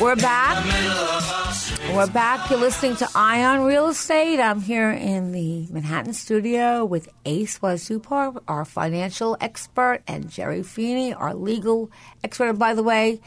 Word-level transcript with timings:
We're 0.00 0.16
back. 0.16 0.64
We're 1.94 2.06
back. 2.06 2.50
You're 2.50 2.60
listening 2.60 2.96
to 2.96 3.08
Eye 3.14 3.44
on 3.44 3.64
Real 3.64 3.88
Estate. 3.88 4.40
I'm 4.40 4.60
here 4.60 4.90
in 4.90 5.32
the 5.32 5.66
Manhattan 5.70 6.12
studio 6.12 6.84
with 6.84 7.08
Ace 7.24 7.58
Wazupar, 7.60 8.42
our 8.46 8.64
financial 8.64 9.36
expert, 9.40 10.02
and 10.06 10.28
Jerry 10.28 10.62
Feeney, 10.62 11.14
our 11.14 11.34
legal 11.34 11.90
expert. 12.22 12.50
And 12.50 12.58
by 12.58 12.74
the 12.74 12.82
way, 12.82 13.20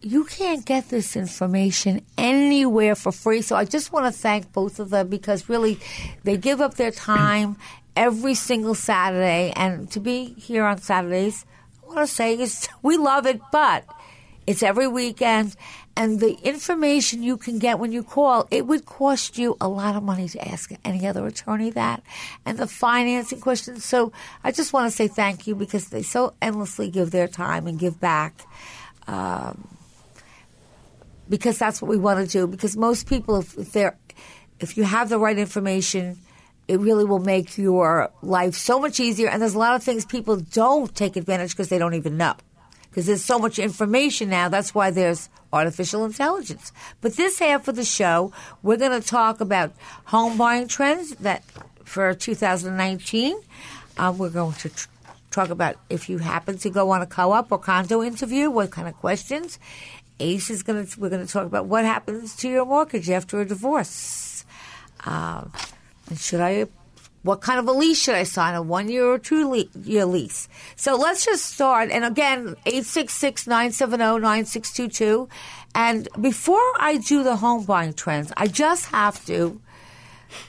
you 0.00 0.24
can't 0.24 0.64
get 0.64 0.88
this 0.88 1.16
information 1.16 2.02
anywhere 2.16 2.94
for 2.94 3.12
free. 3.12 3.42
So 3.42 3.56
I 3.56 3.64
just 3.64 3.92
want 3.92 4.06
to 4.06 4.12
thank 4.18 4.52
both 4.52 4.80
of 4.80 4.90
them 4.90 5.08
because 5.08 5.48
really 5.48 5.78
they 6.24 6.36
give 6.36 6.60
up 6.60 6.74
their 6.74 6.92
time 6.92 7.56
every 7.96 8.34
single 8.34 8.74
Saturday. 8.74 9.52
And 9.56 9.90
to 9.90 10.00
be 10.00 10.34
here 10.34 10.64
on 10.64 10.78
Saturdays, 10.78 11.44
want 11.88 12.08
to 12.08 12.14
say 12.14 12.38
is 12.38 12.68
we 12.82 12.96
love 12.96 13.26
it, 13.26 13.40
but 13.52 13.84
it's 14.46 14.62
every 14.62 14.88
weekend. 14.88 15.56
And 15.96 16.20
the 16.20 16.34
information 16.44 17.24
you 17.24 17.36
can 17.36 17.58
get 17.58 17.80
when 17.80 17.90
you 17.90 18.04
call, 18.04 18.46
it 18.52 18.66
would 18.66 18.86
cost 18.86 19.36
you 19.36 19.56
a 19.60 19.68
lot 19.68 19.96
of 19.96 20.04
money 20.04 20.28
to 20.28 20.48
ask 20.48 20.70
any 20.84 21.06
other 21.06 21.26
attorney 21.26 21.70
that. 21.70 22.04
And 22.46 22.56
the 22.56 22.68
financing 22.68 23.40
questions. 23.40 23.84
So 23.84 24.12
I 24.44 24.52
just 24.52 24.72
want 24.72 24.88
to 24.88 24.96
say 24.96 25.08
thank 25.08 25.48
you 25.48 25.56
because 25.56 25.88
they 25.88 26.02
so 26.02 26.34
endlessly 26.40 26.88
give 26.88 27.10
their 27.10 27.26
time 27.26 27.66
and 27.66 27.80
give 27.80 27.98
back. 27.98 28.40
Um, 29.08 29.66
because 31.28 31.58
that's 31.58 31.82
what 31.82 31.88
we 31.88 31.96
want 31.96 32.24
to 32.24 32.30
do. 32.30 32.46
Because 32.46 32.76
most 32.76 33.08
people, 33.08 33.40
if, 33.40 33.58
if 33.58 33.72
they're, 33.72 33.98
if 34.60 34.76
you 34.76 34.84
have 34.84 35.08
the 35.08 35.18
right 35.18 35.36
information, 35.36 36.20
it 36.68 36.78
really 36.80 37.04
will 37.04 37.18
make 37.18 37.56
your 37.56 38.10
life 38.22 38.54
so 38.54 38.78
much 38.78 39.00
easier. 39.00 39.28
And 39.28 39.40
there's 39.40 39.54
a 39.54 39.58
lot 39.58 39.74
of 39.74 39.82
things 39.82 40.04
people 40.04 40.36
don't 40.36 40.94
take 40.94 41.16
advantage 41.16 41.52
because 41.52 41.70
they 41.70 41.78
don't 41.78 41.94
even 41.94 42.18
know. 42.18 42.34
Because 42.90 43.06
there's 43.06 43.24
so 43.24 43.38
much 43.38 43.58
information 43.58 44.28
now. 44.28 44.48
That's 44.48 44.74
why 44.74 44.90
there's 44.90 45.30
artificial 45.52 46.04
intelligence. 46.04 46.72
But 47.00 47.16
this 47.16 47.38
half 47.38 47.68
of 47.68 47.76
the 47.76 47.84
show, 47.84 48.32
we're 48.62 48.76
going 48.76 49.00
to 49.00 49.06
talk 49.06 49.40
about 49.40 49.72
home 50.04 50.36
buying 50.36 50.68
trends 50.68 51.10
that 51.16 51.42
for 51.84 52.12
2019. 52.12 53.40
Uh, 53.96 54.14
we're 54.16 54.28
going 54.28 54.54
to 54.54 54.68
tr- 54.68 54.88
talk 55.30 55.48
about 55.48 55.76
if 55.88 56.08
you 56.08 56.18
happen 56.18 56.58
to 56.58 56.70
go 56.70 56.90
on 56.90 57.00
a 57.02 57.06
co-op 57.06 57.50
or 57.50 57.58
condo 57.58 58.02
interview, 58.02 58.50
what 58.50 58.70
kind 58.70 58.88
of 58.88 58.94
questions. 58.96 59.58
Ace 60.20 60.50
is 60.50 60.62
going 60.62 60.84
to. 60.84 61.00
We're 61.00 61.10
going 61.10 61.24
to 61.24 61.32
talk 61.32 61.46
about 61.46 61.66
what 61.66 61.84
happens 61.84 62.34
to 62.36 62.48
your 62.48 62.66
mortgage 62.66 63.08
after 63.08 63.40
a 63.40 63.46
divorce. 63.46 64.44
Uh, 65.06 65.44
and 66.08 66.18
should 66.18 66.40
I? 66.40 66.66
What 67.22 67.40
kind 67.40 67.58
of 67.58 67.66
a 67.66 67.72
lease 67.72 68.00
should 68.00 68.14
I 68.14 68.22
sign? 68.22 68.54
A 68.54 68.62
one 68.62 68.88
year 68.88 69.06
or 69.06 69.18
two 69.18 69.50
le- 69.50 69.80
year 69.82 70.04
lease? 70.04 70.48
So 70.76 70.96
let's 70.96 71.24
just 71.24 71.44
start. 71.46 71.90
And 71.90 72.04
again, 72.04 72.54
866 72.64 73.46
970 73.46 74.20
9622. 74.20 75.28
And 75.74 76.08
before 76.20 76.62
I 76.78 76.96
do 76.96 77.22
the 77.22 77.36
home 77.36 77.64
buying 77.64 77.92
trends, 77.92 78.32
I 78.36 78.46
just 78.46 78.86
have 78.86 79.24
to 79.26 79.60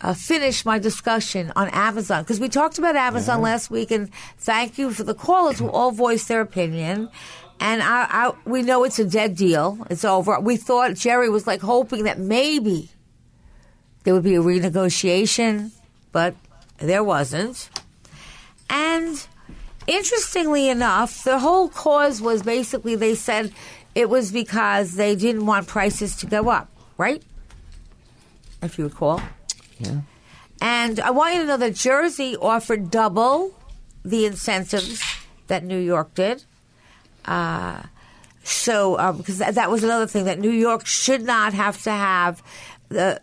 uh, 0.02 0.14
finish 0.14 0.66
my 0.66 0.80
discussion 0.80 1.52
on 1.56 1.70
Amazon 1.70 2.24
because 2.24 2.40
we 2.40 2.50
talked 2.50 2.78
about 2.78 2.96
Amazon 2.96 3.42
last 3.42 3.70
week. 3.70 3.92
And 3.92 4.14
thank 4.38 4.78
you 4.78 4.92
for 4.92 5.04
the 5.04 5.14
callers 5.16 5.60
who 5.60 5.70
all 5.70 5.92
voiced 5.92 6.28
their 6.28 6.42
opinion. 6.42 7.10
And 7.60 7.82
I, 7.82 8.08
I, 8.10 8.34
we 8.46 8.62
know 8.62 8.84
it's 8.86 9.00
a 9.00 9.06
dead 9.06 9.36
deal. 9.36 9.86
It's 9.90 10.06
over. 10.06 10.40
We 10.40 10.56
thought 10.56 10.94
Jerry 10.94 11.30
was 11.30 11.46
like 11.46 11.62
hoping 11.62 12.06
that 12.06 12.18
maybe 12.18 12.90
there 14.04 14.14
would 14.14 14.24
be 14.24 14.36
a 14.36 14.42
renegotiation, 14.42 15.72
but 16.12 16.36
there 16.78 17.04
wasn't. 17.04 17.70
And 18.70 19.26
interestingly 19.88 20.70
enough, 20.70 21.24
the 21.24 21.40
whole 21.40 21.70
cause 21.70 22.22
was 22.22 22.44
basically 22.44 22.96
they 22.96 23.16
said 23.16 23.52
it 23.96 24.10
was 24.10 24.32
because 24.32 24.96
they 24.96 25.16
didn't 25.16 25.46
want 25.46 25.68
prices 25.68 26.16
to 26.18 26.26
go 26.26 26.50
up, 26.50 26.70
right? 26.98 27.24
If 28.62 28.78
you 28.78 28.86
recall. 28.86 29.22
Yeah. 29.80 30.02
And 30.62 31.00
I 31.00 31.12
want 31.12 31.36
you 31.36 31.42
to 31.42 31.48
know 31.48 31.58
that 31.58 31.76
Jersey 31.76 32.36
offered 32.36 32.92
double 32.92 33.56
the 34.04 34.26
incentives 34.26 35.02
that 35.48 35.64
New 35.64 35.78
York 35.78 36.14
did. 36.14 36.44
Uh, 37.26 37.84
so, 38.44 39.14
because 39.14 39.38
that, 39.38 39.56
that 39.56 39.70
was 39.70 39.84
another 39.84 40.08
thing 40.08 40.26
that 40.26 40.40
New 40.40 40.52
York 40.52 40.86
should 40.86 41.22
not 41.22 41.54
have 41.54 41.82
to 41.84 41.92
have 41.92 42.44
the 42.90 43.22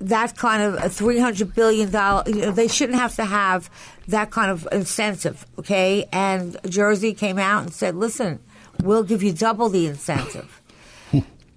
that 0.00 0.36
kind 0.36 0.62
of 0.62 0.82
a 0.82 0.88
three 0.88 1.18
hundred 1.18 1.54
billion 1.54 1.90
dollar. 1.90 2.24
You 2.26 2.42
know, 2.42 2.50
they 2.50 2.68
shouldn't 2.68 2.98
have 2.98 3.14
to 3.16 3.24
have 3.24 3.70
that 4.08 4.30
kind 4.30 4.50
of 4.50 4.66
incentive. 4.72 5.46
Okay, 5.58 6.06
and 6.12 6.56
Jersey 6.68 7.14
came 7.14 7.38
out 7.38 7.62
and 7.62 7.72
said, 7.72 7.94
"Listen, 7.94 8.40
we'll 8.82 9.04
give 9.04 9.22
you 9.22 9.32
double 9.32 9.68
the 9.68 9.86
incentive." 9.86 10.60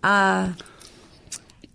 uh, 0.04 0.54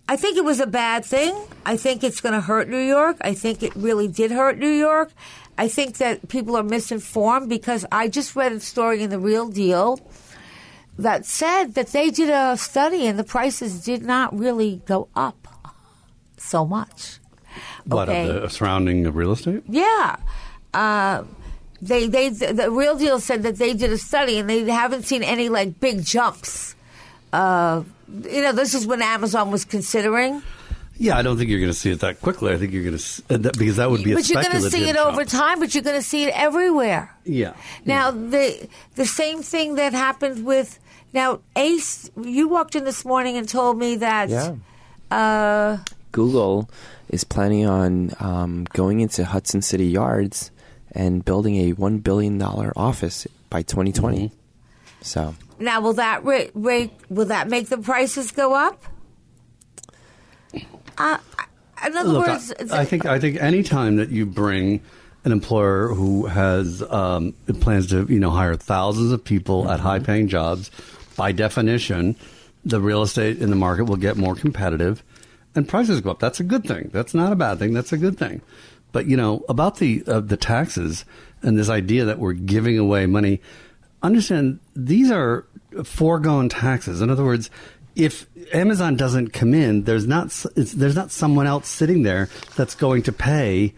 I 0.07 0.15
think 0.15 0.37
it 0.37 0.43
was 0.43 0.59
a 0.59 0.67
bad 0.67 1.05
thing. 1.05 1.35
I 1.65 1.77
think 1.77 2.03
it's 2.03 2.21
going 2.21 2.33
to 2.33 2.41
hurt 2.41 2.69
New 2.69 2.81
York. 2.81 3.17
I 3.21 3.33
think 3.33 3.61
it 3.61 3.75
really 3.75 4.07
did 4.07 4.31
hurt 4.31 4.57
New 4.57 4.69
York. 4.69 5.11
I 5.57 5.67
think 5.67 5.97
that 5.97 6.29
people 6.29 6.55
are 6.55 6.63
misinformed 6.63 7.49
because 7.49 7.85
I 7.91 8.07
just 8.07 8.35
read 8.35 8.53
a 8.53 8.59
story 8.59 9.03
in 9.03 9.09
the 9.09 9.19
Real 9.19 9.49
Deal 9.49 9.99
that 10.97 11.25
said 11.25 11.73
that 11.75 11.87
they 11.87 12.09
did 12.09 12.29
a 12.29 12.55
study 12.55 13.07
and 13.07 13.19
the 13.19 13.23
prices 13.23 13.83
did 13.83 14.01
not 14.01 14.37
really 14.37 14.81
go 14.85 15.09
up 15.15 15.48
so 16.41 16.65
much. 16.65 17.19
What 17.85 18.09
Okay. 18.09 18.29
of 18.29 18.41
the 18.43 18.49
surrounding 18.49 19.05
of 19.05 19.15
real 19.15 19.31
estate? 19.31 19.63
Yeah. 19.67 20.15
Uh, 20.73 21.23
they 21.81 22.07
they 22.07 22.29
the 22.29 22.69
real 22.69 22.95
deal 22.97 23.19
said 23.19 23.43
that 23.43 23.55
they 23.57 23.73
did 23.73 23.91
a 23.91 23.97
study 23.97 24.37
and 24.39 24.49
they 24.49 24.63
haven't 24.69 25.03
seen 25.03 25.23
any 25.23 25.49
like 25.49 25.79
big 25.79 26.03
jumps. 26.03 26.75
Uh, 27.33 27.83
you 28.23 28.41
know, 28.41 28.51
this 28.51 28.73
is 28.73 28.85
when 28.87 29.01
Amazon 29.01 29.51
was 29.51 29.63
considering, 29.65 30.41
Yeah, 30.97 31.17
I 31.17 31.21
don't 31.21 31.37
think 31.37 31.49
you're 31.49 31.59
going 31.59 31.71
to 31.71 31.77
see 31.77 31.91
it 31.91 31.99
that 32.01 32.21
quickly. 32.21 32.51
I 32.53 32.57
think 32.57 32.73
you're 32.73 32.83
going 32.83 32.97
to 32.97 33.37
that, 33.37 33.57
because 33.57 33.77
that 33.77 33.89
would 33.89 34.03
be 34.03 34.11
a 34.11 34.15
but 34.15 34.27
you're 34.29 34.41
going 34.43 34.61
to 34.61 34.69
see 34.69 34.89
it 34.89 34.95
jump. 34.95 35.13
over 35.13 35.23
time. 35.25 35.59
But 35.59 35.73
you're 35.73 35.83
going 35.83 35.95
to 35.99 36.05
see 36.05 36.23
it 36.25 36.33
everywhere. 36.35 37.15
Yeah. 37.25 37.53
Now 37.85 38.11
the 38.11 38.67
the 38.95 39.05
same 39.05 39.41
thing 39.41 39.75
that 39.75 39.93
happened 39.93 40.45
with 40.45 40.79
now 41.13 41.39
Ace. 41.55 42.09
You 42.21 42.49
walked 42.49 42.75
in 42.75 42.83
this 42.83 43.05
morning 43.05 43.37
and 43.37 43.47
told 43.49 43.77
me 43.77 43.95
that. 43.97 44.29
Yeah. 44.29 44.55
Uh, 45.09 45.77
Google 46.11 46.69
is 47.09 47.23
planning 47.23 47.65
on 47.65 48.11
um, 48.19 48.65
going 48.73 48.99
into 48.99 49.25
Hudson 49.25 49.61
City 49.61 49.87
Yards 49.87 50.51
and 50.91 51.23
building 51.23 51.55
a 51.57 51.73
one 51.73 51.99
billion 51.99 52.37
dollar 52.37 52.73
office 52.75 53.27
by 53.49 53.61
2020. 53.61 54.31
So 55.01 55.35
now 55.59 55.81
will 55.81 55.93
that 55.93 56.23
rate, 56.25 56.51
rate 56.53 56.91
will 57.09 57.25
that 57.25 57.49
make 57.49 57.69
the 57.69 57.77
prices 57.77 58.31
go 58.31 58.53
up? 58.53 58.83
Uh, 60.97 61.17
in 61.85 61.95
other 61.95 62.09
Look, 62.09 62.27
words, 62.27 62.53
I, 62.71 62.81
I 62.81 62.85
think 62.85 63.05
I 63.05 63.19
think 63.19 63.37
any 63.37 63.63
time 63.63 63.95
that 63.97 64.09
you 64.09 64.25
bring 64.25 64.81
an 65.23 65.31
employer 65.31 65.87
who 65.89 66.25
has 66.25 66.81
um, 66.83 67.33
plans 67.59 67.87
to 67.87 68.05
you 68.09 68.19
know 68.19 68.31
hire 68.31 68.55
thousands 68.55 69.11
of 69.11 69.23
people 69.23 69.69
at 69.69 69.79
high 69.79 69.99
paying 69.99 70.27
jobs, 70.27 70.71
by 71.15 71.31
definition, 71.31 72.15
the 72.65 72.81
real 72.81 73.01
estate 73.01 73.39
in 73.39 73.49
the 73.49 73.55
market 73.55 73.85
will 73.85 73.97
get 73.97 74.17
more 74.17 74.35
competitive, 74.35 75.03
and 75.55 75.67
prices 75.67 76.01
go 76.01 76.11
up. 76.11 76.19
That's 76.19 76.39
a 76.39 76.43
good 76.43 76.63
thing. 76.63 76.89
That's 76.93 77.13
not 77.13 77.31
a 77.31 77.35
bad 77.35 77.59
thing. 77.59 77.73
That's 77.73 77.93
a 77.93 77.97
good 77.97 78.17
thing. 78.17 78.41
But 78.91 79.05
you 79.07 79.17
know 79.17 79.43
about 79.49 79.77
the 79.77 80.03
uh, 80.07 80.19
the 80.21 80.37
taxes 80.37 81.05
and 81.41 81.57
this 81.57 81.69
idea 81.69 82.05
that 82.05 82.19
we're 82.19 82.33
giving 82.33 82.77
away 82.77 83.05
money. 83.05 83.41
Understand 84.01 84.59
these 84.75 85.11
are 85.11 85.45
foregone 85.83 86.49
taxes. 86.49 87.01
In 87.01 87.09
other 87.09 87.23
words, 87.25 87.49
if 87.95 88.27
Amazon 88.53 88.95
doesn't 88.95 89.33
come 89.33 89.53
in, 89.53 89.83
there's 89.83 90.07
not 90.07 90.29
there's 90.55 90.95
not 90.95 91.11
someone 91.11 91.47
else 91.47 91.67
sitting 91.67 92.03
there 92.03 92.29
that's 92.55 92.75
going 92.75 93.03
to 93.03 93.11
pay 93.11 93.73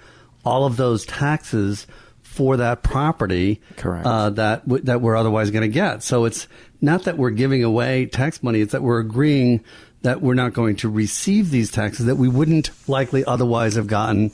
all 0.46 0.66
of 0.66 0.78
those 0.78 1.06
taxes 1.06 1.88
for 2.22 2.58
that 2.58 2.82
property 2.82 3.60
Correct. 3.76 4.06
Uh, 4.06 4.30
that 4.32 4.66
w- 4.66 4.84
that 4.86 5.02
we're 5.02 5.18
otherwise 5.18 5.52
going 5.52 5.64
to 5.64 5.68
get. 5.68 6.04
So 6.04 6.26
it's 6.26 6.48
not 6.80 7.04
that 7.04 7.18
we're 7.18 7.32
giving 7.32 7.64
away 7.64 8.06
tax 8.06 8.42
money; 8.42 8.62
it's 8.62 8.72
that 8.72 8.82
we're 8.82 9.00
agreeing 9.00 9.64
that 10.02 10.22
we're 10.22 10.34
not 10.34 10.54
going 10.54 10.76
to 10.78 10.90
receive 10.90 11.52
these 11.52 11.72
taxes 11.72 12.06
that 12.08 12.16
we 12.16 12.28
wouldn't 12.28 12.72
likely 12.88 13.24
otherwise 13.26 13.76
have 13.76 13.88
gotten 13.88 14.32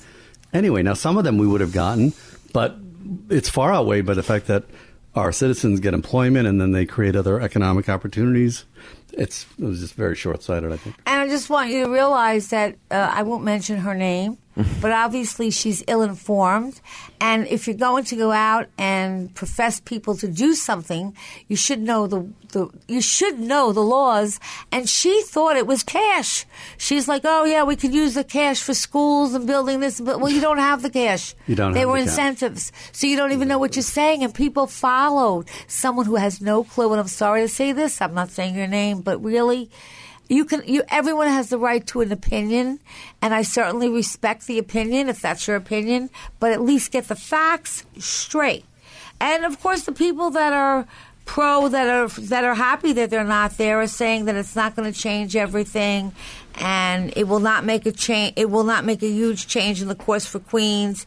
anyway. 0.53 0.81
Now, 0.81 0.93
some 0.93 1.17
of 1.17 1.23
them 1.23 1.37
we 1.37 1.47
would 1.47 1.61
have 1.61 1.73
gotten, 1.73 2.13
but 2.53 2.77
it's 3.29 3.49
far 3.49 3.73
outweighed 3.73 4.05
by 4.05 4.13
the 4.13 4.23
fact 4.23 4.47
that 4.47 4.63
our 5.15 5.31
citizens 5.31 5.79
get 5.79 5.93
employment 5.93 6.47
and 6.47 6.61
then 6.61 6.71
they 6.71 6.85
create 6.85 7.15
other 7.15 7.41
economic 7.41 7.89
opportunities. 7.89 8.65
It's 9.13 9.45
it 9.57 9.65
was 9.65 9.79
just 9.79 9.95
very 9.95 10.15
short 10.15 10.43
sighted, 10.43 10.71
I 10.71 10.77
think. 10.77 10.95
And 11.05 11.21
I 11.21 11.27
just 11.27 11.49
want 11.49 11.71
you 11.71 11.85
to 11.85 11.91
realize 11.91 12.49
that 12.49 12.75
uh, 12.91 13.11
I 13.13 13.23
won't 13.23 13.43
mention 13.43 13.77
her 13.77 13.95
name, 13.95 14.37
but 14.81 14.91
obviously 14.91 15.51
she's 15.51 15.83
ill 15.87 16.01
informed. 16.01 16.81
And 17.19 17.47
if 17.47 17.67
you're 17.67 17.75
going 17.77 18.03
to 18.05 18.15
go 18.15 18.31
out 18.31 18.67
and 18.77 19.33
profess 19.35 19.79
people 19.79 20.15
to 20.17 20.27
do 20.27 20.53
something, 20.53 21.15
you 21.47 21.55
should 21.55 21.79
know 21.81 22.05
the, 22.07 22.27
the 22.53 22.69
you 22.87 23.01
should 23.01 23.39
know 23.39 23.71
the 23.73 23.81
laws. 23.83 24.39
And 24.71 24.87
she 24.89 25.23
thought 25.23 25.55
it 25.57 25.65
was 25.67 25.83
cash. 25.83 26.45
She's 26.77 27.07
like, 27.07 27.21
oh 27.25 27.43
yeah, 27.45 27.63
we 27.63 27.75
could 27.75 27.93
use 27.93 28.13
the 28.13 28.23
cash 28.23 28.61
for 28.61 28.73
schools 28.73 29.33
and 29.33 29.45
building 29.47 29.79
this, 29.79 29.99
but 29.99 30.19
well, 30.19 30.31
you 30.31 30.41
don't 30.41 30.59
have 30.59 30.81
the 30.81 30.89
cash. 30.89 31.33
You 31.47 31.55
don't 31.55 31.73
They 31.73 31.79
have 31.81 31.89
were 31.89 31.99
the 31.99 32.05
cash. 32.05 32.11
incentives, 32.19 32.71
so 32.91 33.07
you 33.07 33.15
don't 33.17 33.31
even 33.31 33.47
know 33.47 33.57
what 33.59 33.75
you're 33.75 33.83
saying. 33.83 34.23
And 34.23 34.33
people 34.33 34.67
followed 34.67 35.47
someone 35.67 36.05
who 36.05 36.15
has 36.15 36.41
no 36.41 36.63
clue. 36.63 36.91
And 36.91 36.99
I'm 36.99 37.07
sorry 37.07 37.41
to 37.41 37.47
say 37.47 37.71
this, 37.73 38.01
I'm 38.01 38.13
not 38.13 38.29
saying 38.31 38.55
your 38.55 38.67
name, 38.67 39.01
but 39.01 39.23
really 39.23 39.69
you 40.29 40.45
can 40.45 40.61
you 40.65 40.83
everyone 40.89 41.27
has 41.27 41.49
the 41.49 41.57
right 41.57 41.85
to 41.87 42.01
an 42.01 42.11
opinion 42.11 42.79
and 43.21 43.33
i 43.33 43.41
certainly 43.41 43.89
respect 43.89 44.45
the 44.47 44.57
opinion 44.59 45.09
if 45.09 45.21
that's 45.21 45.47
your 45.47 45.55
opinion 45.55 46.09
but 46.39 46.51
at 46.51 46.61
least 46.61 46.91
get 46.91 47.07
the 47.07 47.15
facts 47.15 47.85
straight. 47.97 48.65
And 49.19 49.45
of 49.45 49.59
course 49.61 49.83
the 49.83 49.91
people 49.91 50.29
that 50.31 50.53
are 50.53 50.85
pro 51.25 51.67
that 51.67 51.87
are 51.87 52.07
that 52.21 52.43
are 52.43 52.55
happy 52.55 52.93
that 52.93 53.09
they're 53.09 53.23
not 53.23 53.57
there 53.57 53.81
are 53.81 53.87
saying 53.87 54.25
that 54.25 54.35
it's 54.35 54.55
not 54.55 54.75
going 54.75 54.91
to 54.91 54.97
change 54.97 55.35
everything 55.35 56.13
and 56.55 57.11
it 57.17 57.27
will 57.27 57.41
not 57.41 57.65
make 57.65 57.85
a 57.85 57.91
change 57.91 58.33
it 58.37 58.49
will 58.49 58.63
not 58.63 58.85
make 58.85 59.03
a 59.03 59.09
huge 59.09 59.47
change 59.47 59.81
in 59.81 59.87
the 59.87 59.95
course 59.95 60.25
for 60.25 60.39
queens. 60.39 61.05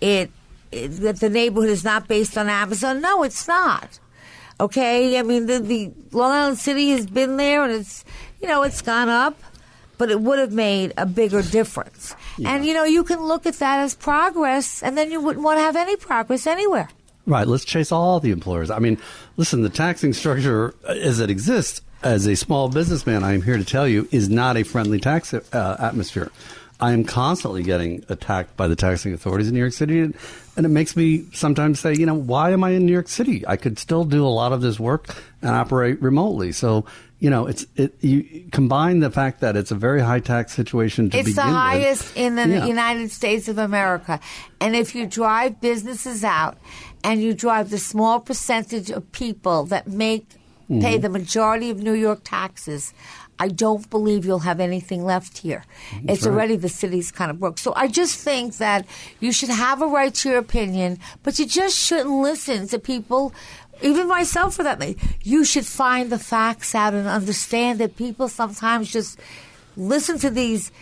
It, 0.00 0.30
it 0.72 0.88
that 0.88 1.20
the 1.20 1.28
neighborhood 1.28 1.70
is 1.70 1.84
not 1.84 2.08
based 2.08 2.38
on 2.38 2.48
amazon. 2.48 3.00
No 3.00 3.22
it's 3.22 3.46
not. 3.48 3.98
Okay, 4.60 5.18
I 5.18 5.22
mean 5.22 5.46
the, 5.46 5.60
the 5.60 5.92
Long 6.10 6.32
Island 6.32 6.58
City 6.58 6.90
has 6.90 7.06
been 7.06 7.36
there, 7.36 7.62
and 7.62 7.72
it's 7.72 8.04
you 8.40 8.48
know 8.48 8.62
it's 8.62 8.82
gone 8.82 9.08
up, 9.08 9.38
but 9.96 10.10
it 10.10 10.20
would 10.20 10.38
have 10.38 10.52
made 10.52 10.92
a 10.96 11.06
bigger 11.06 11.42
difference. 11.42 12.14
And 12.44 12.64
you 12.64 12.74
know 12.74 12.84
you 12.84 13.04
can 13.04 13.20
look 13.20 13.46
at 13.46 13.54
that 13.54 13.80
as 13.80 13.94
progress, 13.94 14.82
and 14.82 14.96
then 14.96 15.10
you 15.10 15.20
wouldn't 15.20 15.44
want 15.44 15.58
to 15.58 15.62
have 15.62 15.76
any 15.76 15.96
progress 15.96 16.46
anywhere. 16.46 16.88
Right. 17.26 17.46
Let's 17.46 17.66
chase 17.66 17.92
all 17.92 18.20
the 18.20 18.30
employers. 18.30 18.70
I 18.70 18.78
mean, 18.78 18.96
listen, 19.36 19.60
the 19.60 19.68
taxing 19.68 20.14
structure 20.14 20.74
as 20.86 21.20
it 21.20 21.28
exists, 21.28 21.82
as 22.02 22.26
a 22.26 22.34
small 22.34 22.70
businessman, 22.70 23.22
I 23.22 23.34
am 23.34 23.42
here 23.42 23.58
to 23.58 23.64
tell 23.64 23.86
you, 23.86 24.08
is 24.10 24.30
not 24.30 24.56
a 24.56 24.62
friendly 24.62 24.98
tax 24.98 25.34
uh, 25.34 25.76
atmosphere. 25.78 26.30
I 26.80 26.92
am 26.92 27.04
constantly 27.04 27.62
getting 27.64 28.04
attacked 28.08 28.56
by 28.56 28.68
the 28.68 28.76
taxing 28.76 29.12
authorities 29.12 29.48
in 29.48 29.54
New 29.54 29.60
York 29.60 29.72
City, 29.72 30.00
and, 30.00 30.14
and 30.56 30.64
it 30.64 30.68
makes 30.68 30.96
me 30.96 31.26
sometimes 31.32 31.80
say, 31.80 31.92
you 31.92 32.06
know, 32.06 32.14
why 32.14 32.52
am 32.52 32.62
I 32.62 32.70
in 32.70 32.86
New 32.86 32.92
York 32.92 33.08
City? 33.08 33.46
I 33.46 33.56
could 33.56 33.78
still 33.78 34.04
do 34.04 34.24
a 34.24 34.28
lot 34.28 34.52
of 34.52 34.60
this 34.60 34.78
work 34.78 35.08
and 35.42 35.50
operate 35.52 36.00
remotely. 36.02 36.52
So, 36.52 36.84
you 37.20 37.30
know, 37.30 37.46
it's 37.46 37.66
it. 37.76 37.94
You 38.02 38.44
combine 38.52 39.00
the 39.00 39.10
fact 39.10 39.40
that 39.40 39.56
it's 39.56 39.70
a 39.70 39.74
very 39.74 40.00
high 40.00 40.20
tax 40.20 40.52
situation 40.54 41.10
to 41.10 41.16
It's 41.18 41.28
the 41.28 41.32
begin 41.32 41.46
with. 41.46 41.54
highest 41.54 42.16
in 42.16 42.34
the 42.36 42.48
Yeah. 42.48 42.66
United 42.66 43.10
States 43.10 43.48
of 43.48 43.58
America. 43.58 44.20
And 44.60 44.74
if 44.76 44.94
you 44.94 45.06
drive 45.06 45.60
businesses 45.60 46.24
out 46.24 46.58
and 47.04 47.22
you 47.22 47.34
drive 47.34 47.70
the 47.70 47.78
small 47.78 48.20
percentage 48.20 48.90
of 48.90 49.10
people 49.12 49.64
that 49.66 49.86
make 49.88 50.26
Mm-hmm. 50.70 50.82
pay 50.82 50.98
the 50.98 51.08
majority 51.08 51.70
of 51.70 51.78
New 51.78 51.94
York 51.94 52.20
taxes, 52.24 52.92
I 53.38 53.48
don't 53.48 53.88
believe 53.88 54.26
you'll 54.26 54.40
have 54.40 54.60
anything 54.60 55.02
left 55.02 55.38
here. 55.38 55.64
it's 56.06 56.26
right. 56.26 56.30
already 56.30 56.56
the 56.56 56.68
city's 56.68 57.10
kind 57.10 57.30
of 57.30 57.40
broke. 57.40 57.56
So 57.56 57.72
I 57.74 57.88
just 57.88 58.18
think 58.22 58.58
that 58.58 58.84
you 59.18 59.32
should 59.32 59.48
have 59.48 59.80
a 59.80 59.86
right 59.86 60.12
to 60.12 60.28
your 60.28 60.36
opinion, 60.38 60.98
but 61.22 61.38
you 61.38 61.46
just 61.46 61.74
shouldn't 61.74 62.10
listen 62.10 62.68
to 62.68 62.78
people 62.78 63.32
even 63.82 64.08
myself 64.08 64.56
for 64.56 64.62
that. 64.62 64.82
You 65.22 65.44
should 65.44 65.66
find 65.66 66.10
the 66.10 66.18
facts 66.18 66.74
out 66.74 66.94
and 66.94 67.06
understand 67.06 67.78
that 67.80 67.96
people 67.96 68.28
sometimes 68.28 68.90
just 68.90 69.18
listen 69.76 70.18
to 70.18 70.30
these 70.30 70.72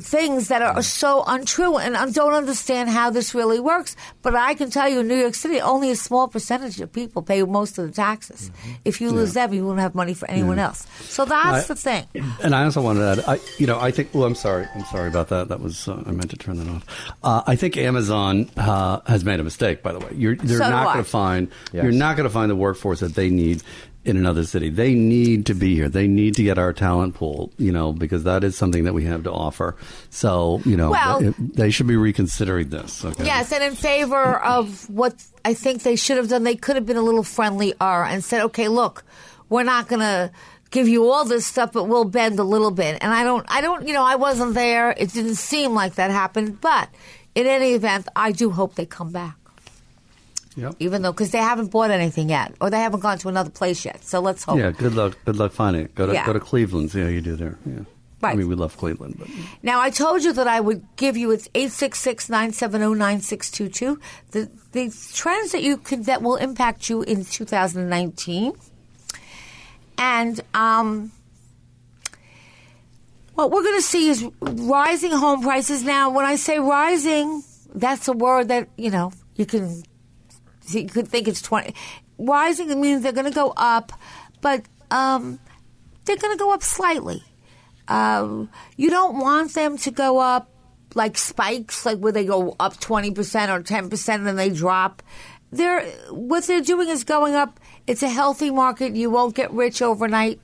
things 0.00 0.48
that 0.48 0.62
are 0.62 0.82
so 0.82 1.24
untrue 1.26 1.76
and 1.76 1.96
I 1.96 2.08
don't 2.10 2.32
understand 2.32 2.88
how 2.90 3.10
this 3.10 3.34
really 3.34 3.58
works. 3.60 3.96
But 4.22 4.36
I 4.36 4.54
can 4.54 4.70
tell 4.70 4.88
you 4.88 5.00
in 5.00 5.08
New 5.08 5.16
York 5.16 5.34
City, 5.34 5.60
only 5.60 5.90
a 5.90 5.96
small 5.96 6.28
percentage 6.28 6.80
of 6.80 6.92
people 6.92 7.22
pay 7.22 7.42
most 7.42 7.76
of 7.78 7.86
the 7.86 7.92
taxes. 7.92 8.50
If 8.84 9.00
you 9.00 9.10
lose 9.10 9.34
them, 9.34 9.52
you 9.52 9.66
won't 9.66 9.80
have 9.80 9.94
money 9.94 10.14
for 10.14 10.30
anyone 10.30 10.58
else. 10.58 10.86
So 11.00 11.24
that's 11.24 11.64
I- 11.70 11.74
the 11.74 11.80
thing. 11.80 12.06
And 12.42 12.54
I 12.54 12.64
also 12.64 12.80
wanted 12.82 13.00
to 13.00 13.22
add, 13.22 13.24
I, 13.36 13.40
you 13.58 13.66
know, 13.66 13.80
I 13.80 13.90
think. 13.90 14.10
Oh, 14.14 14.24
I'm 14.24 14.34
sorry. 14.34 14.66
I'm 14.74 14.84
sorry 14.86 15.08
about 15.08 15.28
that. 15.28 15.48
That 15.48 15.60
was 15.60 15.88
uh, 15.88 16.02
I 16.06 16.10
meant 16.12 16.30
to 16.30 16.36
turn 16.36 16.56
that 16.58 16.68
off. 16.68 16.84
Uh, 17.22 17.42
I 17.46 17.56
think 17.56 17.76
Amazon 17.76 18.48
uh, 18.56 19.00
has 19.06 19.24
made 19.24 19.40
a 19.40 19.44
mistake. 19.44 19.82
By 19.82 19.92
the 19.92 19.98
way, 19.98 20.08
you're 20.14 20.36
they're 20.36 20.58
So 20.58 20.70
not 20.70 20.84
going 20.92 21.04
to 21.04 21.10
find 21.10 21.50
Yes. 21.72 21.82
you're 21.84 21.92
not 21.92 22.16
going 22.16 22.28
to 22.28 22.32
find 22.32 22.50
the 22.50 22.56
workforce 22.56 23.00
that 23.00 23.14
they 23.14 23.30
need 23.30 23.62
in 24.04 24.16
another 24.16 24.44
city. 24.44 24.68
They 24.68 24.94
need 24.94 25.46
to 25.46 25.54
be 25.54 25.74
here. 25.74 25.88
They 25.88 26.06
need 26.06 26.34
to 26.36 26.42
get 26.42 26.58
our 26.58 26.72
talent 26.72 27.14
pool. 27.14 27.52
You 27.58 27.72
know, 27.72 27.92
because 27.92 28.24
that 28.24 28.44
is 28.44 28.56
something 28.56 28.84
that 28.84 28.94
we 28.94 29.04
have 29.04 29.22
to 29.24 29.32
offer. 29.32 29.76
So 30.10 30.60
you 30.64 30.76
know, 30.76 30.90
Well- 30.90 31.20
they, 31.20 31.30
they 31.38 31.70
should 31.70 31.86
be 31.86 31.96
reconsidering 31.96 32.70
this. 32.70 33.04
Okay. 33.04 33.24
Yes, 33.24 33.52
and 33.52 33.62
in 33.62 33.74
favor 33.74 34.38
of 34.40 34.88
what 34.90 35.14
I 35.44 35.54
think 35.54 35.82
they 35.82 35.96
should 35.96 36.16
have 36.16 36.28
done, 36.28 36.42
they 36.44 36.56
could 36.56 36.76
have 36.76 36.86
been 36.86 36.96
a 36.96 37.02
little 37.02 37.22
friendlier 37.24 37.74
uh, 37.80 38.06
and 38.08 38.22
said, 38.24 38.42
"Okay, 38.42 38.68
look, 38.68 39.04
we're 39.48 39.62
not 39.64 39.88
going 39.88 40.00
to 40.00 40.30
give 40.70 40.88
you 40.88 41.10
all 41.10 41.24
this 41.24 41.46
stuff, 41.46 41.72
but 41.72 41.84
we'll 41.84 42.04
bend 42.04 42.38
a 42.38 42.44
little 42.44 42.70
bit." 42.70 42.98
And 43.00 43.12
I 43.12 43.24
don't, 43.24 43.44
I 43.48 43.60
don't, 43.60 43.86
you 43.86 43.92
know, 43.94 44.04
I 44.04 44.16
wasn't 44.16 44.54
there. 44.54 44.90
It 44.96 45.12
didn't 45.12 45.36
seem 45.36 45.74
like 45.74 45.94
that 45.96 46.10
happened, 46.10 46.60
but 46.60 46.88
in 47.34 47.46
any 47.46 47.72
event, 47.74 48.08
I 48.14 48.32
do 48.32 48.50
hope 48.50 48.74
they 48.74 48.86
come 48.86 49.10
back. 49.12 49.36
Yep. 50.56 50.76
Even 50.80 51.02
though, 51.02 51.12
because 51.12 51.30
they 51.30 51.38
haven't 51.38 51.70
bought 51.70 51.90
anything 51.90 52.28
yet, 52.28 52.54
or 52.60 52.68
they 52.70 52.78
haven't 52.80 53.00
gone 53.00 53.18
to 53.18 53.28
another 53.28 53.50
place 53.50 53.84
yet. 53.84 54.04
So 54.04 54.20
let's 54.20 54.44
hope. 54.44 54.58
Yeah. 54.58 54.70
Good 54.70 54.94
luck. 54.94 55.16
Good 55.24 55.36
luck 55.36 55.52
finding 55.52 55.84
it. 55.86 55.94
Go 55.94 56.06
to 56.06 56.12
Yeah. 56.12 56.26
go 56.26 56.32
to 56.34 56.40
Cleveland. 56.40 56.90
See 56.90 57.00
how 57.00 57.08
you 57.08 57.20
do 57.22 57.36
there. 57.36 57.58
Yeah. 57.64 57.80
Right. 58.20 58.34
I 58.34 58.36
mean, 58.36 58.48
we 58.48 58.54
love 58.54 58.76
Cleveland, 58.76 59.16
but 59.18 59.26
Now, 59.64 59.80
I 59.80 59.90
told 59.90 60.22
you 60.22 60.32
that 60.34 60.46
I 60.46 60.60
would 60.60 60.84
give 60.96 61.16
you 61.16 61.30
it's 61.32 61.48
866-970-9622. 61.54 63.98
The 64.30 64.48
the 64.72 64.90
trends 65.12 65.50
that 65.52 65.62
you 65.62 65.76
could 65.76 66.04
that 66.04 66.22
will 66.22 66.36
impact 66.36 66.88
you 66.88 67.02
in 67.02 67.24
2019. 67.24 68.52
And 69.98 70.40
um 70.54 71.10
what 73.34 73.50
we're 73.50 73.62
going 73.62 73.78
to 73.78 73.82
see 73.82 74.08
is 74.10 74.24
rising 74.40 75.10
home 75.10 75.40
prices. 75.42 75.82
Now, 75.82 76.10
when 76.10 76.26
I 76.26 76.36
say 76.36 76.58
rising, 76.58 77.42
that's 77.74 78.06
a 78.06 78.12
word 78.12 78.48
that, 78.48 78.68
you 78.76 78.90
know, 78.90 79.10
you 79.36 79.46
can 79.46 79.82
you 80.74 80.86
could 80.86 81.08
think 81.08 81.28
it's 81.28 81.42
20 81.42 81.74
rising 82.18 82.80
means 82.80 83.02
they're 83.02 83.12
going 83.12 83.26
to 83.26 83.34
go 83.34 83.52
up, 83.56 83.92
but 84.40 84.62
um 84.90 85.38
they're 86.04 86.16
going 86.16 86.36
to 86.36 86.38
go 86.38 86.52
up 86.52 86.62
slightly 86.62 87.22
um, 87.88 88.48
you 88.76 88.90
don't 88.90 89.18
want 89.18 89.54
them 89.54 89.76
to 89.78 89.90
go 89.90 90.18
up 90.18 90.48
like 90.94 91.16
spikes, 91.18 91.86
like 91.86 91.98
where 91.98 92.12
they 92.12 92.24
go 92.24 92.54
up 92.60 92.78
20% 92.78 93.16
or 93.48 93.62
10% 93.62 94.14
and 94.14 94.26
then 94.26 94.36
they 94.36 94.50
drop. 94.50 95.02
They're, 95.50 95.84
what 96.10 96.44
they're 96.44 96.60
doing 96.60 96.88
is 96.88 97.04
going 97.04 97.34
up. 97.34 97.60
It's 97.86 98.02
a 98.02 98.08
healthy 98.08 98.50
market. 98.50 98.94
You 98.94 99.10
won't 99.10 99.34
get 99.34 99.50
rich 99.52 99.82
overnight. 99.82 100.40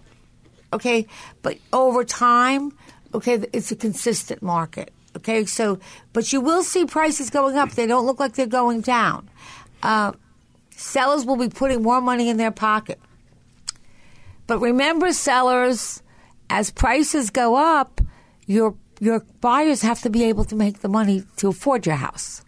Okay. 0.72 1.06
But 1.42 1.58
over 1.72 2.04
time, 2.04 2.72
okay, 3.14 3.44
it's 3.52 3.70
a 3.70 3.76
consistent 3.76 4.42
market. 4.42 4.92
Okay. 5.16 5.44
So, 5.46 5.78
but 6.12 6.32
you 6.32 6.40
will 6.40 6.62
see 6.62 6.84
prices 6.84 7.30
going 7.30 7.56
up. 7.56 7.70
They 7.72 7.86
don't 7.86 8.04
look 8.04 8.20
like 8.20 8.34
they're 8.34 8.46
going 8.46 8.82
down. 8.82 9.30
Uh, 9.82 10.12
sellers 10.70 11.24
will 11.24 11.36
be 11.36 11.48
putting 11.48 11.82
more 11.82 12.00
money 12.00 12.28
in 12.28 12.36
their 12.36 12.50
pocket. 12.50 12.98
But 14.46 14.60
remember, 14.60 15.12
sellers, 15.12 16.02
as 16.48 16.70
prices 16.70 17.30
go 17.30 17.56
up, 17.56 18.00
your 18.46 18.74
your 19.00 19.20
buyers 19.40 19.82
have 19.82 20.00
to 20.02 20.10
be 20.10 20.24
able 20.24 20.44
to 20.44 20.56
make 20.56 20.80
the 20.80 20.88
money 20.88 21.22
to 21.36 21.48
afford 21.48 21.86
your 21.86 21.96
house. 21.96 22.42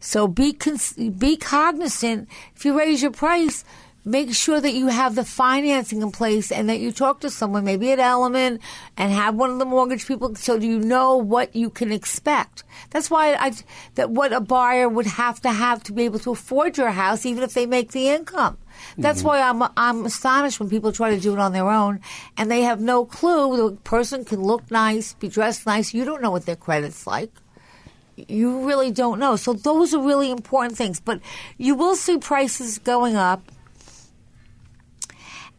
So 0.00 0.26
be 0.26 0.52
cons- 0.52 0.94
be 0.94 1.36
cognizant. 1.36 2.28
If 2.56 2.64
you 2.64 2.76
raise 2.76 3.02
your 3.02 3.12
price, 3.12 3.64
make 4.04 4.34
sure 4.34 4.60
that 4.60 4.72
you 4.72 4.88
have 4.88 5.14
the 5.14 5.24
financing 5.24 6.02
in 6.02 6.10
place 6.10 6.52
and 6.52 6.68
that 6.68 6.78
you 6.80 6.92
talk 6.92 7.20
to 7.20 7.30
someone, 7.30 7.64
maybe 7.64 7.90
at 7.92 7.98
Elliman, 7.98 8.60
and 8.96 9.12
have 9.12 9.34
one 9.34 9.50
of 9.50 9.58
the 9.58 9.64
mortgage 9.64 10.06
people 10.06 10.34
so 10.34 10.56
you 10.56 10.78
know 10.78 11.16
what 11.16 11.54
you 11.56 11.70
can 11.70 11.90
expect. 11.92 12.64
That's 12.90 13.10
why 13.10 13.34
I 13.34 13.52
that 13.94 14.10
what 14.10 14.32
a 14.32 14.40
buyer 14.40 14.88
would 14.88 15.06
have 15.06 15.40
to 15.42 15.50
have 15.50 15.82
to 15.84 15.92
be 15.92 16.04
able 16.04 16.18
to 16.20 16.32
afford 16.32 16.76
your 16.76 16.90
house, 16.90 17.24
even 17.24 17.42
if 17.42 17.54
they 17.54 17.66
make 17.66 17.92
the 17.92 18.08
income. 18.08 18.58
That's 18.98 19.20
Mm-hmm. 19.20 19.28
why 19.28 19.40
I'm 19.40 19.62
I'm 19.76 20.04
astonished 20.04 20.60
when 20.60 20.68
people 20.68 20.92
try 20.92 21.10
to 21.14 21.20
do 21.20 21.32
it 21.32 21.38
on 21.38 21.52
their 21.52 21.68
own 21.70 22.00
and 22.36 22.50
they 22.50 22.62
have 22.62 22.80
no 22.80 23.04
clue. 23.04 23.56
The 23.56 23.76
person 23.76 24.24
can 24.24 24.42
look 24.42 24.70
nice, 24.70 25.14
be 25.14 25.28
dressed 25.28 25.64
nice. 25.66 25.94
You 25.94 26.04
don't 26.04 26.20
know 26.22 26.30
what 26.30 26.44
their 26.46 26.56
credit's 26.56 27.06
like 27.06 27.30
you 28.16 28.64
really 28.66 28.92
don't 28.92 29.18
know. 29.18 29.34
So 29.34 29.52
those 29.54 29.92
are 29.92 30.00
really 30.00 30.30
important 30.30 30.76
things. 30.76 31.00
But 31.00 31.20
you 31.58 31.74
will 31.74 31.96
see 31.96 32.18
prices 32.18 32.78
going 32.78 33.16
up. 33.16 33.50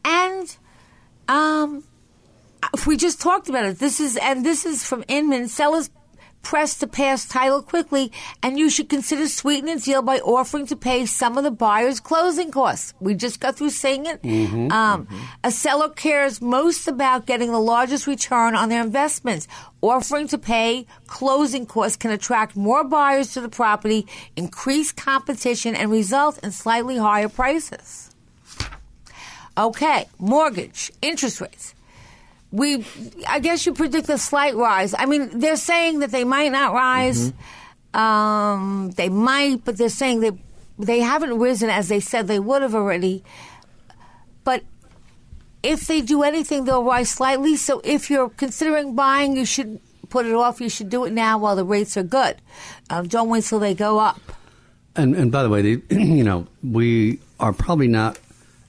And 0.06 0.56
um, 1.28 1.84
we 2.86 2.96
just 2.96 3.20
talked 3.20 3.50
about 3.50 3.66
it. 3.66 3.80
This 3.80 4.00
is 4.00 4.18
and 4.18 4.46
this 4.46 4.66
is 4.66 4.86
from 4.86 5.04
Inman. 5.08 5.48
Sellers 5.48 5.90
press 6.44 6.78
to 6.78 6.86
pass 6.86 7.28
title 7.28 7.64
quickly, 7.64 8.12
and 8.44 8.60
you 8.60 8.70
should 8.70 8.88
consider 8.88 9.28
sweetening 9.28 9.78
the 9.78 9.82
deal 9.82 10.04
by 10.04 10.20
offering 10.20 10.68
to 10.68 10.76
pay 10.76 11.08
some 11.08 11.40
of 11.40 11.44
the 11.44 11.50
buyer's 11.50 12.00
closing 12.00 12.52
costs. 12.52 12.94
We 13.00 13.16
just 13.16 13.40
got 13.40 13.56
through 13.56 13.72
saying 13.72 14.06
it. 14.06 14.24
Um, 14.72 15.08
A 15.44 15.50
seller 15.50 15.90
cares 15.90 16.42
most 16.42 16.88
about 16.88 17.26
getting 17.26 17.52
the 17.52 17.60
largest 17.60 18.06
return 18.06 18.54
on 18.56 18.70
their 18.70 18.84
investments. 18.84 19.48
Offering 19.82 20.28
to 20.28 20.38
pay 20.38 20.86
closing 21.08 21.66
costs 21.66 21.98
can 21.98 22.12
attract 22.12 22.56
more 22.56 22.84
buyers 22.84 23.34
to 23.34 23.42
the 23.42 23.50
property, 23.50 24.06
increase 24.36 24.92
competition, 24.92 25.74
and 25.76 25.90
result 25.90 26.38
in 26.44 26.52
slightly 26.52 26.98
higher 26.98 27.28
prices. 27.28 28.15
Okay, 29.58 30.08
mortgage, 30.20 30.92
interest 31.02 31.40
rates. 31.40 31.74
We, 32.52 32.86
I 33.28 33.40
guess 33.40 33.66
you 33.66 33.74
predict 33.74 34.10
a 34.10 34.18
slight 34.18 34.56
rise. 34.56 34.94
I 34.98 35.06
mean, 35.06 35.40
they're 35.40 35.58
saying 35.58 36.00
that 36.00 36.12
they 36.12 36.24
might 36.24 36.52
not 36.52 36.74
rise. 36.74 37.34
Um, 37.94 38.92
they 38.96 39.10
might, 39.10 39.64
but 39.64 39.78
they're 39.78 39.90
saying 39.90 40.20
they 40.20 40.32
they 40.78 41.00
haven't 41.00 41.40
risen 41.40 41.70
as 41.70 41.88
they 41.88 42.02
said 42.02 42.28
they 42.28 42.40
would 42.40 42.62
have 42.62 42.76
already. 42.76 43.24
But 44.44 44.64
if 45.64 45.88
they 45.88 46.02
do 46.02 46.24
anything, 46.24 46.66
they'll 46.66 46.84
rise 46.84 47.10
slightly. 47.10 47.56
So 47.56 47.82
if 47.84 48.10
you're 48.10 48.30
considering 48.30 48.96
buying, 48.96 49.38
you 49.38 49.46
should 49.46 49.80
put 50.10 50.26
it 50.26 50.34
off. 50.34 50.60
You 50.60 50.70
should 50.70 50.90
do 50.90 51.06
it 51.06 51.14
now 51.14 51.38
while 51.38 51.56
the 51.56 51.64
rates 51.64 51.96
are 51.98 52.04
good. 52.04 52.38
Um, 52.90 53.08
don't 53.08 53.30
wait 53.30 53.46
till 53.46 53.60
they 53.60 53.74
go 53.74 54.00
up. 54.00 54.20
And 54.96 55.16
and 55.16 55.32
by 55.32 55.44
the 55.44 55.50
way, 55.50 55.62
they, 55.62 55.96
you 55.96 56.24
know, 56.24 56.48
we 56.64 57.20
are 57.40 57.54
probably 57.54 57.88
not 57.88 58.20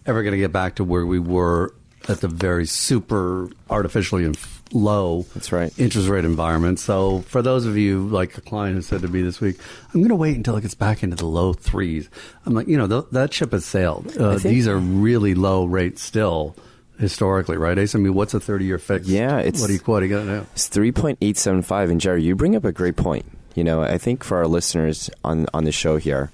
ever 0.07 0.23
going 0.23 0.33
to 0.33 0.39
get 0.39 0.53
back 0.53 0.77
to 0.77 0.85
where 0.85 1.05
we 1.07 1.19
were 1.19 1.75
at 2.09 2.21
the 2.21 2.29
very 2.29 2.67
super 2.67 3.49
artificially 3.69 4.25
inf- 4.25 4.63
low 4.73 5.23
That's 5.35 5.53
right. 5.53 5.73
interest 5.79 6.09
rate 6.09 6.25
environment. 6.25 6.79
So 6.79 7.21
for 7.23 7.43
those 7.43 7.67
of 7.67 7.77
you 7.77 8.07
like 8.09 8.37
a 8.37 8.41
client 8.41 8.77
who 8.77 8.83
said 8.83 9.03
to 9.03 9.09
me 9.09 9.23
this 9.23 9.41
week, 9.41 9.59
I'm 9.93 10.01
going 10.01 10.09
to 10.11 10.17
wait 10.17 10.37
until 10.37 10.57
it 10.57 10.63
gets 10.63 10.75
back 10.75 11.03
into 11.03 11.17
the 11.17 11.27
low 11.27 11.53
threes. 11.53 12.09
I'm 12.45 12.55
like, 12.55 12.69
you 12.69 12.77
know, 12.77 12.87
th- 12.87 13.11
that 13.13 13.33
ship 13.33 13.53
has 13.53 13.65
sailed. 13.65 14.17
Uh, 14.17 14.39
think- 14.39 14.43
these 14.55 14.69
are 14.69 14.79
really 14.79 15.35
low 15.35 15.65
rates 15.65 16.03
still. 16.03 16.57
Historically, 16.99 17.59
right, 17.59 17.77
Ace? 17.79 17.95
I 17.95 17.99
mean, 17.99 18.15
what's 18.15 18.33
a 18.33 18.41
thirty-year 18.41 18.79
fix? 18.79 19.07
Yeah, 19.07 19.41
it's- 19.41 19.61
what 19.61 19.67
do 19.67 19.75
you 19.75 19.79
got 20.09 20.21
to 20.21 20.25
know. 20.25 20.47
It's 20.55 20.67
three 20.69 20.93
point 20.93 21.19
eight 21.21 21.37
seven 21.37 21.61
five. 21.61 21.91
And 21.91 22.01
Jerry, 22.01 22.23
you 22.23 22.35
bring 22.35 22.57
up 22.57 22.65
a 22.65 22.73
great 22.73 22.97
point. 22.97 23.27
You 23.55 23.65
know, 23.65 23.83
I 23.83 23.99
think 23.99 24.25
for 24.25 24.39
our 24.39 24.47
listeners 24.47 25.11
on 25.23 25.45
on 25.53 25.65
the 25.65 25.73
show 25.73 25.99
here, 25.99 26.31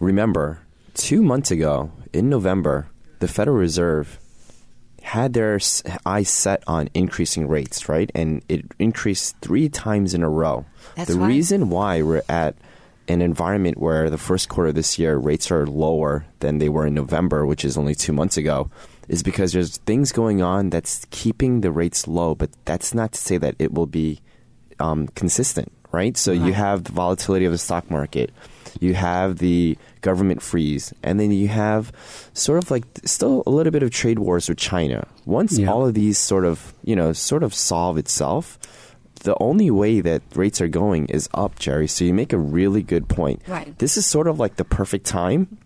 remember 0.00 0.58
two 0.94 1.22
months 1.22 1.52
ago 1.52 1.92
in 2.12 2.28
November, 2.28 2.88
the 3.22 3.28
Federal 3.28 3.56
Reserve 3.56 4.18
had 5.00 5.32
their 5.32 5.60
eyes 6.04 6.28
set 6.28 6.64
on 6.66 6.90
increasing 6.92 7.46
rates, 7.46 7.88
right? 7.88 8.10
And 8.16 8.42
it 8.48 8.64
increased 8.80 9.36
three 9.40 9.68
times 9.68 10.12
in 10.12 10.24
a 10.24 10.28
row. 10.28 10.66
That's 10.96 11.12
the 11.12 11.20
right. 11.20 11.28
reason 11.28 11.70
why 11.70 12.02
we're 12.02 12.22
at 12.28 12.56
an 13.06 13.22
environment 13.22 13.78
where 13.78 14.10
the 14.10 14.18
first 14.18 14.48
quarter 14.48 14.70
of 14.70 14.74
this 14.74 14.98
year 14.98 15.16
rates 15.16 15.52
are 15.52 15.68
lower 15.68 16.26
than 16.40 16.58
they 16.58 16.68
were 16.68 16.86
in 16.86 16.94
November, 16.94 17.46
which 17.46 17.64
is 17.64 17.78
only 17.78 17.94
two 17.94 18.12
months 18.12 18.36
ago, 18.36 18.70
is 19.08 19.22
because 19.22 19.52
there's 19.52 19.76
things 19.78 20.10
going 20.10 20.42
on 20.42 20.70
that's 20.70 21.06
keeping 21.10 21.60
the 21.60 21.70
rates 21.70 22.08
low, 22.08 22.34
but 22.34 22.50
that's 22.64 22.92
not 22.92 23.12
to 23.12 23.20
say 23.20 23.38
that 23.38 23.54
it 23.60 23.72
will 23.72 23.86
be 23.86 24.20
um, 24.82 25.06
consistent, 25.14 25.70
right? 25.92 26.16
So 26.16 26.32
you 26.32 26.52
have 26.52 26.84
the 26.84 26.92
volatility 26.92 27.44
of 27.46 27.52
the 27.52 27.58
stock 27.58 27.90
market, 27.90 28.30
you 28.80 28.94
have 28.94 29.38
the 29.38 29.76
government 30.00 30.42
freeze, 30.42 30.92
and 31.02 31.20
then 31.20 31.30
you 31.30 31.48
have 31.48 31.92
sort 32.34 32.58
of 32.58 32.70
like 32.70 32.84
still 33.04 33.42
a 33.46 33.50
little 33.50 33.70
bit 33.70 33.82
of 33.82 33.90
trade 33.90 34.18
wars 34.18 34.48
with 34.48 34.58
China. 34.58 35.06
Once 35.24 35.58
Yeah. 35.58 35.70
all 35.70 35.86
of 35.86 35.94
these 35.94 36.18
sort 36.18 36.44
of 36.44 36.74
you 36.84 36.96
know 36.96 37.12
sort 37.12 37.42
of 37.42 37.54
solve 37.54 37.96
itself, 37.98 38.58
the 39.22 39.36
only 39.40 39.70
way 39.70 40.00
that 40.00 40.20
rates 40.34 40.60
are 40.60 40.68
going 40.68 41.06
is 41.06 41.28
up, 41.32 41.58
Jerry. 41.58 41.86
So 41.86 42.04
you 42.04 42.12
make 42.14 42.32
a 42.32 42.38
really 42.38 42.82
good 42.82 43.06
point. 43.08 43.40
Right. 43.46 43.70
This 43.78 43.96
is 43.96 44.04
sort 44.04 44.26
of 44.26 44.40
like 44.40 44.56
the 44.56 44.64
perfect 44.64 45.06
time 45.06 45.58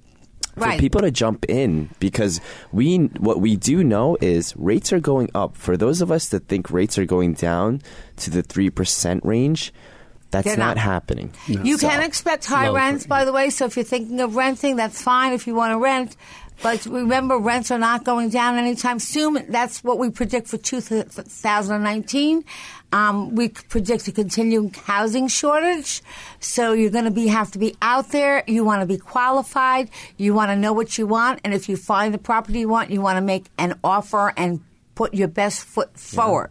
for 0.57 0.63
Right. 0.65 0.81
people 0.81 1.03
to 1.03 1.11
jump 1.11 1.45
in 1.49 1.91
because 2.01 2.41
we 2.73 2.97
what 3.19 3.41
we 3.41 3.57
do 3.57 3.85
know 3.85 4.17
is 4.21 4.55
rates 4.57 4.93
are 4.93 5.01
going 5.01 5.31
up. 5.35 5.57
For 5.57 5.77
those 5.77 6.01
of 6.01 6.11
us 6.11 6.29
that 6.29 6.49
think 6.49 6.71
rates 6.71 6.99
are 6.99 7.05
going 7.05 7.35
down 7.35 7.83
to 8.17 8.31
the 8.31 8.43
three 8.43 8.71
percent 8.71 9.25
range, 9.25 9.73
that's 10.37 10.47
They're 10.47 10.57
not, 10.57 10.77
not. 10.77 10.79
happening. 10.79 11.33
You 11.47 11.79
So- 11.79 11.89
can 11.89 12.03
expect 12.03 12.45
high 12.47 12.69
Low 12.69 12.75
rents, 12.77 13.05
for- 13.05 13.09
by 13.09 13.25
the 13.25 13.33
way. 13.33 13.51
So 13.51 13.65
if 13.67 13.77
you're 13.77 13.85
thinking 13.85 14.21
of 14.21 14.37
renting, 14.37 14.77
that's 14.77 15.01
fine 15.03 15.33
if 15.33 15.47
you 15.47 15.55
want 15.55 15.73
to 15.73 15.79
rent. 15.79 16.17
But 16.63 16.87
remember, 16.87 17.37
rents 17.39 17.71
are 17.71 17.79
not 17.79 18.05
going 18.05 18.31
down 18.31 18.57
anytime 18.57 18.99
soon. 18.99 19.45
That's 19.51 19.85
what 19.85 19.99
we 19.99 20.09
predict 20.09 20.49
for 20.49 20.57
2019. 20.57 22.45
Um, 22.93 23.35
we 23.35 23.49
predict 23.49 24.09
a 24.09 24.13
continuing 24.13 24.73
housing 24.73 25.29
shortage. 25.29 26.03
So 26.41 26.73
you're 26.73 26.91
going 26.91 27.05
to 27.05 27.11
be 27.11 27.27
have 27.27 27.51
to 27.53 27.59
be 27.59 27.77
out 27.83 28.11
there. 28.11 28.43
You 28.47 28.65
want 28.65 28.81
to 28.81 28.87
be 28.87 28.97
qualified. 28.97 29.91
You 30.17 30.33
want 30.35 30.51
to 30.51 30.57
know 30.57 30.73
what 30.73 30.97
you 30.97 31.07
want. 31.07 31.41
And 31.45 31.53
if 31.53 31.69
you 31.69 31.77
find 31.77 32.15
the 32.15 32.19
property 32.19 32.61
you 32.61 32.69
want, 32.69 32.91
you 32.91 33.01
want 33.03 33.17
to 33.19 33.23
make 33.23 33.47
an 33.59 33.79
offer 33.85 34.33
and 34.37 34.61
put 34.95 35.13
your 35.13 35.29
best 35.29 35.63
foot 35.65 35.99
forward. 35.99 36.51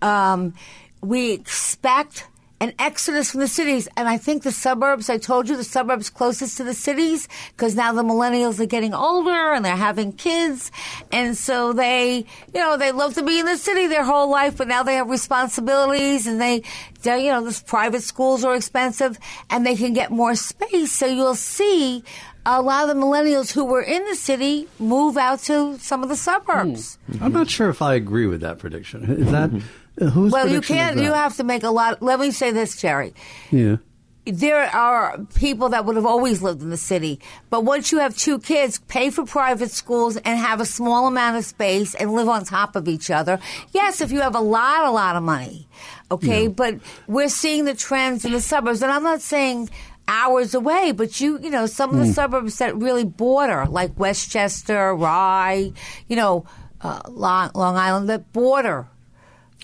Um, 0.00 0.54
we 1.02 1.32
expect 1.32 2.26
an 2.64 2.72
exodus 2.78 3.30
from 3.30 3.40
the 3.40 3.48
cities. 3.48 3.88
And 3.96 4.08
I 4.08 4.16
think 4.16 4.42
the 4.42 4.50
suburbs, 4.50 5.10
I 5.10 5.18
told 5.18 5.48
you, 5.48 5.56
the 5.56 5.64
suburbs 5.64 6.08
closest 6.08 6.56
to 6.56 6.64
the 6.64 6.72
cities, 6.72 7.28
because 7.50 7.76
now 7.76 7.92
the 7.92 8.02
millennials 8.02 8.58
are 8.58 8.66
getting 8.66 8.94
older 8.94 9.52
and 9.52 9.64
they're 9.64 9.76
having 9.76 10.12
kids. 10.12 10.72
And 11.12 11.36
so 11.36 11.74
they, 11.74 12.24
you 12.54 12.60
know, 12.60 12.78
they 12.78 12.90
love 12.90 13.14
to 13.14 13.22
be 13.22 13.38
in 13.38 13.46
the 13.46 13.58
city 13.58 13.86
their 13.86 14.04
whole 14.04 14.30
life, 14.30 14.56
but 14.56 14.66
now 14.66 14.82
they 14.82 14.94
have 14.94 15.10
responsibilities 15.10 16.26
and 16.26 16.40
they, 16.40 16.62
they 17.02 17.26
you 17.26 17.32
know, 17.32 17.44
the 17.44 17.62
private 17.66 18.02
schools 18.02 18.44
are 18.44 18.56
expensive 18.56 19.18
and 19.50 19.66
they 19.66 19.76
can 19.76 19.92
get 19.92 20.10
more 20.10 20.34
space. 20.34 20.92
So 20.92 21.04
you'll 21.04 21.34
see 21.34 22.02
a 22.46 22.62
lot 22.62 22.88
of 22.88 22.96
the 22.96 23.00
millennials 23.00 23.52
who 23.52 23.64
were 23.64 23.82
in 23.82 24.04
the 24.06 24.14
city 24.14 24.68
move 24.78 25.18
out 25.18 25.40
to 25.40 25.78
some 25.78 26.02
of 26.02 26.08
the 26.08 26.16
suburbs. 26.16 26.98
Hmm. 27.12 27.24
I'm 27.24 27.32
not 27.32 27.50
sure 27.50 27.68
if 27.68 27.82
I 27.82 27.94
agree 27.94 28.26
with 28.26 28.40
that 28.40 28.58
prediction. 28.58 29.04
Is 29.04 29.30
that 29.32 29.50
mm-hmm. 29.50 29.66
Uh, 30.00 30.06
whose? 30.06 30.32
Well, 30.32 30.48
you 30.48 30.60
can't, 30.60 30.98
you 30.98 31.12
have 31.12 31.36
to 31.36 31.44
make 31.44 31.62
a 31.62 31.70
lot. 31.70 32.02
Let 32.02 32.20
me 32.20 32.30
say 32.30 32.50
this, 32.50 32.76
Jerry. 32.80 33.14
Yeah. 33.50 33.76
there 34.26 34.64
are 34.74 35.18
people 35.34 35.68
that 35.68 35.84
would 35.84 35.96
have 35.96 36.06
always 36.06 36.40
lived 36.42 36.62
in 36.62 36.70
the 36.70 36.76
city, 36.78 37.20
but 37.50 37.62
once 37.64 37.92
you 37.92 37.98
have 37.98 38.16
two 38.16 38.38
kids, 38.38 38.78
pay 38.88 39.10
for 39.10 39.24
private 39.26 39.70
schools 39.70 40.16
and 40.16 40.38
have 40.38 40.60
a 40.60 40.64
small 40.66 41.06
amount 41.06 41.36
of 41.36 41.44
space 41.44 41.94
and 41.94 42.12
live 42.14 42.28
on 42.28 42.44
top 42.44 42.74
of 42.74 42.88
each 42.88 43.10
other. 43.10 43.38
Yes, 43.72 44.00
if 44.00 44.10
you 44.10 44.20
have 44.22 44.34
a 44.34 44.40
lot, 44.40 44.84
a 44.84 44.90
lot 44.90 45.16
of 45.16 45.22
money, 45.22 45.68
okay, 46.10 46.48
but 46.48 46.76
we're 47.06 47.28
seeing 47.28 47.66
the 47.66 47.74
trends 47.74 48.24
in 48.24 48.32
the 48.32 48.40
suburbs, 48.40 48.82
and 48.82 48.90
I'm 48.90 49.02
not 49.02 49.20
saying 49.20 49.68
hours 50.08 50.54
away, 50.54 50.92
but 50.92 51.20
you, 51.20 51.38
you 51.40 51.50
know, 51.50 51.66
some 51.66 51.90
of 51.90 51.98
the 51.98 52.12
suburbs 52.12 52.58
that 52.58 52.74
really 52.76 53.04
border, 53.04 53.66
like 53.66 53.98
Westchester, 53.98 54.94
Rye, 54.94 55.72
you 56.08 56.16
know, 56.16 56.44
uh, 56.80 57.00
Long, 57.08 57.50
Long 57.54 57.76
Island, 57.76 58.08
that 58.08 58.32
border. 58.32 58.88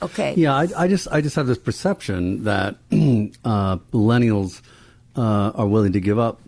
Okay. 0.02 0.34
Yeah, 0.36 0.54
I, 0.54 0.68
I 0.76 0.88
just 0.88 1.08
I 1.10 1.20
just 1.20 1.36
have 1.36 1.46
this 1.46 1.58
perception 1.58 2.44
that 2.44 2.76
uh, 2.92 3.76
millennials 3.92 4.62
uh, 5.16 5.52
are 5.54 5.66
willing 5.66 5.92
to 5.92 6.00
give 6.00 6.18
up 6.18 6.40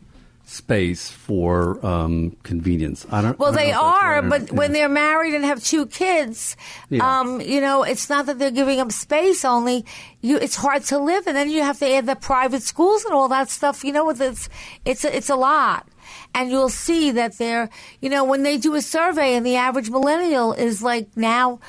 space 0.44 1.08
for 1.08 1.84
um, 1.86 2.36
convenience. 2.42 3.06
I 3.10 3.22
don't. 3.22 3.38
Well, 3.38 3.52
I 3.52 3.56
don't 3.56 3.64
they 3.64 3.72
are, 3.72 4.22
but 4.22 4.42
not. 4.42 4.52
when 4.52 4.72
they're 4.72 4.88
married 4.88 5.34
and 5.34 5.44
have 5.44 5.62
two 5.62 5.86
kids, 5.86 6.56
Yeah. 6.90 7.20
um, 7.20 7.40
you 7.40 7.60
know, 7.60 7.82
it's 7.82 8.08
not 8.10 8.26
that 8.26 8.38
they're 8.38 8.50
giving 8.50 8.80
up 8.80 8.92
space. 8.92 9.44
Only 9.44 9.84
you, 10.20 10.36
it's 10.38 10.56
hard 10.56 10.84
to 10.84 10.98
live, 10.98 11.26
and 11.26 11.36
then 11.36 11.48
you 11.50 11.62
have 11.62 11.78
to 11.78 11.90
add 11.90 12.06
the 12.06 12.16
private 12.16 12.62
schools 12.62 13.04
and 13.04 13.14
all 13.14 13.28
that 13.28 13.50
stuff. 13.50 13.84
You 13.84 13.92
know, 13.92 14.10
it's 14.10 14.48
it's 14.84 15.04
a, 15.04 15.16
it's 15.16 15.30
a 15.30 15.36
lot. 15.36 15.86
And 16.34 16.50
you'll 16.50 16.70
see 16.70 17.10
that 17.12 17.36
they're, 17.38 17.68
you 18.00 18.08
know, 18.08 18.24
when 18.24 18.42
they 18.42 18.56
do 18.56 18.74
a 18.74 18.82
survey, 18.82 19.34
and 19.34 19.44
the 19.44 19.56
average 19.56 19.90
millennial 19.90 20.52
is 20.54 20.82
like 20.82 21.08
now 21.16 21.60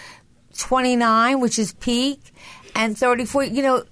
29, 0.57 1.39
which 1.39 1.59
is 1.59 1.73
peak, 1.73 2.33
and 2.75 2.97
34. 2.97 3.45
You 3.45 3.61
know, 3.61 3.83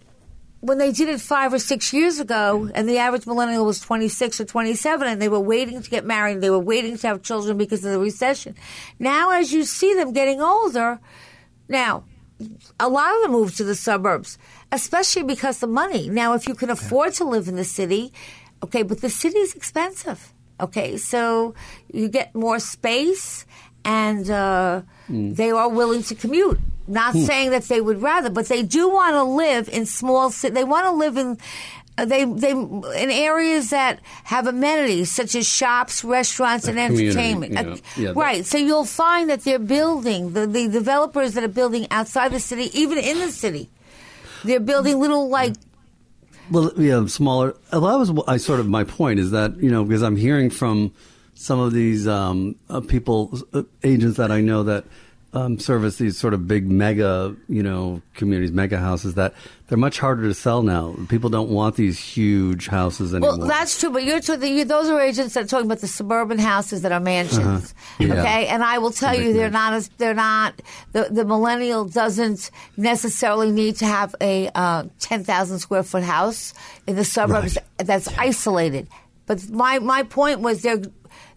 when 0.61 0.77
they 0.77 0.91
did 0.91 1.09
it 1.09 1.19
five 1.19 1.53
or 1.53 1.59
six 1.59 1.91
years 1.91 2.19
ago, 2.19 2.69
and 2.75 2.87
the 2.87 2.99
average 2.99 3.25
millennial 3.25 3.65
was 3.65 3.79
26 3.79 4.41
or 4.41 4.45
27, 4.45 5.07
and 5.07 5.21
they 5.21 5.29
were 5.29 5.39
waiting 5.39 5.81
to 5.81 5.89
get 5.89 6.05
married, 6.05 6.41
they 6.41 6.51
were 6.51 6.59
waiting 6.59 6.97
to 6.97 7.07
have 7.07 7.23
children 7.23 7.57
because 7.57 7.83
of 7.83 7.91
the 7.91 7.99
recession. 7.99 8.55
Now, 8.99 9.31
as 9.31 9.51
you 9.51 9.63
see 9.63 9.93
them 9.95 10.13
getting 10.13 10.39
older, 10.39 10.99
now, 11.67 12.03
a 12.79 12.89
lot 12.89 13.15
of 13.15 13.21
them 13.23 13.31
move 13.31 13.55
to 13.55 13.63
the 13.63 13.75
suburbs, 13.75 14.37
especially 14.71 15.23
because 15.23 15.61
of 15.63 15.69
money. 15.69 16.09
Now, 16.09 16.33
if 16.33 16.47
you 16.47 16.53
can 16.53 16.69
afford 16.69 17.13
to 17.13 17.23
live 17.23 17.47
in 17.47 17.55
the 17.55 17.63
city, 17.63 18.13
okay, 18.63 18.83
but 18.83 19.01
the 19.01 19.09
city 19.09 19.39
is 19.39 19.55
expensive. 19.55 20.33
Okay, 20.59 20.97
so 20.97 21.55
you 21.91 22.07
get 22.07 22.35
more 22.35 22.59
space, 22.59 23.45
and 23.83 24.29
uh, 24.29 24.83
they 25.11 25.51
are 25.51 25.69
willing 25.69 26.03
to 26.03 26.15
commute. 26.15 26.59
Not 26.87 27.13
saying 27.13 27.51
that 27.51 27.63
they 27.63 27.79
would 27.79 28.01
rather, 28.01 28.29
but 28.29 28.47
they 28.47 28.63
do 28.63 28.89
want 28.89 29.13
to 29.13 29.23
live 29.23 29.69
in 29.69 29.85
small. 29.85 30.31
ci- 30.31 30.49
They 30.49 30.63
want 30.63 30.85
to 30.87 30.91
live 30.91 31.15
in. 31.15 31.37
uh, 31.97 32.05
They 32.05 32.25
they 32.25 32.51
in 32.51 33.09
areas 33.11 33.69
that 33.69 33.99
have 34.23 34.47
amenities 34.47 35.11
such 35.11 35.35
as 35.35 35.47
shops, 35.47 36.03
restaurants, 36.03 36.67
and 36.67 36.79
entertainment. 36.79 37.53
yeah. 37.53 37.75
Yeah, 37.95 38.13
right. 38.15 38.45
So 38.45 38.57
you'll 38.57 38.85
find 38.85 39.29
that 39.29 39.41
they're 39.45 39.59
building 39.59 40.33
the, 40.33 40.47
the 40.47 40.67
developers 40.67 41.33
that 41.35 41.43
are 41.43 41.47
building 41.61 41.85
outside 41.91 42.31
the 42.33 42.39
city, 42.39 42.71
even 42.77 42.97
in 42.97 43.19
the 43.19 43.31
city. 43.31 43.69
They're 44.43 44.59
building 44.59 44.99
little 44.99 45.29
like 45.29 45.53
Well, 46.49 46.71
yeah, 46.77 47.05
smaller. 47.05 47.55
Well, 47.71 47.81
that 47.81 47.99
was 47.99 48.11
I 48.27 48.37
sort 48.37 48.59
of 48.59 48.67
my 48.67 48.83
point 48.83 49.19
is 49.19 49.31
that 49.31 49.55
you 49.57 49.69
know 49.71 49.83
because 49.85 50.01
I'm 50.01 50.17
hearing 50.17 50.49
from 50.49 50.91
some 51.33 51.59
of 51.59 51.73
these 51.73 52.07
um, 52.07 52.55
uh, 52.69 52.81
people, 52.81 53.39
uh, 53.53 53.63
agents 53.83 54.17
that 54.17 54.31
I 54.31 54.41
know 54.41 54.63
that 54.63 54.85
um, 55.33 55.59
service 55.59 55.97
these 55.97 56.17
sort 56.17 56.33
of 56.33 56.47
big 56.47 56.69
mega, 56.69 57.35
you 57.47 57.63
know, 57.63 58.01
communities, 58.15 58.51
mega 58.51 58.77
houses 58.77 59.13
that 59.13 59.33
they're 59.67 59.77
much 59.77 59.97
harder 59.97 60.23
to 60.23 60.33
sell 60.33 60.61
now. 60.61 60.93
People 61.07 61.29
don't 61.29 61.49
want 61.49 61.75
these 61.75 61.97
huge 61.97 62.67
houses 62.67 63.13
anymore. 63.13 63.37
Well, 63.37 63.47
that's 63.47 63.79
true, 63.79 63.91
but 63.91 64.03
you're, 64.03 64.19
talking, 64.19 64.57
you 64.57 64.65
those 64.65 64.89
are 64.89 64.99
agents 64.99 65.35
that 65.35 65.45
are 65.45 65.47
talking 65.47 65.67
about 65.67 65.79
the 65.79 65.87
suburban 65.87 66.37
houses 66.37 66.81
that 66.81 66.91
are 66.91 66.99
mansions. 66.99 67.73
Uh-huh. 67.73 68.03
Yeah. 68.05 68.21
Okay, 68.21 68.47
and 68.47 68.61
I 68.61 68.79
will 68.79 68.91
tell 68.91 69.15
you, 69.15 69.31
they're 69.31 69.49
not 69.49 69.73
as 69.73 69.87
they're 69.97 70.13
not 70.13 70.61
the 70.91 71.07
the 71.09 71.23
millennial 71.23 71.85
doesn't 71.85 72.51
necessarily 72.75 73.51
need 73.51 73.77
to 73.77 73.85
have 73.85 74.13
a 74.19 74.49
uh, 74.53 74.83
ten 74.99 75.23
thousand 75.23 75.59
square 75.59 75.83
foot 75.83 76.03
house 76.03 76.53
in 76.87 76.97
the 76.97 77.05
suburbs 77.05 77.57
that's 77.77 78.09
isolated. 78.17 78.89
But 79.27 79.49
my 79.49 79.79
my 79.79 80.03
point 80.03 80.41
was 80.41 80.61
they're 80.61 80.81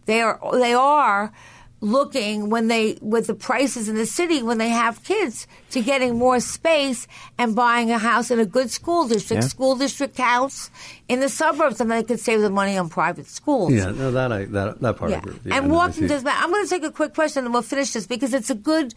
they 0.06 0.20
are 0.20 0.38
they 0.52 0.74
are 0.74 1.32
looking 1.80 2.48
when 2.48 2.68
they 2.68 2.96
with 3.02 3.26
the 3.26 3.34
prices 3.34 3.90
in 3.90 3.96
the 3.96 4.06
city 4.06 4.42
when 4.42 4.56
they 4.56 4.70
have 4.70 5.04
kids 5.04 5.46
to 5.70 5.82
getting 5.82 6.16
more 6.16 6.40
space 6.40 7.06
and 7.36 7.54
buying 7.54 7.90
a 7.90 7.98
house 7.98 8.30
in 8.30 8.38
a 8.40 8.46
good 8.46 8.70
school 8.70 9.06
district. 9.06 9.42
Yeah. 9.42 9.48
School 9.48 9.76
district 9.76 10.16
counts 10.16 10.70
in 11.08 11.20
the 11.20 11.28
suburbs, 11.28 11.80
and 11.82 11.90
they 11.90 12.02
could 12.02 12.20
save 12.20 12.40
the 12.40 12.48
money 12.48 12.78
on 12.78 12.88
private 12.88 13.26
schools. 13.26 13.72
yeah, 13.74 13.90
no, 13.90 14.10
that 14.12 14.32
I 14.32 14.44
that 14.46 14.80
that 14.80 14.96
part 14.96 15.10
I 15.10 15.14
Yeah. 15.14 15.18
agree 15.18 15.32
with. 15.34 15.44
and 15.46 15.52
I 15.54 15.58
know, 15.60 15.74
I 15.74 15.76
walking 15.76 16.06
does 16.06 16.24
matter. 16.24 16.42
I'm 16.42 16.50
going 16.50 16.64
to 16.64 16.70
take 16.70 16.84
a 16.84 16.90
quick 16.90 17.12
question 17.14 17.44
and 17.44 17.52
we'll 17.52 17.62
finish 17.62 17.92
this 17.92 18.06
because 18.06 18.32
it's 18.32 18.48
a 18.50 18.54
good. 18.54 18.94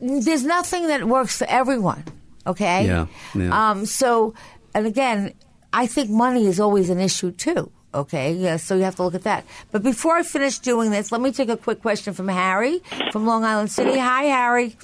There's 0.00 0.44
nothing 0.44 0.88
that 0.88 1.04
works 1.08 1.38
for 1.38 1.46
everyone. 1.48 2.04
Okay. 2.46 2.84
Yeah, 2.86 3.06
yeah. 3.34 3.70
Um. 3.70 3.86
So, 3.86 4.34
and 4.74 4.86
again, 4.86 5.32
I 5.72 5.86
think 5.86 6.10
money 6.10 6.46
is 6.46 6.60
always 6.60 6.90
an 6.90 7.00
issue 7.00 7.30
too. 7.32 7.70
Okay. 7.96 8.34
Yeah. 8.34 8.58
So 8.58 8.76
you 8.76 8.82
have 8.82 8.96
to 8.96 9.02
look 9.02 9.14
at 9.14 9.22
that. 9.22 9.44
But 9.72 9.82
before 9.82 10.16
I 10.16 10.22
finish 10.22 10.58
doing 10.58 10.90
this, 10.90 11.10
let 11.10 11.20
me 11.20 11.32
take 11.32 11.48
a 11.48 11.56
quick 11.56 11.80
question 11.80 12.12
from 12.12 12.28
Harry 12.28 12.80
from 13.10 13.26
Long 13.26 13.42
Island 13.44 13.70
City. 13.72 13.98
Hi, 13.98 14.24
Harry. 14.24 14.76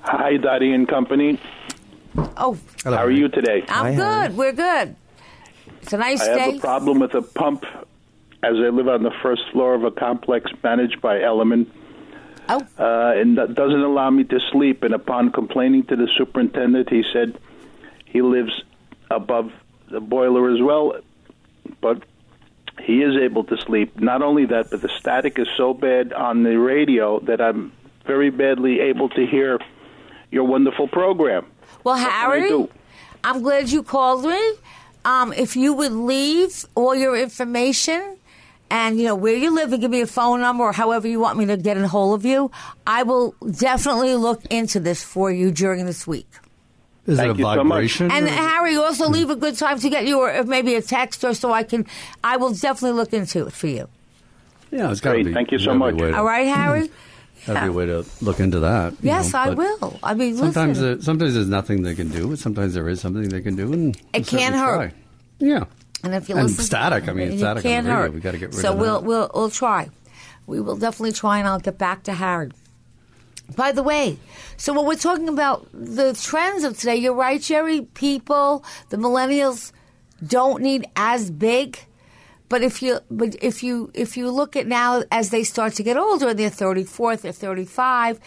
Hi, 0.00 0.38
Dottie 0.38 0.72
and 0.72 0.88
Company. 0.88 1.38
Oh, 2.36 2.56
Hello, 2.82 2.96
How 2.96 3.04
are 3.04 3.10
you 3.10 3.28
today? 3.28 3.62
I'm 3.68 3.84
Hi, 3.84 3.94
good. 3.94 4.02
Harry. 4.02 4.34
We're 4.34 4.52
good. 4.52 4.96
It's 5.82 5.92
a 5.92 5.98
nice 5.98 6.22
I 6.22 6.34
day. 6.34 6.40
have 6.40 6.54
a 6.56 6.60
problem 6.60 6.98
with 7.00 7.14
a 7.14 7.22
pump 7.22 7.64
as 8.42 8.54
I 8.54 8.68
live 8.70 8.88
on 8.88 9.02
the 9.02 9.12
first 9.22 9.42
floor 9.52 9.74
of 9.74 9.84
a 9.84 9.90
complex 9.90 10.50
managed 10.62 11.00
by 11.00 11.20
Elliman. 11.20 11.70
Oh. 12.48 12.66
Uh, 12.78 13.20
and 13.20 13.36
that 13.36 13.54
doesn't 13.54 13.82
allow 13.82 14.08
me 14.08 14.24
to 14.24 14.40
sleep. 14.50 14.82
And 14.82 14.94
upon 14.94 15.30
complaining 15.32 15.84
to 15.84 15.96
the 15.96 16.08
superintendent, 16.16 16.88
he 16.88 17.04
said 17.12 17.38
he 18.06 18.22
lives 18.22 18.62
above 19.10 19.52
the 19.90 20.00
boiler 20.00 20.50
as 20.54 20.60
well, 20.62 20.94
but 21.80 22.02
he 22.80 23.02
is 23.02 23.16
able 23.16 23.44
to 23.44 23.56
sleep. 23.58 24.00
Not 24.00 24.22
only 24.22 24.46
that, 24.46 24.70
but 24.70 24.82
the 24.82 24.88
static 24.88 25.38
is 25.38 25.48
so 25.56 25.74
bad 25.74 26.12
on 26.12 26.42
the 26.42 26.58
radio 26.58 27.20
that 27.20 27.40
I'm 27.40 27.72
very 28.06 28.30
badly 28.30 28.80
able 28.80 29.08
to 29.10 29.26
hear 29.26 29.58
your 30.30 30.44
wonderful 30.44 30.88
program. 30.88 31.46
Well, 31.84 31.96
I 31.96 31.98
Harry. 31.98 32.68
I'm 33.24 33.42
glad 33.42 33.70
you 33.70 33.82
called 33.82 34.24
me. 34.24 34.52
Um, 35.04 35.32
if 35.32 35.56
you 35.56 35.72
would 35.74 35.92
leave 35.92 36.64
all 36.74 36.94
your 36.94 37.16
information 37.16 38.16
and 38.70 38.98
you 38.98 39.04
know 39.04 39.14
where 39.14 39.34
you 39.34 39.54
live 39.54 39.72
and 39.72 39.80
give 39.80 39.90
me 39.90 40.00
a 40.00 40.06
phone 40.06 40.40
number 40.40 40.64
or 40.64 40.72
however 40.72 41.08
you 41.08 41.20
want 41.20 41.38
me 41.38 41.46
to 41.46 41.56
get 41.56 41.76
in 41.76 41.84
hold 41.84 42.18
of 42.18 42.24
you, 42.24 42.50
I 42.86 43.02
will 43.02 43.34
definitely 43.50 44.14
look 44.14 44.44
into 44.46 44.80
this 44.80 45.02
for 45.02 45.30
you 45.30 45.50
during 45.50 45.86
this 45.86 46.06
week. 46.06 46.28
Is 47.08 47.16
Thank 47.16 47.30
it 47.36 47.38
you 47.40 47.46
a 47.48 47.54
so 47.54 47.64
much. 47.64 48.00
And 48.02 48.28
Harry, 48.28 48.76
also 48.76 49.08
leave 49.08 49.30
a 49.30 49.34
good 49.36 49.56
time 49.56 49.78
to 49.80 49.88
get 49.88 50.06
you, 50.06 50.20
or 50.20 50.44
maybe 50.44 50.74
a 50.74 50.82
text, 50.82 51.24
or 51.24 51.32
so 51.34 51.52
I 51.52 51.62
can. 51.62 51.86
I 52.22 52.36
will 52.36 52.52
definitely 52.52 52.96
look 52.98 53.12
into 53.14 53.46
it 53.46 53.52
for 53.54 53.66
you. 53.66 53.88
yeah, 54.70 54.90
it's 54.90 55.00
got 55.00 55.12
to 55.12 55.16
Great. 55.16 55.26
be. 55.26 55.32
Thank 55.32 55.50
you 55.50 55.58
so 55.58 55.76
gotta 55.76 55.78
be 55.96 56.02
a 56.02 56.04
much. 56.04 56.12
to- 56.12 56.18
All 56.18 56.24
right, 56.24 56.46
Harry. 56.46 56.90
Gotta 57.46 57.60
be 57.62 57.66
a 57.68 57.72
way 57.72 57.86
to 57.86 58.04
look 58.20 58.40
into 58.40 58.60
that. 58.60 58.92
Yes, 59.00 59.32
know, 59.32 59.38
I 59.38 59.50
will. 59.50 59.98
I 60.02 60.12
mean, 60.12 60.36
Sometimes, 60.36 60.80
listen. 60.80 60.98
uh, 60.98 61.02
sometimes 61.02 61.32
there's 61.34 61.48
nothing 61.48 61.82
they 61.82 61.94
can 61.94 62.08
do, 62.10 62.28
but 62.28 62.38
sometimes 62.38 62.74
there 62.74 62.86
is 62.90 63.00
something 63.00 63.26
they 63.30 63.40
can 63.40 63.56
do, 63.56 63.72
and 63.72 63.96
It 64.12 64.26
can't 64.26 64.54
hurt. 64.54 64.90
try. 64.90 64.92
Yeah, 65.38 65.64
And 66.04 66.14
if 66.14 66.28
you 66.28 66.36
And 66.36 66.48
listen, 66.48 66.64
static, 66.64 67.08
I 67.08 67.12
mean, 67.14 67.32
it 67.32 67.38
static 67.38 67.48
on 67.48 67.62
the 67.62 67.68
can't 67.70 67.86
radio, 67.86 68.02
hurt. 68.02 68.12
we 68.12 68.20
gotta 68.20 68.36
get 68.38 68.50
rid 68.50 68.56
so 68.60 68.72
of 68.72 68.78
we'll 68.80 69.00
we'll 69.02 69.30
we'll 69.34 69.50
try. 69.50 69.88
We 70.46 70.60
will 70.60 70.76
definitely 70.76 71.12
try, 71.12 71.38
and 71.38 71.48
I'll 71.48 71.58
get 71.60 71.78
back 71.78 72.02
to 72.02 72.12
Harry. 72.12 72.50
By 73.56 73.72
the 73.72 73.82
way, 73.82 74.18
so 74.56 74.72
when 74.74 74.86
we're 74.86 74.96
talking 74.96 75.28
about 75.28 75.68
the 75.72 76.12
trends 76.12 76.64
of 76.64 76.78
today, 76.78 76.96
you're 76.96 77.14
right, 77.14 77.40
Jerry. 77.40 77.82
People, 77.82 78.64
the 78.90 78.98
millennials, 78.98 79.72
don't 80.26 80.62
need 80.62 80.86
as 80.96 81.30
big. 81.30 81.78
But 82.48 82.62
if 82.62 82.82
you 82.82 83.00
but 83.10 83.36
if 83.42 83.62
you 83.62 83.90
if 83.94 84.16
you 84.16 84.30
look 84.30 84.56
at 84.56 84.66
now 84.66 85.02
as 85.10 85.30
they 85.30 85.44
start 85.44 85.74
to 85.74 85.82
get 85.82 85.96
older, 85.96 86.32
they're 86.32 86.50
34, 86.50 87.16
they're 87.16 87.32
35, 87.32 88.20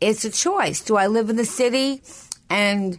it's 0.00 0.24
a 0.24 0.30
choice. 0.30 0.80
Do 0.80 0.96
I 0.96 1.06
live 1.06 1.30
in 1.30 1.36
the 1.36 1.44
city 1.44 2.02
and 2.50 2.98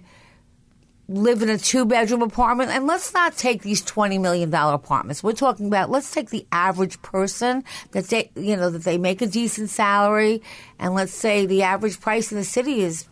live 1.10 1.42
in 1.42 1.50
a 1.50 1.58
two 1.58 1.86
bedroom 1.86 2.22
apartment 2.22 2.70
and 2.70 2.86
let's 2.88 3.14
not 3.14 3.36
take 3.36 3.64
these 3.64 3.82
20 3.82 4.18
million 4.20 4.50
dollar 4.50 4.76
apartments. 4.76 5.24
We're 5.24 5.34
talking 5.34 5.68
about 5.68 5.90
let's 5.90 6.12
take 6.12 6.30
the 6.30 6.46
average 6.52 7.02
person 7.02 7.64
that 7.92 8.06
they 8.06 8.32
you 8.36 8.56
know 8.56 8.70
that 8.70 8.84
they 8.84 8.98
make 8.98 9.22
a 9.22 9.28
decent 9.28 9.70
salary 9.70 10.42
and 10.78 10.94
let's 10.94 11.14
say 11.14 11.46
the 11.46 11.64
average 11.64 12.00
price 12.00 12.32
in 12.32 12.38
the 12.38 12.44
city 12.44 12.82
is 12.82 13.08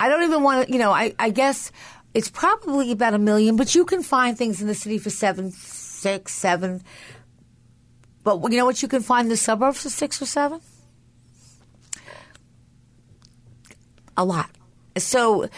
i 0.00 0.08
don't 0.08 0.22
even 0.22 0.42
want 0.42 0.66
to 0.66 0.72
you 0.72 0.78
know 0.78 0.92
i, 0.92 1.12
I 1.18 1.30
guess 1.30 1.72
it's 2.14 2.28
probably 2.28 2.90
about 2.92 3.14
a 3.14 3.18
million 3.18 3.56
but 3.56 3.74
you 3.74 3.84
can 3.84 4.02
find 4.02 4.36
things 4.36 4.60
in 4.60 4.66
the 4.66 4.74
city 4.74 4.98
for 4.98 5.10
seven 5.10 5.52
six 5.98 6.32
seven. 6.32 6.82
But 8.22 8.40
you 8.50 8.58
know 8.58 8.64
what 8.64 8.82
you 8.82 8.88
can 8.88 9.02
find 9.02 9.26
in 9.26 9.30
the 9.30 9.36
suburbs 9.36 9.82
for 9.82 9.90
six 9.90 10.22
or 10.22 10.26
seven? 10.26 10.60
A 14.16 14.24
lot. 14.24 14.50
So 14.96 15.48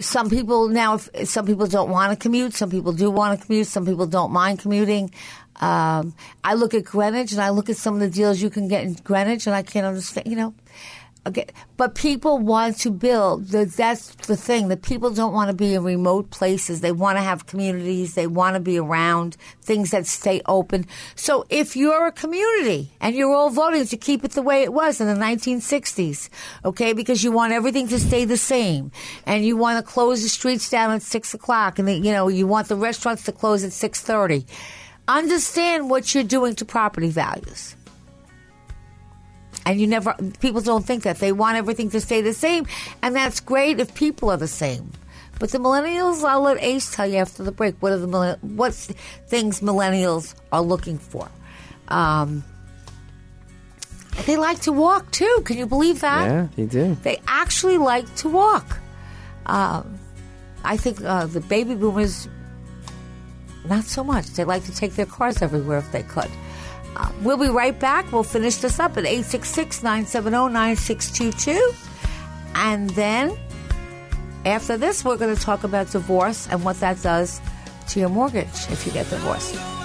some 0.00 0.30
people 0.30 0.68
now, 0.68 0.94
if, 0.94 1.28
some 1.28 1.46
people 1.46 1.66
don't 1.66 1.90
want 1.90 2.12
to 2.12 2.16
commute. 2.16 2.54
Some 2.54 2.70
people 2.70 2.92
do 2.92 3.10
want 3.10 3.38
to 3.38 3.46
commute. 3.46 3.66
Some 3.66 3.86
people 3.86 4.06
don't 4.06 4.32
mind 4.32 4.58
commuting. 4.58 5.12
Um, 5.60 6.14
I 6.42 6.54
look 6.54 6.72
at 6.74 6.84
Greenwich 6.84 7.32
and 7.32 7.40
I 7.40 7.50
look 7.50 7.68
at 7.68 7.76
some 7.76 7.94
of 7.94 8.00
the 8.00 8.08
deals 8.08 8.40
you 8.40 8.50
can 8.50 8.66
get 8.66 8.84
in 8.84 8.94
Greenwich, 8.94 9.46
and 9.46 9.54
I 9.54 9.62
can't 9.62 9.86
understand. 9.86 10.26
You 10.26 10.36
know, 10.36 10.54
okay, 11.26 11.46
but 11.76 11.94
people 11.94 12.38
want 12.38 12.78
to 12.78 12.90
build. 12.90 13.46
That's 13.48 14.14
the 14.26 14.36
thing. 14.36 14.68
The 14.68 14.76
people 14.76 15.10
don't 15.10 15.32
want 15.32 15.50
to 15.50 15.56
be 15.56 15.74
in 15.74 15.84
remote 15.84 16.30
places. 16.30 16.80
They 16.80 16.92
want 16.92 17.18
to 17.18 17.22
have 17.22 17.46
communities. 17.46 18.14
They 18.14 18.26
want 18.26 18.54
to 18.54 18.60
be 18.60 18.78
around 18.78 19.36
things 19.62 19.90
that 19.90 20.06
stay 20.06 20.40
open. 20.46 20.86
So 21.14 21.46
if 21.48 21.76
you're 21.76 22.06
a 22.06 22.12
community 22.12 22.92
and 23.00 23.14
you're 23.14 23.34
all 23.34 23.50
voting 23.50 23.86
to 23.86 23.96
keep 23.96 24.24
it 24.24 24.32
the 24.32 24.42
way 24.42 24.62
it 24.62 24.72
was 24.72 25.00
in 25.00 25.06
the 25.06 25.14
1960s, 25.14 26.28
okay, 26.64 26.92
because 26.92 27.22
you 27.22 27.32
want 27.32 27.52
everything 27.52 27.88
to 27.88 27.98
stay 27.98 28.24
the 28.24 28.36
same, 28.36 28.90
and 29.26 29.44
you 29.44 29.56
want 29.56 29.84
to 29.84 29.92
close 29.92 30.22
the 30.22 30.28
streets 30.28 30.70
down 30.70 30.90
at 30.90 31.02
six 31.02 31.34
o'clock, 31.34 31.78
and 31.78 31.86
the, 31.86 31.94
you 31.94 32.12
know 32.12 32.28
you 32.28 32.46
want 32.46 32.68
the 32.68 32.76
restaurants 32.76 33.24
to 33.24 33.32
close 33.32 33.64
at 33.64 33.72
six 33.72 34.00
thirty. 34.00 34.46
Understand 35.08 35.90
what 35.90 36.14
you're 36.14 36.22
doing 36.22 36.54
to 36.54 36.64
property 36.64 37.10
values. 37.10 37.74
And 39.66 39.80
you 39.80 39.86
never, 39.86 40.14
people 40.40 40.60
don't 40.60 40.84
think 40.84 41.02
that. 41.02 41.18
They 41.18 41.32
want 41.32 41.56
everything 41.56 41.90
to 41.90 42.00
stay 42.00 42.22
the 42.22 42.32
same. 42.32 42.66
And 43.02 43.14
that's 43.14 43.40
great 43.40 43.78
if 43.78 43.94
people 43.94 44.30
are 44.30 44.36
the 44.36 44.48
same. 44.48 44.90
But 45.38 45.50
the 45.50 45.58
millennials, 45.58 46.22
I'll 46.22 46.42
let 46.42 46.62
Ace 46.62 46.94
tell 46.94 47.06
you 47.06 47.16
after 47.16 47.42
the 47.42 47.52
break 47.52 47.74
what 47.80 47.92
are 47.92 47.98
the 47.98 48.38
what 48.42 48.74
things 48.74 49.60
millennials 49.60 50.34
are 50.52 50.60
looking 50.60 50.98
for. 50.98 51.30
Um, 51.88 52.44
they 54.26 54.36
like 54.36 54.60
to 54.60 54.72
walk 54.72 55.10
too. 55.12 55.42
Can 55.44 55.56
you 55.56 55.66
believe 55.66 56.00
that? 56.00 56.26
Yeah, 56.26 56.48
they 56.56 56.66
do. 56.66 56.94
They 57.02 57.20
actually 57.26 57.78
like 57.78 58.14
to 58.16 58.28
walk. 58.28 58.78
Um, 59.46 59.98
I 60.62 60.76
think 60.76 61.02
uh, 61.02 61.24
the 61.26 61.40
baby 61.40 61.74
boomers, 61.74 62.28
not 63.66 63.84
so 63.84 64.04
much. 64.04 64.26
They 64.26 64.44
like 64.44 64.64
to 64.64 64.74
take 64.74 64.94
their 64.94 65.06
cars 65.06 65.40
everywhere 65.40 65.78
if 65.78 65.90
they 65.90 66.02
could. 66.02 66.30
Uh, 67.00 67.10
we'll 67.22 67.38
be 67.38 67.48
right 67.48 67.78
back. 67.78 68.12
We'll 68.12 68.22
finish 68.22 68.56
this 68.56 68.78
up 68.78 68.98
at 68.98 69.06
866 69.06 69.82
970 69.82 70.52
9622. 70.52 71.72
And 72.54 72.90
then 72.90 73.38
after 74.44 74.76
this, 74.76 75.02
we're 75.02 75.16
going 75.16 75.34
to 75.34 75.40
talk 75.40 75.64
about 75.64 75.90
divorce 75.90 76.46
and 76.48 76.62
what 76.62 76.78
that 76.80 77.00
does 77.00 77.40
to 77.88 78.00
your 78.00 78.10
mortgage 78.10 78.68
if 78.70 78.84
you 78.86 78.92
get 78.92 79.08
divorced. 79.08 79.79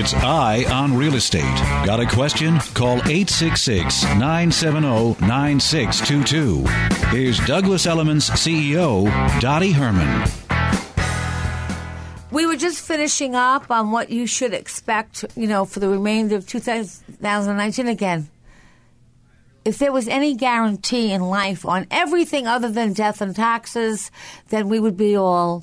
It's 0.00 0.14
Eye 0.14 0.64
on 0.72 0.96
Real 0.96 1.14
Estate. 1.14 1.42
Got 1.84 2.00
a 2.00 2.06
question? 2.06 2.58
Call 2.72 2.96
866 3.00 4.04
970 4.04 5.26
9622. 5.26 6.64
Here's 7.08 7.38
Douglas 7.40 7.84
Elliman's 7.86 8.30
CEO, 8.30 9.04
Dottie 9.42 9.72
Herman. 9.72 10.26
We 12.30 12.46
were 12.46 12.56
just 12.56 12.80
finishing 12.80 13.34
up 13.34 13.70
on 13.70 13.90
what 13.90 14.08
you 14.08 14.26
should 14.26 14.54
expect, 14.54 15.26
you 15.36 15.46
know, 15.46 15.66
for 15.66 15.80
the 15.80 15.90
remainder 15.90 16.34
of 16.34 16.46
2019. 16.46 17.86
Again, 17.86 18.30
if 19.66 19.76
there 19.76 19.92
was 19.92 20.08
any 20.08 20.34
guarantee 20.34 21.12
in 21.12 21.20
life 21.20 21.66
on 21.66 21.86
everything 21.90 22.46
other 22.46 22.70
than 22.70 22.94
death 22.94 23.20
and 23.20 23.36
taxes, 23.36 24.10
then 24.48 24.70
we 24.70 24.80
would 24.80 24.96
be 24.96 25.14
all 25.14 25.62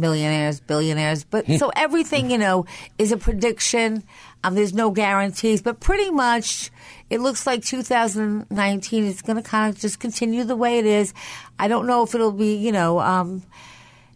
millionaires, 0.00 0.60
billionaires. 0.60 1.24
But 1.24 1.46
so 1.58 1.70
everything, 1.76 2.30
you 2.30 2.38
know, 2.38 2.66
is 2.98 3.12
a 3.12 3.16
prediction. 3.16 4.02
Um, 4.42 4.54
there's 4.54 4.72
no 4.72 4.90
guarantees, 4.90 5.62
but 5.62 5.80
pretty 5.80 6.10
much 6.10 6.70
it 7.10 7.20
looks 7.20 7.46
like 7.46 7.62
2019 7.62 9.04
is 9.04 9.22
going 9.22 9.36
to 9.36 9.42
kind 9.42 9.74
of 9.74 9.80
just 9.80 10.00
continue 10.00 10.44
the 10.44 10.56
way 10.56 10.78
it 10.78 10.86
is. 10.86 11.12
I 11.58 11.68
don't 11.68 11.86
know 11.86 12.02
if 12.02 12.14
it'll 12.14 12.32
be, 12.32 12.56
you 12.56 12.72
know, 12.72 13.00
um, 13.00 13.42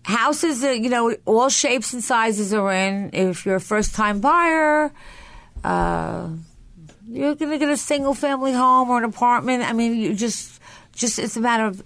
houses, 0.03 0.65
are, 0.65 0.73
you 0.73 0.89
know, 0.89 1.15
all 1.27 1.49
shapes 1.49 1.93
and 1.93 2.03
sizes 2.03 2.55
are 2.55 2.73
in. 2.73 3.11
If 3.13 3.45
you're 3.45 3.57
a 3.57 3.61
first 3.61 3.95
time 3.95 4.21
buyer, 4.21 4.93
uh, 5.63 6.29
you're 7.07 7.35
going 7.35 7.51
to 7.51 7.59
get 7.59 7.69
a 7.69 7.77
single 7.77 8.15
family 8.15 8.53
home 8.53 8.89
or 8.89 8.99
an 8.99 9.05
apartment. 9.05 9.63
I 9.63 9.73
mean, 9.73 9.97
you 9.97 10.15
just, 10.15 10.61
just 10.95 11.19
it's 11.19 11.37
a 11.37 11.41
matter 11.41 11.67
of 11.67 11.83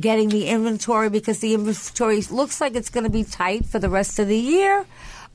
getting 0.00 0.28
the 0.28 0.48
inventory 0.48 1.08
because 1.08 1.40
the 1.40 1.54
inventory 1.54 2.20
looks 2.30 2.60
like 2.60 2.74
it's 2.74 2.90
going 2.90 3.04
to 3.04 3.10
be 3.10 3.24
tight 3.24 3.66
for 3.66 3.78
the 3.78 3.88
rest 3.88 4.18
of 4.18 4.28
the 4.28 4.38
year. 4.38 4.84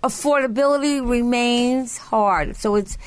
Affordability 0.04 1.08
remains 1.08 1.98
hard. 1.98 2.56
So 2.56 2.76
it's 2.76 2.98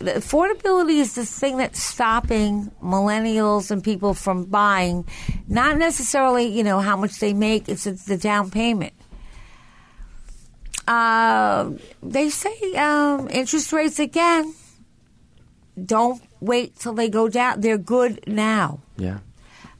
affordability 0.00 0.96
is 1.00 1.14
the 1.14 1.24
thing 1.24 1.58
that's 1.58 1.82
stopping 1.82 2.70
millennials 2.82 3.70
and 3.70 3.82
people 3.82 4.14
from 4.14 4.44
buying, 4.44 5.06
not 5.48 5.76
necessarily, 5.78 6.46
you 6.46 6.62
know, 6.62 6.80
how 6.80 6.96
much 6.96 7.18
they 7.18 7.32
make, 7.32 7.68
it's 7.68 7.84
the 7.84 8.16
down 8.16 8.50
payment. 8.50 8.92
Uh, 10.86 11.70
they 12.02 12.28
say 12.28 12.74
um, 12.74 13.28
interest 13.30 13.72
rates 13.72 13.98
again. 13.98 14.54
Don't 15.82 16.22
wait 16.40 16.76
till 16.76 16.92
they 16.92 17.08
go 17.08 17.28
down. 17.28 17.60
They're 17.60 17.78
good 17.78 18.20
now. 18.26 18.80
Yeah. 18.96 19.18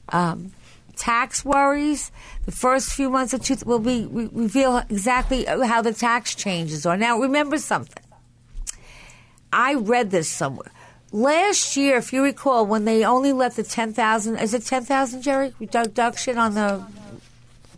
Um, 0.09 0.51
tax 0.95 1.43
worries. 1.45 2.11
The 2.45 2.51
first 2.51 2.93
few 2.93 3.09
months 3.09 3.33
of 3.33 3.43
two 3.43 3.57
will 3.65 3.79
be 3.79 4.07
re- 4.09 4.29
reveal 4.31 4.77
exactly 4.77 5.45
how 5.45 5.81
the 5.81 5.93
tax 5.93 6.35
changes 6.35 6.85
are. 6.85 6.97
Now, 6.97 7.19
remember 7.19 7.57
something. 7.57 8.03
I 9.51 9.75
read 9.75 10.11
this 10.11 10.29
somewhere. 10.29 10.71
Last 11.11 11.77
year, 11.77 11.97
if 11.97 12.11
you 12.11 12.23
recall, 12.23 12.65
when 12.65 12.85
they 12.85 13.05
only 13.05 13.31
let 13.31 13.55
the 13.55 13.63
ten 13.63 13.93
thousand, 13.93 14.37
is 14.37 14.53
it 14.53 14.65
ten 14.65 14.83
thousand, 14.83 15.21
Jerry, 15.21 15.53
reduction 15.59 16.37
on 16.37 16.55
the 16.55 16.83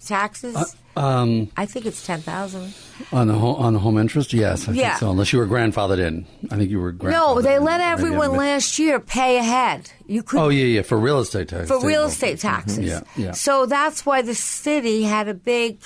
taxes? 0.03 0.55
Uh, 0.55 0.65
um, 0.97 1.49
I 1.55 1.65
think 1.65 1.85
it's 1.85 2.05
ten 2.05 2.21
thousand. 2.21 2.73
On 3.11 3.27
the 3.27 3.33
home, 3.35 3.55
on 3.57 3.73
the 3.73 3.79
home 3.79 3.97
interest, 3.97 4.33
yes, 4.33 4.67
I 4.67 4.71
Yeah. 4.71 4.89
think 4.89 4.99
so. 4.99 5.11
Unless 5.11 5.31
you 5.31 5.39
were 5.39 5.45
grandfathered 5.47 5.99
in, 5.99 6.25
I 6.51 6.57
think 6.57 6.69
you 6.71 6.79
were. 6.79 6.91
Grandfathered 6.93 7.11
No, 7.11 7.41
they 7.41 7.59
let 7.59 7.79
everyone 7.81 8.31
last 8.35 8.79
year 8.79 8.99
pay 8.99 9.37
ahead. 9.37 9.91
You 10.07 10.23
could 10.23 10.39
Oh 10.39 10.49
yeah, 10.49 10.65
yeah, 10.65 10.81
for 10.81 10.97
real 10.97 11.19
estate 11.19 11.49
taxes. 11.49 11.67
for 11.69 11.85
real 11.85 12.05
estate 12.05 12.39
taxes. 12.39 12.79
Yeah, 12.79 13.01
yeah. 13.15 13.31
So 13.33 13.65
that's 13.67 14.05
why 14.05 14.21
the 14.23 14.33
city 14.35 15.03
had 15.03 15.27
a 15.27 15.33
big 15.33 15.79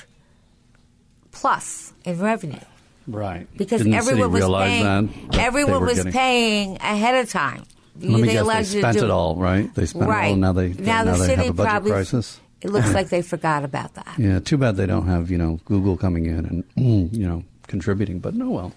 plus 1.31 1.93
in 2.05 2.19
revenue 2.19 2.59
right. 3.07 3.47
because 3.57 3.79
Didn't 3.81 3.91
the 3.91 3.97
everyone 3.97 4.31
was 4.31 4.45
paying. 4.45 4.83
that? 4.83 5.31
That 5.31 5.41
everyone 5.41 5.81
was 5.81 5.97
getting- 5.97 6.11
paying 6.11 6.77
ahead 6.77 7.15
of 7.23 7.29
time. 7.29 7.63
Let 7.99 8.09
me 8.21 8.27
They 8.27 8.33
guess, 8.33 8.71
they 8.71 8.79
spent 8.79 8.97
do- 8.99 9.05
it 9.05 9.11
all, 9.11 9.35
right? 9.35 9.73
They 9.75 9.85
spent 9.85 10.07
right 10.09 10.27
it 10.27 10.31
all. 10.31 10.35
Now 10.37 10.53
they 10.53 10.69
now, 10.69 11.03
the 11.03 11.11
they 11.11 11.17
city 11.17 11.35
have 11.43 11.49
a 11.49 11.53
budget 11.53 11.69
probably 11.71 11.91
crisis. 11.91 12.39
It 12.61 12.69
looks 12.69 12.93
like 12.93 13.09
they 13.09 13.21
forgot 13.21 13.63
about 13.63 13.95
that. 13.95 14.15
Yeah, 14.17 14.39
too 14.39 14.57
bad 14.57 14.77
they 14.77 14.85
don't 14.85 15.07
have 15.07 15.31
you 15.31 15.37
know 15.37 15.59
Google 15.65 15.97
coming 15.97 16.25
in 16.25 16.63
and 16.75 17.11
you 17.15 17.27
know 17.27 17.43
contributing. 17.67 18.19
But 18.19 18.35
no, 18.35 18.49
well, 18.49 18.73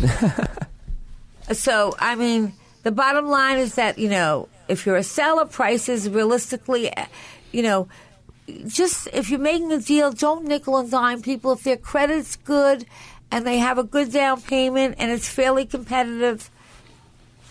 So, 1.52 1.94
I 1.98 2.16
mean, 2.16 2.52
the 2.82 2.90
bottom 2.90 3.28
line 3.28 3.58
is 3.58 3.76
that, 3.76 3.98
you 3.98 4.08
know, 4.08 4.48
if 4.68 4.84
you're 4.84 4.96
a 4.96 5.04
seller, 5.04 5.44
prices 5.44 6.08
realistically, 6.08 6.92
uh, 6.92 7.06
you 7.52 7.62
know, 7.62 7.88
just 8.66 9.08
if 9.12 9.30
you're 9.30 9.38
making 9.38 9.70
a 9.72 9.80
deal, 9.80 10.10
don't 10.10 10.44
nickel 10.44 10.76
and 10.76 10.90
dime 10.90 11.22
people. 11.22 11.52
If 11.52 11.62
their 11.62 11.76
credit's 11.76 12.36
good 12.36 12.84
and 13.30 13.46
they 13.46 13.58
have 13.58 13.78
a 13.78 13.84
good 13.84 14.12
down 14.12 14.40
payment 14.40 14.96
and 14.98 15.10
it's 15.10 15.28
fairly 15.28 15.66
competitive, 15.66 16.50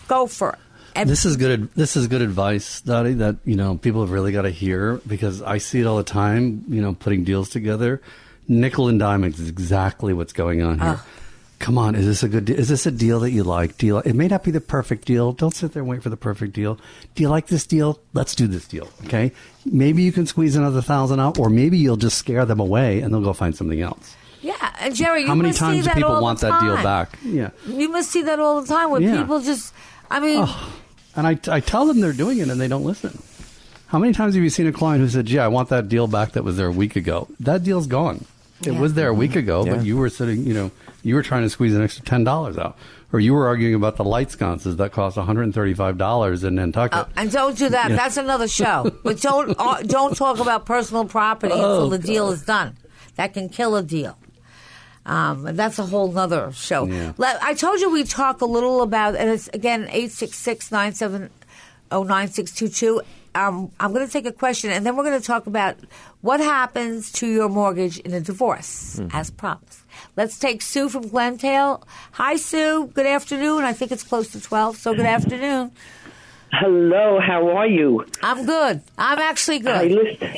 go 0.08 0.26
for 0.26 0.52
it. 0.52 0.58
This 1.04 1.24
is 1.26 1.36
good. 1.36 1.68
This 1.74 1.96
is 1.96 2.06
good 2.08 2.22
advice, 2.22 2.80
Dottie. 2.80 3.14
That 3.14 3.36
you 3.44 3.56
know 3.56 3.76
people 3.76 4.00
have 4.00 4.10
really 4.10 4.32
got 4.32 4.42
to 4.42 4.50
hear 4.50 5.00
because 5.06 5.42
I 5.42 5.58
see 5.58 5.80
it 5.80 5.86
all 5.86 5.96
the 5.96 6.02
time. 6.04 6.64
You 6.68 6.80
know, 6.82 6.94
putting 6.94 7.24
deals 7.24 7.50
together, 7.50 8.00
nickel 8.48 8.88
and 8.88 8.98
dime 8.98 9.24
is 9.24 9.48
exactly 9.48 10.12
what's 10.12 10.32
going 10.32 10.62
on 10.62 10.78
here. 10.80 11.00
Come 11.58 11.78
on, 11.78 11.94
is 11.94 12.04
this 12.04 12.22
a 12.22 12.28
good? 12.28 12.44
de- 12.44 12.54
Is 12.54 12.68
this 12.68 12.84
a 12.84 12.90
deal 12.90 13.20
that 13.20 13.30
you 13.30 13.42
like? 13.42 13.78
Deal. 13.78 13.98
It 14.00 14.12
may 14.12 14.28
not 14.28 14.44
be 14.44 14.50
the 14.50 14.60
perfect 14.60 15.06
deal. 15.06 15.32
Don't 15.32 15.54
sit 15.54 15.72
there 15.72 15.82
and 15.82 15.88
wait 15.88 16.02
for 16.02 16.10
the 16.10 16.16
perfect 16.16 16.52
deal. 16.52 16.78
Do 17.14 17.22
you 17.22 17.30
like 17.30 17.46
this 17.46 17.66
deal? 17.66 17.98
Let's 18.12 18.34
do 18.34 18.46
this 18.46 18.68
deal. 18.68 18.90
Okay. 19.06 19.32
Maybe 19.64 20.02
you 20.02 20.12
can 20.12 20.26
squeeze 20.26 20.54
another 20.54 20.82
thousand 20.82 21.18
out, 21.20 21.38
or 21.38 21.48
maybe 21.48 21.78
you'll 21.78 21.96
just 21.96 22.18
scare 22.18 22.44
them 22.44 22.60
away 22.60 23.00
and 23.00 23.12
they'll 23.12 23.22
go 23.22 23.32
find 23.32 23.56
something 23.56 23.80
else. 23.80 24.14
yeah, 24.42 24.76
and 24.80 24.94
Jerry, 24.94 25.22
you 25.22 25.28
How 25.28 25.34
many 25.34 25.52
times 25.54 25.86
do 25.86 25.90
people 25.94 26.20
want 26.20 26.40
that 26.40 26.60
deal 26.60 26.76
back? 26.76 27.18
Yeah. 27.24 27.50
You 27.66 27.88
must 27.88 28.10
see 28.10 28.20
that 28.24 28.38
all 28.38 28.60
the 28.60 28.68
time 28.68 28.90
where 28.90 29.00
Yeah. 29.00 29.16
people 29.22 29.40
just, 29.40 29.72
I 30.10 30.20
mean, 30.20 30.46
And 31.16 31.26
I, 31.26 31.38
I 31.48 31.60
tell 31.60 31.86
them 31.86 32.00
they're 32.00 32.12
doing 32.12 32.38
it 32.38 32.48
and 32.48 32.60
they 32.60 32.68
don't 32.68 32.84
listen. 32.84 33.20
How 33.88 33.98
many 33.98 34.12
times 34.12 34.34
have 34.34 34.42
you 34.44 34.50
seen 34.50 34.66
a 34.66 34.72
client 34.72 35.00
who 35.02 35.08
said, 35.08 35.28
"Yeah, 35.30 35.44
I 35.44 35.48
want 35.48 35.68
that 35.70 35.88
deal 35.88 36.06
back 36.08 36.32
that 36.32 36.44
was 36.44 36.56
there 36.56 36.66
a 36.66 36.72
week 36.72 36.96
ago"? 36.96 37.28
That 37.40 37.62
deal's 37.62 37.86
gone. 37.86 38.24
It 38.62 38.72
Yeah. 38.72 38.80
was 38.80 38.94
there 38.94 39.08
a 39.08 39.14
week 39.14 39.36
ago, 39.36 39.64
Yeah. 39.64 39.76
but 39.76 39.84
you 39.86 39.96
were 39.96 40.08
sitting, 40.08 40.44
you 40.44 40.54
know, 40.54 40.70
you 41.02 41.14
were 41.14 41.22
trying 41.22 41.42
to 41.42 41.50
squeeze 41.50 41.74
an 41.74 41.82
extra 41.82 42.04
ten 42.04 42.24
dollars 42.24 42.58
out, 42.58 42.76
or 43.12 43.20
you 43.20 43.32
were 43.32 43.46
arguing 43.46 43.74
about 43.74 43.96
the 43.96 44.02
light 44.04 44.30
sconces 44.32 44.76
that 44.76 44.92
cost 44.92 45.16
one 45.16 45.24
hundred 45.26 45.42
and 45.44 45.54
thirty-five 45.54 45.96
dollars 45.98 46.42
in 46.42 46.56
Nantucket. 46.56 47.06
Oh, 47.06 47.12
and 47.16 47.30
don't 47.30 47.56
do 47.56 47.68
that. 47.68 47.90
Yeah. 47.90 47.96
That's 47.96 48.16
another 48.16 48.48
show. 48.48 48.90
But 49.04 49.20
don't 49.20 49.54
uh, 49.58 49.82
don't 49.82 50.16
talk 50.16 50.40
about 50.40 50.66
personal 50.66 51.04
property 51.04 51.52
Oh, 51.54 51.84
until 51.84 51.90
the 51.90 51.98
deal 51.98 52.30
is 52.30 52.42
done. 52.42 52.76
That 53.14 53.34
can 53.34 53.48
kill 53.48 53.76
a 53.76 53.82
deal. 53.82 54.18
Um, 55.06 55.46
and 55.46 55.56
that's 55.58 55.78
a 55.78 55.86
whole 55.86 56.10
nother 56.10 56.50
show. 56.52 56.84
Yeah. 56.86 57.12
Let, 57.16 57.40
I 57.42 57.54
told 57.54 57.80
you 57.80 57.90
we'd 57.90 58.08
talk 58.10 58.40
a 58.40 58.44
little 58.44 58.82
about, 58.82 59.14
and 59.14 59.30
it's 59.30 59.46
again 59.48 59.88
eight 59.92 60.10
six 60.10 60.36
six 60.36 60.72
nine 60.72 60.92
seven 60.94 61.30
zero 61.90 62.02
nine 62.02 62.28
six 62.28 62.52
two 62.52 62.68
two. 62.68 63.00
Um, 63.34 63.70
I'm 63.78 63.92
going 63.92 64.04
to 64.04 64.12
take 64.12 64.26
a 64.26 64.32
question, 64.32 64.70
and 64.70 64.84
then 64.84 64.96
we're 64.96 65.04
going 65.04 65.20
to 65.20 65.24
talk 65.26 65.46
about 65.46 65.76
what 66.22 66.40
happens 66.40 67.12
to 67.12 67.26
your 67.28 67.48
mortgage 67.48 67.98
in 68.00 68.12
a 68.14 68.20
divorce, 68.20 68.98
as 69.12 69.30
promised. 69.30 69.80
Let's 70.16 70.38
take 70.38 70.60
Sue 70.60 70.88
from 70.88 71.06
Glendale. 71.08 71.86
Hi, 72.12 72.36
Sue. 72.36 72.90
Good 72.94 73.06
afternoon. 73.06 73.62
I 73.62 73.74
think 73.74 73.92
it's 73.92 74.02
close 74.02 74.32
to 74.32 74.40
twelve, 74.40 74.76
so 74.76 74.92
good 74.92 75.06
afternoon. 75.16 75.70
Hello, 76.52 77.20
how 77.20 77.56
are 77.56 77.66
you? 77.66 78.04
I'm 78.22 78.46
good. 78.46 78.80
I'm 78.98 79.18
actually 79.18 79.58
good. 79.60 79.74
I 79.74 79.84
listen. 79.84 80.36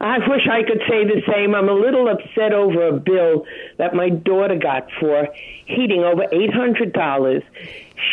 I 0.00 0.18
wish 0.26 0.46
I 0.50 0.62
could 0.62 0.80
say 0.88 1.04
the 1.04 1.22
same. 1.30 1.54
I'm 1.54 1.68
a 1.68 1.72
little 1.74 2.08
upset 2.08 2.52
over 2.52 2.88
a 2.88 2.92
bill 2.92 3.44
that 3.76 3.94
my 3.94 4.08
daughter 4.08 4.56
got 4.56 4.88
for 4.98 5.28
heating 5.66 6.02
over 6.04 6.24
eight 6.32 6.52
hundred 6.52 6.92
dollars. 6.92 7.42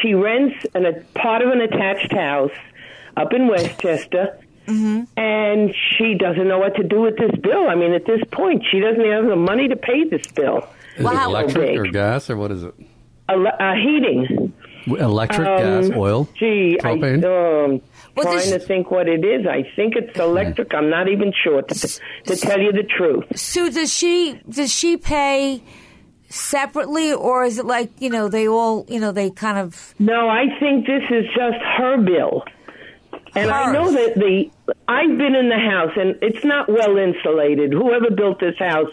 She 0.01 0.13
rents 0.13 0.55
an, 0.73 0.85
a 0.85 0.93
part 1.17 1.41
of 1.41 1.49
an 1.49 1.61
attached 1.61 2.11
house 2.11 2.51
up 3.15 3.31
in 3.33 3.47
Westchester, 3.47 4.37
and 5.15 5.73
she 5.97 6.15
doesn't 6.15 6.47
know 6.47 6.57
what 6.59 6.75
to 6.75 6.83
do 6.83 7.01
with 7.01 7.17
this 7.17 7.31
bill. 7.41 7.69
I 7.69 7.75
mean, 7.75 7.93
at 7.93 8.05
this 8.05 8.21
point, 8.31 8.63
she 8.69 8.79
doesn't 8.79 9.05
have 9.05 9.25
the 9.25 9.35
money 9.35 9.67
to 9.67 9.75
pay 9.75 10.03
this 10.03 10.27
bill. 10.27 10.67
is 10.97 11.05
wow. 11.05 11.11
it 11.11 11.25
electric 11.25 11.67
Big. 11.67 11.79
or 11.79 11.87
gas 11.87 12.29
or 12.29 12.37
what 12.37 12.51
is 12.51 12.63
it? 12.63 12.73
A, 13.29 13.33
uh, 13.33 13.73
heating. 13.75 14.53
Electric, 14.87 15.47
gas, 15.47 15.89
oil, 15.95 16.29
Gee, 16.37 16.77
propane. 16.79 17.23
I, 17.25 17.65
um, 17.65 17.81
Well, 18.15 18.25
trying 18.25 18.51
to 18.51 18.59
think 18.59 18.91
what 18.91 19.07
it 19.07 19.25
is. 19.25 19.45
I 19.45 19.63
think 19.75 19.95
it's 19.95 20.15
hmm. 20.15 20.21
electric. 20.21 20.73
I'm 20.73 20.89
not 20.89 21.07
even 21.07 21.33
sure 21.43 21.61
to, 21.61 22.01
to 22.25 22.35
tell 22.35 22.59
you 22.59 22.71
the 22.71 22.83
truth. 22.83 23.25
Sue, 23.37 23.71
does 23.71 23.93
she 23.93 24.39
does 24.49 24.73
she 24.73 24.97
pay 24.97 25.63
separately, 26.29 27.13
or 27.13 27.43
is 27.43 27.57
it 27.57 27.65
like 27.65 27.91
you 27.99 28.09
know 28.09 28.27
they 28.27 28.47
all 28.47 28.85
you 28.87 28.99
know 28.99 29.11
they 29.11 29.29
kind 29.29 29.57
of 29.57 29.93
No, 29.99 30.29
I 30.29 30.45
think 30.59 30.85
this 30.87 31.03
is 31.09 31.25
just 31.35 31.57
her 31.77 31.97
bill. 31.97 32.43
And 33.35 33.51
I 33.51 33.71
know 33.73 33.91
that 33.91 34.15
the 34.15 34.49
I've 34.87 35.17
been 35.17 35.35
in 35.35 35.49
the 35.49 35.59
house 35.59 35.91
and 35.97 36.17
it's 36.21 36.45
not 36.45 36.69
well 36.69 36.97
insulated. 36.97 37.73
Whoever 37.73 38.09
built 38.09 38.39
this 38.39 38.57
house 38.57 38.89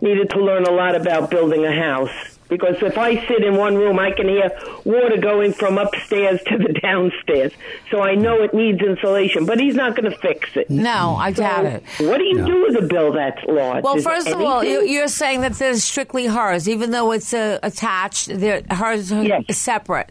needed 0.00 0.30
to 0.30 0.40
learn 0.40 0.64
a 0.64 0.70
lot 0.70 0.96
about 0.96 1.30
building 1.30 1.64
a 1.64 1.72
house 1.72 2.37
because 2.48 2.76
if 2.82 2.96
I 2.98 3.26
sit 3.26 3.44
in 3.44 3.56
one 3.56 3.76
room 3.76 3.98
I 3.98 4.10
can 4.12 4.28
hear 4.28 4.50
water 4.84 5.16
going 5.18 5.52
from 5.52 5.78
upstairs 5.78 6.40
to 6.48 6.58
the 6.58 6.72
downstairs. 6.82 7.52
So 7.90 8.00
I 8.02 8.14
know 8.14 8.42
it 8.42 8.54
needs 8.54 8.80
insulation, 8.80 9.46
but 9.46 9.58
he's 9.60 9.74
not 9.74 9.96
going 9.96 10.10
to 10.10 10.18
fix 10.18 10.50
it. 10.56 10.68
no? 10.70 11.16
I 11.18 11.32
doubt 11.32 11.64
it. 11.66 11.82
What 11.98 12.18
do 12.18 12.24
you 12.24 12.44
do 12.44 12.62
with 12.62 12.82
a 12.82 12.86
bill 12.86 13.12
that's 13.12 13.42
large? 13.46 13.84
Well, 13.84 13.96
Is 13.96 14.04
first 14.04 14.28
of 14.28 14.40
all, 14.40 14.62
you, 14.64 14.78
anything? 14.78 14.94
you're 14.94 15.08
saying 15.08 15.40
that 15.42 15.54
there's 15.54 15.84
strictly 15.84 16.26
hers, 16.26 16.68
even 16.68 16.90
though 16.90 17.12
it's 17.12 17.32
uh, 17.34 17.58
attached. 17.62 18.28
There, 18.28 18.62
hers 18.70 19.10
Yes. 19.12 19.44
is 19.48 19.58
separate. 19.58 20.10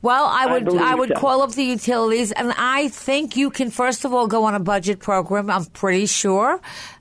Well, 0.00 0.26
I 0.30 0.46
would 0.46 0.64
believe 0.64 0.80
I, 0.82 0.94
would 0.94 1.08
so. 1.08 1.14
call 1.16 1.42
up 1.42 1.52
the 1.52 1.64
utilities, 1.64 2.30
and 2.32 2.52
I 2.56 2.88
think 2.88 3.36
you 3.36 3.50
can 3.50 3.70
first 3.70 4.04
of 4.04 4.14
all 4.14 4.28
go 4.28 4.44
on 4.44 4.54
a 4.54 4.60
budget 4.60 5.00
program. 5.00 5.50
I'm 5.50 5.64
pretty 5.64 6.06
sure 6.06 6.60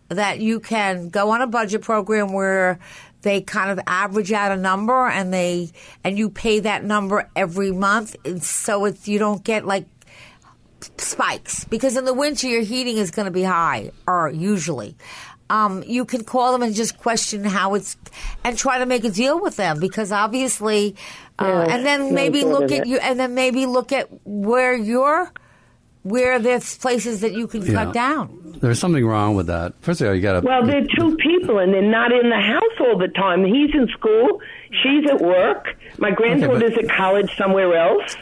that 0.09 0.39
you 0.39 0.59
can 0.59 1.09
go 1.09 1.29
on 1.29 1.41
a 1.41 1.47
budget 1.47 1.81
program 1.83 2.33
where 2.33 2.79
they 3.21 3.41
kind 3.41 3.71
of 3.71 3.79
average 3.87 4.31
out 4.31 4.51
a 4.51 4.57
number, 4.57 5.07
and 5.07 5.33
they 5.33 5.71
and 6.03 6.17
you 6.17 6.29
pay 6.29 6.59
that 6.61 6.83
number 6.83 7.29
every 7.35 7.71
month, 7.71 8.15
and 8.25 8.43
so 8.43 8.85
it's 8.85 9.07
you 9.07 9.19
don't 9.19 9.43
get 9.43 9.65
like 9.65 9.85
spikes 10.97 11.65
because 11.65 11.97
in 11.97 12.05
the 12.05 12.13
winter 12.13 12.47
your 12.47 12.61
heating 12.61 12.97
is 12.97 13.11
going 13.11 13.25
to 13.25 13.31
be 13.31 13.43
high 13.43 13.91
or 14.07 14.29
usually. 14.29 14.95
Um, 15.49 15.81
you 15.87 16.03
can 16.03 16.25
call 16.25 16.51
them 16.51 16.61
and 16.61 16.75
just 16.75 16.97
question 16.97 17.45
how 17.45 17.75
it's 17.75 17.95
and 18.43 18.57
try 18.57 18.79
to 18.79 18.85
make 18.85 19.05
a 19.05 19.09
deal 19.09 19.41
with 19.41 19.55
them 19.55 19.79
because 19.79 20.11
obviously 20.11 20.95
uh, 21.39 21.45
Yeah, 21.45 21.73
and 21.75 21.85
then 21.85 22.13
maybe 22.13 22.43
look 22.43 22.71
at 22.71 22.85
you 22.85 22.97
and 22.97 23.17
then 23.17 23.33
maybe 23.33 23.65
look 23.65 23.93
at 23.93 24.09
where 24.25 24.75
you're 24.75 25.31
where 26.09 26.39
there's 26.39 26.77
places 26.77 27.21
that 27.21 27.33
you 27.33 27.47
can 27.47 27.61
Yeah. 27.65 27.73
cut 27.85 27.93
down 27.93 28.29
There's 28.59 28.79
something 28.79 29.05
wrong 29.05 29.35
with 29.35 29.47
that. 29.47 29.73
First 29.81 30.01
of 30.01 30.07
all, 30.07 30.15
you 30.15 30.21
got 30.21 30.41
to. 30.41 30.47
Well, 30.47 30.65
they're 30.65 30.85
two 30.97 31.15
people, 31.17 31.59
and 31.59 31.71
they're 31.71 31.81
not 31.83 32.11
in 32.11 32.29
the 32.29 32.39
house 32.41 32.63
all 32.79 32.97
the 32.97 33.07
time. 33.09 33.45
He's 33.45 33.69
in 33.75 33.87
school, 33.89 34.41
she's 34.71 35.07
at 35.11 35.21
work. 35.21 35.75
My 35.99 36.09
granddaughter's 36.09 36.75
at 36.77 36.89
college 36.89 37.29
somewhere 37.37 37.75
else. 37.77 38.15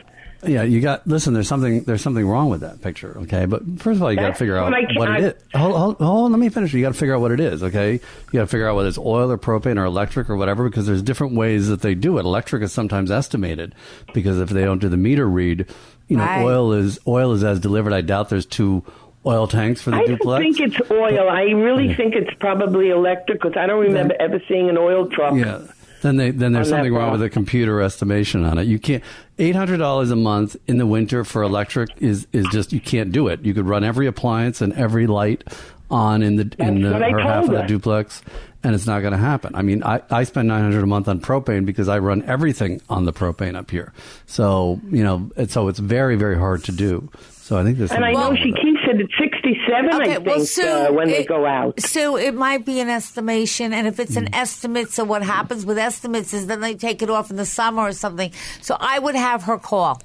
Yeah, 0.46 0.62
you 0.64 0.80
got. 0.82 1.08
Listen, 1.08 1.34
there's 1.34 1.48
something. 1.48 1.84
There's 1.86 2.02
something 2.02 2.28
wrong 2.28 2.50
with 2.50 2.62
that 2.62 2.82
picture. 2.82 3.18
Okay, 3.22 3.46
but 3.46 3.62
first 3.80 3.96
of 3.98 4.04
all, 4.04 4.12
you 4.12 4.20
got 4.20 4.28
to 4.28 4.34
figure 4.36 4.58
out 4.58 4.70
what 4.70 4.74
I 4.76 4.86
what 4.96 5.20
it 5.24 5.42
I- 5.56 5.58
Hold, 5.58 5.76
hold, 5.76 5.98
hold 5.98 6.26
on, 6.26 6.32
let 6.34 6.40
me 6.40 6.50
finish. 6.50 6.72
You 6.74 6.82
got 6.82 6.90
to 6.94 7.00
figure 7.00 7.16
out 7.16 7.22
what 7.22 7.32
it 7.32 7.40
is. 7.40 7.64
Okay, 7.64 7.94
you 7.94 8.00
got 8.34 8.42
to 8.42 8.48
figure 8.48 8.68
out 8.68 8.76
whether 8.76 8.90
it's 8.90 8.98
oil 9.00 9.32
or 9.32 9.38
propane 9.40 9.80
or 9.80 9.86
electric 9.86 10.30
or 10.30 10.36
whatever, 10.36 10.70
because 10.70 10.86
there's 10.86 11.02
different 11.02 11.34
ways 11.34 11.70
that 11.70 11.82
they 11.82 11.96
do 11.96 12.18
it. 12.20 12.26
Electric 12.26 12.62
is 12.62 12.74
sometimes 12.74 13.10
estimated 13.10 13.74
because 14.14 14.40
if 14.40 14.50
they 14.50 14.66
don't 14.66 14.80
do 14.80 14.90
the 14.90 14.98
meter 14.98 15.28
read, 15.28 15.66
you 16.08 16.18
know, 16.18 16.24
Right. 16.24 16.44
oil 16.44 16.74
is 16.74 17.00
oil 17.08 17.32
is 17.34 17.44
as 17.44 17.60
delivered. 17.60 17.94
I 17.94 18.02
doubt 18.02 18.30
there's 18.30 18.46
two 18.46 18.84
oil 19.26 19.48
tanks 19.48 19.82
for 19.82 19.92
the 19.92 19.98
I 19.98 20.06
duplex. 20.06 20.44
don't 20.44 20.54
think 20.56 20.74
it's 20.80 20.92
oil. 20.92 21.30
I 21.30 21.44
really 21.46 21.94
think 21.94 22.14
it's 22.16 22.34
probably 22.40 22.90
electric 22.90 23.42
because 23.42 23.58
I 23.58 23.66
don't 23.66 23.82
remember 23.82 24.16
ever 24.20 24.40
seeing 24.48 24.70
an 24.70 24.78
oil 24.78 25.08
truck. 25.08 25.34
Yeah. 25.36 25.60
Then 26.02 26.18
they 26.18 26.30
then 26.30 26.52
there's 26.54 26.70
something 26.70 26.94
wrong 26.94 27.12
with 27.14 27.22
the 27.22 27.30
computer 27.32 27.82
estimation 27.82 28.44
on 28.46 28.60
it. 28.60 28.68
You 28.68 28.78
can't 28.78 29.02
eight 29.40 29.56
hundred 29.56 29.78
dollars 29.78 30.12
a 30.12 30.16
month 30.16 30.56
in 30.68 30.78
the 30.78 30.86
winter 30.86 31.24
for 31.24 31.42
electric 31.42 31.90
is 32.00 32.28
is 32.32 32.46
just 32.52 32.72
you 32.72 32.80
can't 32.80 33.12
do 33.12 33.28
it. 33.28 33.44
You 33.44 33.56
could 33.56 33.66
run 33.66 33.84
every 33.84 34.06
appliance 34.06 34.62
and 34.62 34.72
every 34.74 35.08
light 35.08 35.44
on 35.92 36.22
in 36.22 36.36
the 36.36 36.52
in 36.60 36.82
the 36.82 36.94
her 36.94 37.20
half 37.20 37.46
of 37.46 37.52
the 37.52 37.64
duplex, 37.64 38.22
and 38.64 38.74
it's 38.74 38.88
not 38.88 39.02
going 39.02 39.12
to 39.14 39.18
happen. 39.20 39.56
I 39.56 39.62
mean, 39.62 39.84
I 39.84 40.02
I 40.10 40.24
spend 40.24 40.48
nine 40.48 40.62
hundred 40.64 40.84
a 40.84 40.88
month 40.88 41.08
on 41.08 41.20
propane 41.20 41.66
because 41.66 41.88
I 41.88 42.00
run 42.00 42.24
everything 42.24 42.82
on 42.90 43.06
the 43.06 43.14
propane 43.14 43.56
up 43.56 43.70
here. 43.72 43.94
So 44.26 44.80
you 44.90 45.04
know, 45.04 45.30
and 45.38 45.50
so 45.52 45.68
it's 45.68 45.80
very 45.80 46.16
very 46.16 46.38
hard 46.38 46.64
to 46.66 46.72
do. 46.72 47.10
So 47.22 47.60
I 47.60 47.64
think 47.64 47.78
there's 47.78 47.92
And 47.92 48.04
I 48.04 48.12
know 48.12 48.34
she 48.36 48.52
keeps 48.52 48.80
it 48.88 49.00
at 49.00 49.08
67, 49.20 49.90
I 49.94 50.06
think, 50.16 50.26
well, 50.26 50.44
Sue, 50.44 50.64
uh, 50.68 50.92
when 50.92 51.10
they 51.10 51.24
go 51.26 51.46
out. 51.46 51.80
Sue, 51.80 52.18
it 52.18 52.34
might 52.34 52.66
be 52.66 52.80
an 52.80 52.90
estimation, 52.90 53.72
and 53.72 53.86
if 53.86 54.00
it's 54.00 54.16
an 54.16 54.26
Mm. 54.26 54.36
estimate, 54.36 54.90
so 54.92 55.04
what 55.04 55.22
happens 55.22 55.64
with 55.64 55.78
estimates 55.78 56.34
is 56.34 56.48
then 56.48 56.62
they 56.62 56.74
take 56.74 57.04
it 57.04 57.10
off 57.12 57.30
in 57.30 57.36
the 57.38 57.46
summer 57.46 57.84
or 57.84 57.92
something. 57.92 58.32
So 58.62 58.76
I 58.80 58.98
would 58.98 59.14
have 59.14 59.44
her 59.44 59.60
call. 59.60 60.02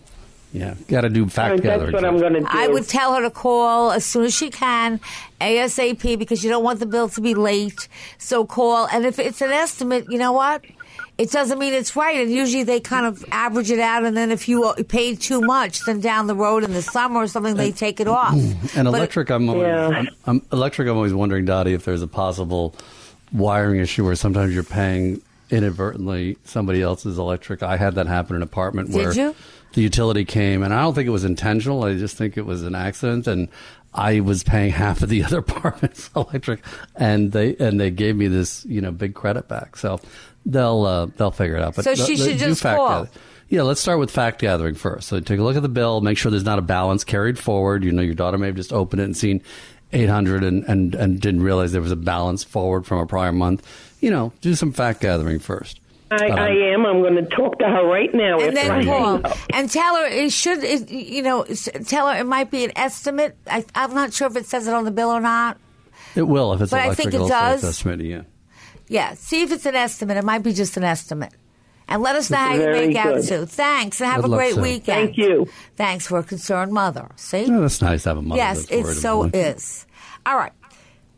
Yeah, 0.52 0.74
got 0.88 1.02
to 1.02 1.08
do 1.08 1.28
fact 1.28 1.62
That's 1.62 1.62
gathering. 1.62 1.92
what 1.92 2.04
I'm 2.04 2.18
going 2.18 2.32
to 2.34 2.40
do. 2.40 2.46
I 2.48 2.66
would 2.66 2.88
tell 2.88 3.14
her 3.14 3.22
to 3.22 3.30
call 3.30 3.92
as 3.92 4.04
soon 4.04 4.24
as 4.24 4.34
she 4.34 4.50
can, 4.50 4.98
ASAP, 5.40 6.18
because 6.18 6.42
you 6.42 6.50
don't 6.50 6.64
want 6.64 6.80
the 6.80 6.86
bill 6.86 7.08
to 7.10 7.20
be 7.20 7.34
late. 7.34 7.86
So 8.18 8.44
call, 8.44 8.86
and 8.92 9.06
if 9.06 9.18
it's 9.20 9.40
an 9.40 9.52
estimate, 9.52 10.06
you 10.08 10.18
know 10.18 10.32
what? 10.32 10.64
It 11.18 11.30
doesn't 11.30 11.58
mean 11.58 11.72
it's 11.74 11.94
right, 11.94 12.16
and 12.20 12.30
usually 12.32 12.62
they 12.64 12.80
kind 12.80 13.06
of 13.06 13.24
average 13.30 13.70
it 13.70 13.78
out. 13.78 14.04
And 14.04 14.16
then 14.16 14.32
if 14.32 14.48
you 14.48 14.64
uh, 14.64 14.74
paid 14.88 15.20
too 15.20 15.40
much, 15.42 15.84
then 15.84 16.00
down 16.00 16.26
the 16.26 16.34
road 16.34 16.64
in 16.64 16.72
the 16.72 16.82
summer 16.82 17.20
or 17.20 17.26
something, 17.26 17.54
they 17.56 17.72
take 17.72 18.00
it 18.00 18.08
off. 18.08 18.32
And 18.32 18.56
But- 18.74 18.86
electric, 18.86 19.30
I'm, 19.30 19.48
always, 19.48 19.62
Yeah. 19.66 19.86
I'm, 19.88 20.08
I'm 20.26 20.42
electric. 20.50 20.88
I'm 20.88 20.96
always 20.96 21.12
wondering, 21.14 21.44
Dottie, 21.44 21.74
if 21.74 21.84
there's 21.84 22.02
a 22.02 22.06
possible 22.08 22.74
wiring 23.32 23.80
issue 23.80 24.04
where 24.04 24.16
sometimes 24.16 24.52
you're 24.54 24.62
paying 24.64 25.20
inadvertently 25.50 26.38
somebody 26.44 26.80
else's 26.80 27.18
electric. 27.18 27.62
I 27.62 27.76
had 27.76 27.96
that 27.96 28.06
happen 28.06 28.34
in 28.36 28.42
an 28.42 28.48
apartment 28.48 28.90
Did 28.90 28.96
where 28.96 29.12
you? 29.12 29.34
The 29.72 29.82
utility 29.82 30.24
came, 30.24 30.62
and 30.62 30.72
I 30.74 30.80
don't 30.82 30.94
think 30.94 31.06
it 31.06 31.10
was 31.12 31.24
intentional. 31.24 31.84
I 31.84 31.94
just 31.96 32.16
think 32.16 32.36
it 32.36 32.46
was 32.46 32.62
an 32.62 32.74
accident, 32.74 33.26
and 33.26 33.48
I 33.94 34.20
was 34.20 34.42
paying 34.42 34.70
half 34.84 35.02
of 35.02 35.08
the 35.08 35.22
other 35.24 35.38
apartment's 35.38 36.10
electric, 36.16 36.60
and 36.96 37.32
they 37.32 37.56
and 37.56 37.80
they 37.80 37.90
gave 37.90 38.16
me 38.16 38.28
this 38.28 38.64
you 38.66 38.80
know 38.80 38.90
big 38.92 39.14
credit 39.14 39.48
back. 39.48 39.76
So 39.76 40.00
they'll 40.46 40.84
uh, 40.84 41.06
they'll 41.16 41.30
figure 41.30 41.56
it 41.56 41.62
out. 41.62 41.76
But 41.76 41.84
So 41.84 41.94
the- 41.94 42.04
she 42.04 42.16
the- 42.16 42.24
should 42.24 42.38
do 42.38 42.46
just 42.46 42.62
call. 42.62 43.08
yeah, 43.48 43.62
let's 43.62 43.80
start 43.80 43.98
with 43.98 44.10
fact 44.10 44.40
gathering 44.40 44.74
first. 44.74 45.08
So 45.08 45.20
take 45.20 45.38
a 45.38 45.42
look 45.42 45.56
at 45.56 45.62
the 45.62 45.68
bill, 45.68 46.00
make 46.00 46.18
sure 46.18 46.30
there's 46.30 46.44
not 46.44 46.58
a 46.58 46.62
balance 46.62 47.04
carried 47.04 47.38
forward. 47.38 47.84
You 47.84 47.92
know, 47.92 48.02
your 48.02 48.14
daughter 48.14 48.38
may 48.38 48.46
have 48.46 48.56
just 48.56 48.72
opened 48.72 49.00
it 49.02 49.04
and 49.04 49.16
seen 49.16 49.42
800 49.92 50.44
and, 50.44 50.62
and, 50.64 50.94
and 50.94 51.20
didn't 51.20 51.42
realize 51.42 51.72
there 51.72 51.80
was 51.80 51.90
a 51.90 51.96
balance 51.96 52.44
forward 52.44 52.86
from 52.86 52.98
a 53.00 53.06
prior 53.06 53.32
month. 53.32 53.66
You 54.00 54.10
know, 54.12 54.32
do 54.40 54.54
some 54.54 54.72
fact 54.72 55.00
gathering 55.00 55.40
first. 55.40 55.80
I, 56.12 56.28
Um, 56.28 56.38
I 56.38 56.48
am. 56.74 56.86
I'm 56.86 57.00
going 57.02 57.14
to 57.16 57.24
talk 57.24 57.58
to 57.60 57.66
her 57.66 57.86
right 57.86 58.12
now. 58.12 58.40
and 58.40 58.56
then 58.56 58.84
call 58.84 59.22
and 59.52 59.70
tell 59.70 59.96
her 59.96 60.06
it 60.06 60.32
should 60.32 60.62
it, 60.64 60.90
you 60.90 61.22
know 61.22 61.44
tell 61.86 62.08
her 62.08 62.18
it 62.18 62.26
might 62.26 62.50
be 62.50 62.64
an 62.64 62.72
estimate 62.76 63.36
I, 63.46 63.64
i'm 63.76 63.94
not 63.94 64.12
sure 64.12 64.26
if 64.26 64.36
it 64.36 64.46
says 64.46 64.66
it 64.66 64.74
on 64.74 64.84
the 64.84 64.90
bill 64.90 65.10
or 65.10 65.20
not 65.20 65.58
It 66.16 66.22
will 66.24 66.52
if 66.54 66.60
it's 66.62 66.70
But 66.72 66.80
I 66.80 66.94
think 66.94 67.14
it 67.14 67.18
does. 67.28 67.62
it's 67.62 67.78
estimated, 67.78 68.06
yeah. 68.06 68.22
yeah 68.88 69.14
see 69.14 69.42
if 69.42 69.52
it's 69.52 69.66
an 69.66 69.76
estimate 69.76 70.16
it 70.16 70.24
might 70.24 70.42
be 70.42 70.52
just 70.52 70.76
an 70.76 70.82
estimate 70.84 71.32
and 71.88 72.02
let 72.02 72.16
us 72.16 72.28
know 72.30 72.36
how 72.38 72.54
you 72.54 72.60
Very 72.60 72.88
make 72.88 72.96
out 72.96 73.14
good. 73.14 73.28
too 73.28 73.46
thanks 73.46 74.00
and 74.00 74.10
have 74.10 74.22
Good 74.22 74.32
a 74.32 74.34
great 74.36 74.54
Sue. 74.54 74.62
weekend 74.62 75.14
Thank 75.14 75.18
you. 75.18 75.46
thanks 75.76 76.06
for 76.08 76.18
a 76.18 76.24
concerned 76.24 76.72
mother 76.72 77.08
see 77.16 77.44
Yeah, 77.44 77.60
that's 77.60 77.80
nice 77.82 78.02
to 78.02 78.08
have 78.10 78.18
a 78.18 78.22
mother. 78.22 78.38
yes 78.38 78.66
that's 78.66 78.88
it 78.90 78.94
so 78.94 79.22
about 79.24 79.34
it. 79.36 79.56
is 79.58 79.86
all 80.26 80.36
right 80.36 80.52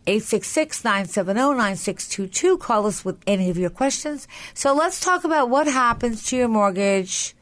866-970-9622 0.06 2.58
call 2.58 2.86
us 2.86 3.04
with 3.04 3.18
any 3.26 3.50
of 3.50 3.56
your 3.56 3.70
questions 3.70 4.26
so 4.52 4.74
let's 4.74 4.98
talk 4.98 5.24
about 5.24 5.48
what 5.48 5.66
happens 5.66 6.24
to 6.26 6.36
your 6.36 6.48
mortgage 6.48 7.34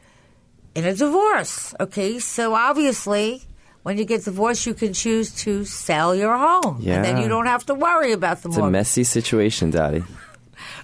in 0.75 0.85
a 0.85 0.95
divorce. 0.95 1.75
Okay, 1.81 2.19
so 2.19 2.55
obviously, 2.55 3.43
when 3.83 3.99
you 3.99 4.05
get 4.05 4.25
divorced, 4.25 4.67
you 4.67 4.75
can 4.75 4.93
choose 4.93 5.35
to 5.43 5.65
sell 5.65 6.15
your 6.15 6.37
home, 6.37 6.83
and 6.87 7.05
then 7.05 7.19
you 7.19 7.29
don't 7.29 7.47
have 7.47 7.67
to 7.67 7.75
worry 7.75 8.13
about 8.13 8.43
the 8.43 8.49
mortgage. 8.49 8.65
It's 8.65 8.69
a 8.69 8.71
messy 8.71 9.05
situation, 9.05 9.71
Dottie. 9.71 10.05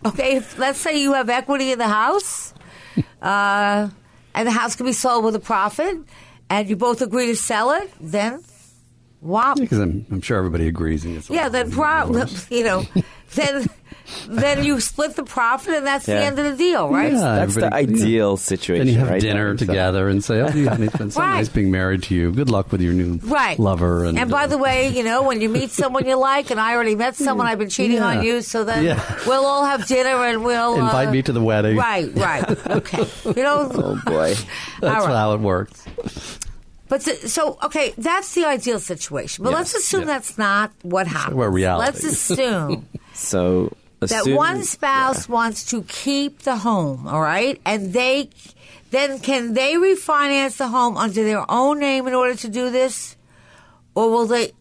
Okay, 0.04 0.36
if, 0.36 0.58
let's 0.58 0.78
say 0.78 1.00
you 1.00 1.14
have 1.14 1.28
equity 1.28 1.72
in 1.72 1.78
the 1.78 1.88
house, 1.88 2.54
uh, 3.22 3.88
and 4.34 4.46
the 4.46 4.50
house 4.50 4.76
can 4.76 4.86
be 4.86 4.92
sold 4.92 5.24
with 5.24 5.34
a 5.34 5.40
profit, 5.40 5.96
and 6.48 6.68
you 6.68 6.76
both 6.76 7.02
agree 7.02 7.26
to 7.26 7.36
sell 7.36 7.72
it, 7.72 7.90
then 8.00 8.42
wow, 9.26 9.54
Because 9.54 9.78
I'm, 9.78 10.06
I'm 10.10 10.20
sure 10.20 10.38
everybody 10.38 10.66
agrees. 10.68 11.04
And 11.04 11.16
it's 11.16 11.28
yeah, 11.30 11.48
then 11.48 11.70
pro- 11.70 12.24
you 12.50 12.64
know, 12.64 12.84
then 13.34 13.66
then 14.28 14.62
you 14.62 14.78
split 14.80 15.16
the 15.16 15.24
profit, 15.24 15.74
and 15.74 15.84
that's 15.86 16.06
the 16.06 16.14
end 16.14 16.38
of 16.38 16.44
the 16.44 16.56
deal, 16.56 16.88
right? 16.88 17.12
Yeah, 17.12 17.18
That's 17.18 17.56
the 17.56 17.64
everybody- 17.66 17.92
ideal 17.94 18.36
situation. 18.36 18.86
Then 18.86 18.94
you 18.94 19.00
have 19.00 19.10
right? 19.10 19.20
dinner 19.20 19.58
So- 19.58 19.66
together 19.66 20.08
and 20.08 20.22
say, 20.22 20.40
"Oh, 20.42 20.48
yeah, 20.54 20.70
honey, 20.70 20.86
it's 20.86 20.96
been 20.96 21.10
so 21.10 21.20
Right. 21.20 21.34
nice 21.34 21.48
being 21.48 21.72
married 21.72 22.04
to 22.04 22.14
you. 22.14 22.30
Good 22.30 22.48
luck 22.48 22.70
with 22.70 22.80
your 22.82 22.92
new 22.92 23.18
Right. 23.24 23.58
lover." 23.58 24.04
And, 24.04 24.16
And 24.16 24.30
by 24.30 24.44
uh, 24.44 24.46
the 24.46 24.58
way, 24.58 24.88
you 24.90 25.02
know, 25.02 25.24
when 25.24 25.40
you 25.40 25.48
meet 25.48 25.70
someone 25.72 26.06
you 26.06 26.14
like, 26.16 26.52
and 26.52 26.60
I 26.60 26.74
already 26.74 26.94
met 26.94 27.16
someone, 27.16 27.48
I've 27.48 27.58
been 27.58 27.68
cheating 27.68 27.96
Yeah. 27.96 28.06
on 28.06 28.22
you, 28.22 28.42
so 28.42 28.62
then 28.62 28.84
Yeah. 28.84 29.00
we'll 29.26 29.44
all 29.44 29.64
have 29.64 29.86
dinner 29.88 30.10
and 30.24 30.44
we'll 30.44 30.76
invite 30.76 31.08
uh, 31.08 31.10
me 31.10 31.22
to 31.22 31.32
the 31.32 31.42
wedding. 31.42 31.76
Right, 31.76 32.08
right, 32.16 32.48
okay. 32.70 33.04
You 33.24 33.42
know, 33.42 33.70
Oh 33.74 34.00
boy. 34.06 34.34
That's 34.80 35.02
All 35.02 35.08
right. 35.08 35.16
how 35.16 35.32
it 35.34 35.40
works. 35.40 35.82
But 36.88 37.00
th- 37.02 37.26
so 37.26 37.58
okay, 37.64 37.94
that's 37.98 38.34
the 38.34 38.44
ideal 38.44 38.78
situation. 38.80 39.44
But 39.44 39.50
Yes, 39.50 39.58
let's 39.58 39.74
assume 39.74 40.00
yeah. 40.00 40.06
that's 40.06 40.38
not 40.38 40.72
what 40.82 41.06
happens. 41.06 41.34
about 41.34 41.52
reality. 41.52 41.86
Let's 41.86 42.04
assume 42.04 42.88
So 43.14 43.72
that 44.00 44.26
one 44.26 44.62
spouse 44.64 45.28
wants 45.28 45.64
to 45.70 45.82
keep 45.84 46.40
the 46.40 46.56
home, 46.56 47.06
all 47.08 47.20
right, 47.20 47.60
and 47.64 47.92
they 47.92 48.30
then 48.90 49.18
can 49.18 49.54
they 49.54 49.74
refinance 49.74 50.58
the 50.58 50.68
home 50.68 50.96
under 50.96 51.24
their 51.24 51.44
own 51.50 51.80
name 51.80 52.06
in 52.06 52.14
order 52.14 52.34
to 52.36 52.48
do 52.48 52.70
this, 52.70 53.16
or 53.94 54.10
will 54.10 54.26
they? 54.26 54.52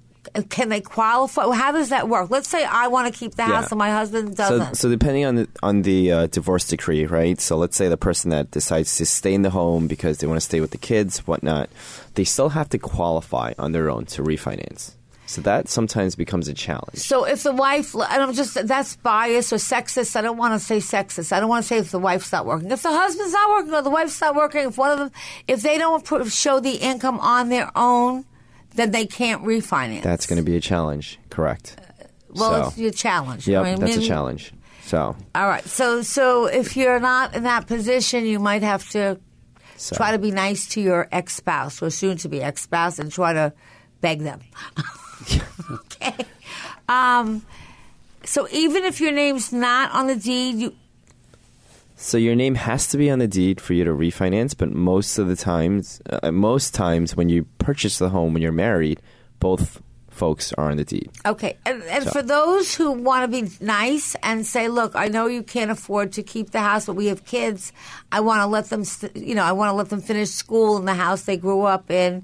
Can 0.50 0.70
they 0.70 0.82
qualify? 0.82 1.54
How 1.54 1.72
does 1.72 1.90
that 1.90 2.10
work? 2.10 2.30
Let's 2.32 2.50
say 2.50 2.66
I 2.66 2.88
want 2.88 3.14
to 3.14 3.18
keep 3.18 3.36
the 3.36 3.44
house 3.44 3.72
and 3.72 3.78
my 3.78 3.92
husband 3.92 4.36
doesn't. 4.36 4.76
so 4.76 4.90
depending 4.90 5.24
on 5.24 5.36
the 5.36 5.48
on 5.62 5.84
the 5.84 6.12
uh, 6.12 6.28
divorce 6.28 6.68
decree, 6.68 7.06
right? 7.06 7.40
So 7.40 7.56
let's 7.56 7.78
say 7.78 7.88
the 7.88 7.96
person 7.96 8.32
that 8.32 8.50
decides 8.52 8.98
to 8.98 9.06
stay 9.06 9.34
in 9.34 9.44
the 9.44 9.52
home 9.52 9.88
because 9.88 10.18
they 10.18 10.28
want 10.28 10.38
to 10.38 10.46
stay 10.46 10.60
with 10.60 10.72
the 10.72 10.80
kids, 10.80 11.20
whatnot, 11.28 11.70
they 12.16 12.24
still 12.24 12.50
have 12.50 12.70
to 12.70 12.78
qualify 12.78 13.54
on 13.58 13.72
their 13.72 13.90
own 13.90 14.06
to 14.08 14.24
refinance. 14.24 14.94
So 15.28 15.42
that 15.42 15.68
sometimes 15.68 16.16
becomes 16.16 16.48
a 16.48 16.54
challenge. 16.54 16.98
So 16.98 17.26
if 17.26 17.44
the 17.44 17.52
wife, 17.52 17.96
and 17.96 18.04
I'm 18.04 18.34
just, 18.34 18.68
that's 18.68 18.96
biased 18.98 19.52
or 19.52 19.56
sexist. 19.56 20.16
I 20.16 20.22
don't 20.22 20.38
want 20.38 20.54
to 20.54 20.60
say 20.60 20.78
sexist. 20.78 21.32
I 21.34 21.40
don't 21.40 21.50
want 21.50 21.64
to 21.64 21.68
say 21.68 21.78
if 21.80 21.90
the 21.90 22.00
wife's 22.00 22.32
not 22.32 22.46
working. 22.46 22.70
If 22.70 22.84
the 22.84 22.92
husband's 22.92 23.34
not 23.34 23.50
working 23.50 23.74
or 23.74 23.82
the 23.82 23.90
wife's 23.90 24.22
not 24.22 24.36
working, 24.36 24.68
if 24.68 24.78
one 24.78 24.92
of 24.92 25.00
them, 25.00 25.12
if 25.48 25.64
they 25.64 25.78
don't 25.80 26.06
show 26.32 26.60
the 26.60 26.76
income 26.76 27.20
on 27.20 27.50
their 27.50 27.72
own, 27.76 28.26
then 28.76 28.92
they 28.92 29.08
can't 29.08 29.44
refinance. 29.44 30.04
That's 30.04 30.28
going 30.28 30.38
to 30.38 30.44
be 30.44 30.56
a 30.56 30.62
challenge, 30.62 31.20
correct? 31.32 31.76
Uh, 31.80 32.06
well, 32.30 32.72
so, 32.72 32.84
it's 32.84 32.96
a 32.96 32.98
challenge. 32.98 33.48
Yeah, 33.48 33.62
I 33.62 33.72
mean, 33.72 33.80
that's 33.80 33.98
a 33.98 34.02
challenge. 34.02 34.54
So, 34.84 35.16
All 35.34 35.48
right. 35.48 35.66
So, 35.66 36.04
so 36.04 36.46
if 36.46 36.78
you're 36.78 37.00
not 37.00 37.36
in 37.36 37.44
that 37.44 37.66
position, 37.66 38.26
you 38.26 38.38
might 38.38 38.62
have 38.62 38.88
to 38.92 39.20
so 39.76 39.96
try 39.96 40.12
to 40.12 40.20
be 40.20 40.32
nice 40.32 40.68
to 40.70 40.82
your 40.82 41.08
ex 41.12 41.36
spouse 41.36 41.82
or 41.82 41.90
soon 41.90 42.18
to 42.18 42.30
be 42.30 42.42
ex 42.42 42.64
spouse 42.64 43.00
and 43.00 43.12
try 43.12 43.34
to 43.34 43.54
beg 44.02 44.22
them. 44.22 44.40
okay. 45.72 46.26
Um, 46.88 47.46
so 48.24 48.48
even 48.52 48.84
if 48.84 49.02
your 49.02 49.12
name's 49.12 49.52
not 49.52 49.92
on 49.92 50.08
the 50.08 50.16
deed, 50.16 50.56
you 50.56 50.76
So 51.96 52.18
your 52.18 52.36
name 52.36 52.56
has 52.56 52.88
to 52.88 52.98
be 52.98 53.10
on 53.10 53.20
the 53.20 53.28
deed 53.28 53.62
for 53.62 53.74
you 53.74 53.84
to 53.84 53.92
refinance, 53.92 54.56
but 54.58 54.72
most 54.72 55.18
of 55.18 55.28
the 55.28 55.36
times, 55.36 56.02
uh, 56.10 56.32
most 56.32 56.74
times 56.74 57.16
when 57.16 57.30
you 57.30 57.46
purchase 57.58 57.98
the 57.98 58.10
home 58.10 58.34
when 58.34 58.42
you're 58.42 58.52
married, 58.52 59.02
both 59.40 59.82
folks 60.16 60.54
are 60.54 60.72
on 60.72 60.78
the 60.78 60.86
deed. 60.86 61.10
okay. 61.26 61.58
And, 61.66 61.84
and 61.84 62.04
So- 62.06 62.12
for 62.12 62.22
those 62.22 62.74
who 62.74 62.92
want 62.92 63.22
to 63.24 63.42
be 63.42 63.52
nice 63.60 64.16
and 64.24 64.46
say, 64.46 64.68
"Look, 64.70 64.96
I 64.96 65.08
know 65.10 65.28
you 65.28 65.44
can't 65.44 65.70
afford 65.72 66.14
to 66.14 66.24
keep 66.24 66.52
the 66.52 66.62
house, 66.62 66.86
but 66.88 66.94
we 66.96 67.08
have 67.08 67.26
kids. 67.26 67.72
I 68.12 68.22
want 68.22 68.40
to 68.42 68.48
let 68.48 68.70
them, 68.70 68.84
st- 68.86 69.16
you 69.16 69.36
know, 69.36 69.44
I 69.44 69.52
want 69.52 69.70
to 69.70 69.74
let 69.74 69.90
them 69.90 70.02
finish 70.02 70.30
school 70.32 70.78
in 70.78 70.86
the 70.86 70.94
house 70.96 71.24
they 71.24 71.38
grew 71.38 71.64
up 71.64 71.92
in." 71.92 72.24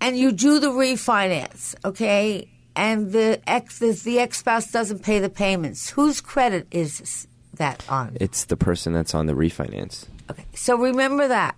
And 0.00 0.16
you 0.16 0.30
do 0.30 0.60
the 0.60 0.68
refinance, 0.68 1.74
okay? 1.84 2.48
And 2.76 3.10
the 3.10 3.40
ex, 3.48 3.80
the, 3.80 3.90
the 3.90 4.20
ex 4.20 4.38
spouse 4.38 4.70
doesn't 4.70 5.02
pay 5.02 5.18
the 5.18 5.28
payments. 5.28 5.90
Whose 5.90 6.20
credit 6.20 6.68
is 6.70 7.26
that 7.54 7.84
on? 7.88 8.16
It's 8.20 8.44
the 8.44 8.56
person 8.56 8.92
that's 8.92 9.12
on 9.14 9.26
the 9.26 9.32
refinance. 9.34 10.06
Okay, 10.30 10.44
so 10.54 10.76
remember 10.78 11.26
that. 11.26 11.56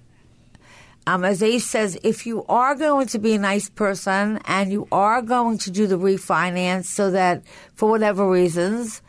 Um, 1.10 1.24
as 1.24 1.42
Ace 1.42 1.66
says, 1.66 1.98
if 2.04 2.24
you 2.24 2.44
are 2.48 2.76
going 2.76 3.08
to 3.08 3.18
be 3.18 3.34
a 3.34 3.38
nice 3.38 3.68
person 3.68 4.38
and 4.44 4.70
you 4.70 4.86
are 4.92 5.20
going 5.22 5.58
to 5.58 5.70
do 5.72 5.88
the 5.88 5.98
refinance 5.98 6.84
so 6.84 7.10
that 7.10 7.42
for 7.74 7.90
whatever 7.90 8.30
reasons, 8.30 9.02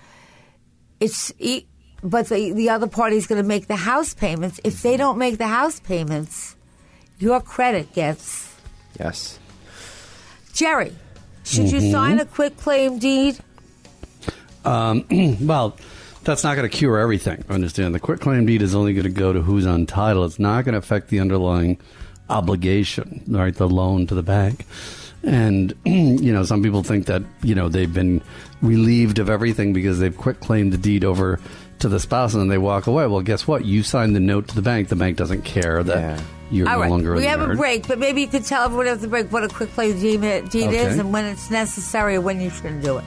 it's, 1.00 1.32
e- 1.38 1.68
but 2.02 2.28
the, 2.30 2.54
the 2.54 2.72
other 2.72 2.88
party 2.88 3.18
is 3.18 3.28
going 3.28 3.40
to 3.40 3.48
make 3.48 3.68
the 3.68 3.76
house 3.76 4.16
payments. 4.16 4.60
If 4.64 4.82
they 4.82 4.98
don't 4.98 5.20
make 5.20 5.38
the 5.38 5.46
house 5.46 5.80
payments, 5.80 6.56
your 7.20 7.40
credit 7.40 7.94
gets. 7.94 8.52
Yes. 9.00 9.38
Jerry, 10.54 10.96
should 11.44 11.72
you 11.72 11.92
sign 11.92 12.20
a 12.20 12.26
quick 12.26 12.58
claim 12.58 12.98
deed? 12.98 13.38
Um, 14.66 15.06
well, 15.42 15.78
that's 16.24 16.44
not 16.44 16.56
going 16.56 16.70
to 16.70 16.76
cure 16.76 16.98
everything. 17.00 17.44
Understand? 17.50 17.94
The 17.96 18.00
quick 18.00 18.20
claim 18.20 18.46
deed 18.46 18.62
is 18.62 18.76
only 18.76 18.94
going 18.94 19.04
to 19.06 19.10
go 19.10 19.34
to 19.34 19.42
who's 19.42 19.66
on 19.66 19.86
title. 19.86 20.24
It's 20.26 20.40
not 20.40 20.66
going 20.66 20.74
to 20.74 20.80
affect 20.80 21.10
the 21.10 21.20
underlying 21.20 21.80
obligation, 22.30 23.24
right? 23.28 23.54
The 23.56 23.68
loan 23.68 24.08
to 24.08 24.16
the 24.16 24.24
bank. 24.24 24.66
And 25.24 25.74
you 25.86 26.34
know, 26.34 26.44
some 26.44 26.64
people 26.64 26.84
think 26.84 27.06
that 27.08 27.22
you 27.44 27.54
know 27.56 27.70
they've 27.70 27.94
been 27.94 28.22
relieved 28.62 29.20
of 29.20 29.30
everything 29.30 29.74
because 29.74 30.00
they've 30.00 30.16
quick 30.16 30.40
claimed 30.40 30.74
the 30.74 30.78
deed 30.78 31.04
over 31.04 31.40
to 31.80 31.90
the 31.90 32.00
spouse, 32.00 32.34
and 32.34 32.42
then 32.42 32.48
they 32.48 32.58
walk 32.58 32.88
away. 32.88 33.06
Well, 33.08 33.22
guess 33.22 33.48
what? 33.48 33.66
You 33.66 33.84
signed 33.84 34.16
the 34.16 34.20
note 34.20 34.48
to 34.50 34.56
the 34.56 34.62
bank. 34.62 34.90
The 34.90 34.96
bank 34.96 35.18
doesn't 35.18 35.44
care 35.44 35.84
that 35.84 35.98
Yeah. 35.98 36.24
you're 36.52 36.68
All 36.70 36.76
no 36.76 36.82
right, 36.82 36.90
longer. 36.92 37.12
we 37.12 37.18
in 37.18 37.24
the 37.24 37.30
have 37.30 37.42
a 37.42 37.56
break, 37.56 37.88
but 37.88 37.98
maybe 38.00 38.22
you 38.22 38.28
could 38.28 38.46
tell 38.46 38.66
everyone 38.66 38.88
at 38.88 39.02
the 39.02 39.08
break 39.08 39.32
what 39.32 39.44
a 39.44 39.48
quick 39.48 39.74
claim 39.74 40.00
deed, 40.00 40.22
deed 40.50 40.68
Okay. 40.68 40.78
is 40.78 40.98
and 41.00 41.12
when 41.12 41.26
it's 41.26 41.50
necessary 41.52 42.16
or 42.16 42.22
when 42.22 42.40
you 42.40 42.50
shouldn't 42.52 42.84
do 42.84 42.98
it. 43.00 43.04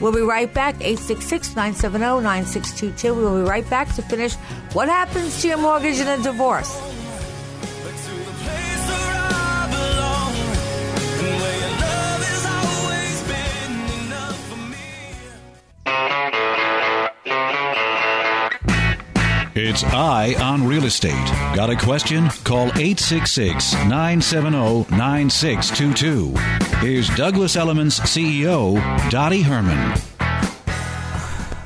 We'll 0.00 0.12
be 0.12 0.20
right 0.20 0.52
back, 0.52 0.76
866-970-9622. 0.76 3.16
We'll 3.16 3.42
be 3.42 3.48
right 3.48 3.68
back 3.68 3.92
to 3.96 4.02
finish 4.02 4.34
what 4.72 4.88
happens 4.88 5.42
to 5.42 5.48
your 5.48 5.58
mortgage 5.58 5.98
in 5.98 6.06
a 6.06 6.22
divorce. 6.22 6.70
It's 19.60 19.82
Eye 19.82 20.36
on 20.40 20.64
Real 20.64 20.84
Estate. 20.84 21.26
Got 21.56 21.68
a 21.68 21.74
question? 21.74 22.28
Call 22.44 22.68
866 22.68 23.72
970 23.72 24.86
9622. 24.96 26.32
Here's 26.76 27.08
Douglas 27.16 27.56
Elliman's 27.56 27.98
CEO, 27.98 28.76
Dottie 29.10 29.42
Herman. 29.42 30.00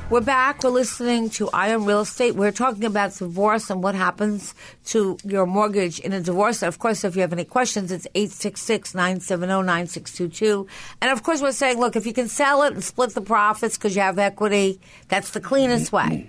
We're 0.09 0.21
back. 0.21 0.63
We're 0.63 0.71
listening 0.71 1.29
to 1.31 1.51
Eye 1.51 1.71
on 1.71 1.85
Real 1.85 2.01
Estate. 2.01 2.33
We're 2.33 2.51
talking 2.51 2.85
about 2.85 3.13
divorce 3.13 3.69
and 3.69 3.83
what 3.83 3.93
happens 3.93 4.55
to 4.85 5.19
your 5.23 5.45
mortgage 5.45 5.99
in 5.99 6.13
a 6.13 6.19
divorce. 6.19 6.63
Of 6.63 6.79
course, 6.79 7.03
if 7.03 7.15
you 7.15 7.21
have 7.21 7.31
any 7.31 7.45
questions, 7.45 7.91
it's 7.91 8.07
866-970-9622. 8.15 10.67
And 10.99 11.11
of 11.11 11.21
course, 11.21 11.43
we're 11.43 11.51
saying, 11.51 11.79
look, 11.79 11.95
if 11.95 12.07
you 12.07 12.13
can 12.13 12.27
sell 12.27 12.63
it 12.63 12.73
and 12.73 12.83
split 12.83 13.13
the 13.13 13.21
profits 13.21 13.77
because 13.77 13.95
you 13.95 14.01
have 14.01 14.17
equity, 14.17 14.81
that's 15.09 15.29
the 15.29 15.39
cleanest 15.39 15.91
way. 15.91 16.27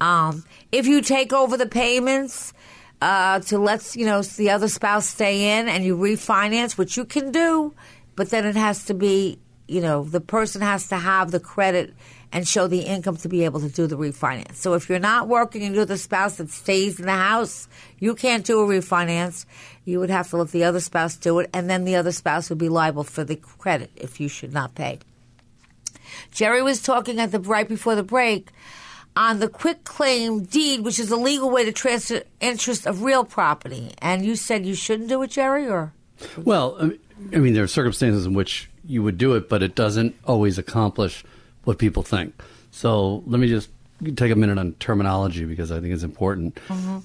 Um, 0.00 0.44
if 0.72 0.86
you 0.86 1.00
take 1.00 1.32
over 1.32 1.56
the 1.56 1.66
payments 1.66 2.52
uh, 3.00 3.40
to 3.40 3.58
let 3.58 3.96
you 3.96 4.06
know 4.06 4.22
the 4.22 4.50
other 4.50 4.68
spouse 4.68 5.08
stay 5.08 5.58
in 5.58 5.68
and 5.68 5.84
you 5.84 5.96
refinance, 5.96 6.76
which 6.76 6.96
you 6.96 7.04
can 7.04 7.32
do, 7.32 7.74
but 8.14 8.30
then 8.30 8.44
it 8.44 8.56
has 8.56 8.84
to 8.86 8.94
be 8.94 9.38
you 9.68 9.80
know 9.80 10.04
the 10.04 10.20
person 10.20 10.62
has 10.62 10.88
to 10.88 10.96
have 10.96 11.30
the 11.30 11.40
credit 11.40 11.94
and 12.32 12.46
show 12.46 12.66
the 12.66 12.80
income 12.80 13.16
to 13.16 13.28
be 13.28 13.44
able 13.44 13.60
to 13.60 13.68
do 13.68 13.86
the 13.86 13.96
refinance. 13.96 14.56
So 14.56 14.74
if 14.74 14.88
you're 14.88 14.98
not 14.98 15.28
working 15.28 15.62
and 15.62 15.74
you're 15.74 15.86
the 15.86 15.96
spouse 15.96 16.36
that 16.36 16.50
stays 16.50 16.98
in 16.98 17.06
the 17.06 17.12
house, 17.12 17.68
you 17.98 18.14
can't 18.14 18.44
do 18.44 18.60
a 18.60 18.66
refinance. 18.66 19.46
You 19.84 20.00
would 20.00 20.10
have 20.10 20.28
to 20.30 20.38
let 20.38 20.50
the 20.50 20.64
other 20.64 20.80
spouse 20.80 21.16
do 21.16 21.38
it, 21.38 21.50
and 21.54 21.70
then 21.70 21.84
the 21.84 21.96
other 21.96 22.12
spouse 22.12 22.50
would 22.50 22.58
be 22.58 22.68
liable 22.68 23.04
for 23.04 23.24
the 23.24 23.36
credit 23.36 23.90
if 23.96 24.20
you 24.20 24.28
should 24.28 24.52
not 24.52 24.74
pay. 24.74 24.98
Jerry 26.30 26.62
was 26.62 26.82
talking 26.82 27.18
at 27.18 27.32
the 27.32 27.40
right 27.40 27.68
before 27.68 27.94
the 27.94 28.02
break 28.02 28.50
on 29.16 29.38
the 29.40 29.48
quick 29.48 29.84
claim 29.84 30.44
deed, 30.44 30.80
which 30.80 30.98
is 30.98 31.10
a 31.10 31.16
legal 31.16 31.50
way 31.50 31.64
to 31.64 31.72
transfer 31.72 32.22
interest 32.40 32.86
of 32.86 33.02
real 33.02 33.24
property. 33.24 33.92
And 33.98 34.24
you 34.24 34.36
said 34.36 34.66
you 34.66 34.74
shouldn't 34.74 35.08
do 35.08 35.22
it, 35.22 35.30
Jerry, 35.30 35.68
or 35.68 35.92
Well, 36.36 36.76
I 37.32 37.36
mean- 37.38 37.54
there 37.54 37.64
are 37.64 37.68
circumstances 37.68 38.26
in 38.26 38.34
which 38.34 38.68
you 38.84 39.02
would 39.02 39.18
do 39.18 39.34
it, 39.34 39.48
but 39.48 39.62
it 39.62 39.74
doesn't 39.74 40.14
always 40.26 40.58
accomplish 40.58 41.24
what 41.64 41.78
people 41.78 42.02
think. 42.02 42.34
So 42.70 43.22
let 43.26 43.40
me 43.40 43.48
just 43.48 43.70
take 44.16 44.30
a 44.30 44.36
minute 44.36 44.58
on 44.58 44.74
terminology 44.74 45.44
because 45.44 45.72
I 45.72 45.80
think 45.80 45.94
it's 45.94 46.02
important. 46.02 46.58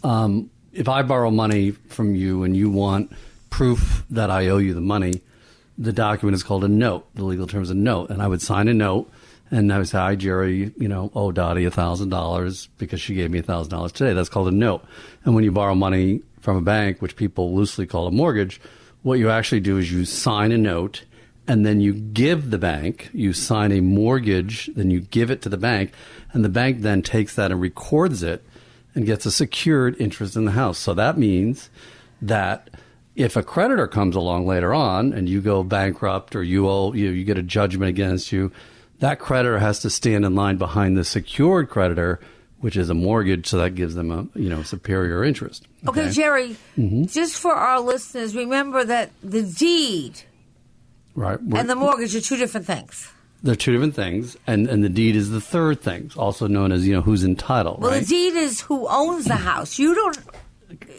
Um, 0.03 0.49
if 0.73 0.87
I 0.89 1.01
borrow 1.01 1.31
money 1.31 1.71
from 1.71 2.13
you 2.15 2.43
and 2.43 2.55
you 2.55 2.69
want 2.69 3.11
proof 3.49 4.03
that 4.09 4.29
I 4.29 4.47
owe 4.49 4.57
you 4.57 4.73
the 4.73 4.81
money, 4.81 5.21
the 5.77 5.93
document 5.93 6.35
is 6.35 6.43
called 6.43 6.63
a 6.63 6.67
note. 6.67 7.07
The 7.15 7.23
legal 7.23 7.47
term 7.47 7.63
is 7.63 7.69
a 7.69 7.75
note, 7.75 8.09
and 8.09 8.21
I 8.21 8.27
would 8.27 8.41
sign 8.41 8.67
a 8.67 8.73
note. 8.73 9.09
And 9.51 9.71
I 9.71 9.77
would 9.77 9.89
say, 9.89 9.97
"Hi, 9.97 10.15
Jerry. 10.15 10.71
You 10.77 10.87
know, 10.87 11.11
owe 11.13 11.31
Dottie 11.31 11.65
a 11.65 11.71
thousand 11.71 12.09
dollars 12.09 12.69
because 12.77 13.01
she 13.01 13.13
gave 13.13 13.29
me 13.29 13.39
a 13.39 13.43
thousand 13.43 13.71
dollars 13.71 13.91
today." 13.91 14.13
That's 14.13 14.29
called 14.29 14.47
a 14.47 14.51
note. 14.51 14.83
And 15.25 15.35
when 15.35 15.43
you 15.43 15.51
borrow 15.51 15.75
money 15.75 16.21
from 16.39 16.57
a 16.57 16.61
bank, 16.61 17.01
which 17.01 17.15
people 17.15 17.53
loosely 17.53 17.85
call 17.85 18.07
a 18.07 18.11
mortgage, 18.11 18.61
what 19.03 19.19
you 19.19 19.29
actually 19.29 19.59
do 19.59 19.77
is 19.77 19.91
you 19.91 20.05
sign 20.05 20.51
a 20.51 20.57
note, 20.57 21.03
and 21.47 21.65
then 21.65 21.81
you 21.81 21.93
give 21.93 22.49
the 22.49 22.57
bank. 22.57 23.09
You 23.13 23.33
sign 23.33 23.71
a 23.71 23.81
mortgage, 23.81 24.69
then 24.75 24.89
you 24.89 25.01
give 25.01 25.29
it 25.29 25.41
to 25.41 25.49
the 25.49 25.57
bank, 25.57 25.91
and 26.33 26.45
the 26.45 26.49
bank 26.49 26.81
then 26.81 27.01
takes 27.01 27.35
that 27.35 27.51
and 27.51 27.59
records 27.59 28.23
it, 28.23 28.43
and 28.95 29.05
gets 29.05 29.25
a 29.25 29.31
secured 29.31 29.99
interest 29.99 30.35
in 30.35 30.45
the 30.45 30.51
house. 30.51 30.77
So 30.77 30.93
that 30.93 31.17
means 31.17 31.69
that 32.21 32.69
if 33.15 33.35
a 33.35 33.43
creditor 33.43 33.87
comes 33.87 34.15
along 34.15 34.47
later 34.47 34.73
on 34.73 35.11
and 35.11 35.27
you 35.27 35.41
go 35.41 35.63
bankrupt 35.63 36.35
or 36.35 36.43
you 36.43 36.69
owe 36.69 36.93
you, 36.93 37.09
you 37.09 37.25
get 37.25 37.37
a 37.37 37.43
judgment 37.43 37.89
against 37.89 38.31
you, 38.31 38.51
that 39.01 39.19
creditor 39.19 39.59
has 39.59 39.79
to 39.81 39.89
stand 39.89 40.25
in 40.25 40.33
line 40.33 40.57
behind 40.57 40.95
the 40.97 41.03
secured 41.03 41.69
creditor, 41.69 42.19
which 42.61 42.75
is 42.77 42.89
a 42.89 42.93
mortgage, 42.93 43.45
so 43.47 43.57
that 43.57 43.75
gives 43.75 43.93
them 43.95 44.09
a 44.11 44.39
you 44.39 44.49
know 44.49 44.63
superior 44.63 45.23
interest. 45.23 45.67
okay, 45.87 46.09
Jerry. 46.09 46.55
Mm-hmm. 46.77 47.05
Just 47.05 47.37
for 47.37 47.53
our 47.53 47.79
listeners, 47.81 48.35
remember 48.35 48.83
that 48.85 49.11
the 49.21 49.43
deed 49.43 50.21
Right. 51.13 51.37
and 51.39 51.69
the 51.69 51.75
mortgage 51.75 52.15
are 52.15 52.21
two 52.21 52.37
different 52.37 52.65
things. 52.65 53.11
They're 53.43 53.55
two 53.55 53.71
different 53.73 53.95
things, 53.95 54.37
and, 54.47 54.67
and 54.69 54.83
the 54.83 54.89
deed 54.89 55.15
is 55.15 55.31
the 55.31 55.41
third 55.41 55.81
thing, 55.81 56.11
also 56.15 56.47
known 56.47 56.71
as 56.71 56.87
you 56.87 56.93
know 56.93 57.01
who's 57.01 57.23
entitled. 57.25 57.81
Well, 57.81 57.91
right? 57.91 57.99
the 58.01 58.05
deed 58.05 58.35
is 58.35 58.61
who 58.61 58.87
owns 58.87 59.25
the 59.25 59.35
house. 59.35 59.77
You 59.79 59.95
don't. 59.95 60.17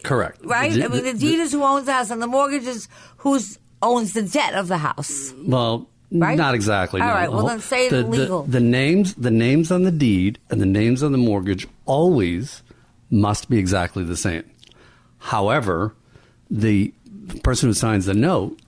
Correct. 0.02 0.40
right? 0.44 0.72
The- 0.72 0.84
I 0.84 0.88
mean, 0.88 1.04
the 1.04 1.14
deed 1.14 1.38
is 1.38 1.52
who 1.52 1.62
owns 1.62 1.86
the 1.86 1.92
house, 1.92 2.10
and 2.10 2.20
the 2.20 2.26
mortgage 2.26 2.64
is 2.64 2.88
who 3.18 3.38
owns 3.80 4.12
the 4.12 4.22
debt 4.22 4.54
of 4.54 4.66
the 4.68 4.78
house. 4.78 5.32
Well, 5.46 5.88
Right? 6.12 6.36
not 6.36 6.54
exactly. 6.54 7.00
All 7.00 7.08
no. 7.08 7.14
right, 7.14 7.32
well, 7.32 7.46
then 7.46 7.56
oh, 7.56 7.60
say 7.60 7.88
the, 7.88 8.02
legal. 8.02 8.42
The, 8.42 8.52
the 8.52 8.60
names, 8.60 9.14
the 9.14 9.30
names 9.30 9.72
on 9.72 9.84
the 9.84 9.90
deed 9.90 10.38
and 10.50 10.60
the 10.60 10.66
names 10.66 11.02
on 11.02 11.12
the 11.12 11.18
mortgage 11.18 11.66
always 11.86 12.62
must 13.10 13.48
be 13.48 13.58
exactly 13.58 14.04
the 14.04 14.16
same. 14.16 14.44
However, 15.18 15.94
the 16.50 16.92
person 17.42 17.68
who 17.68 17.74
signs 17.74 18.06
the 18.06 18.14
note, 18.14 18.58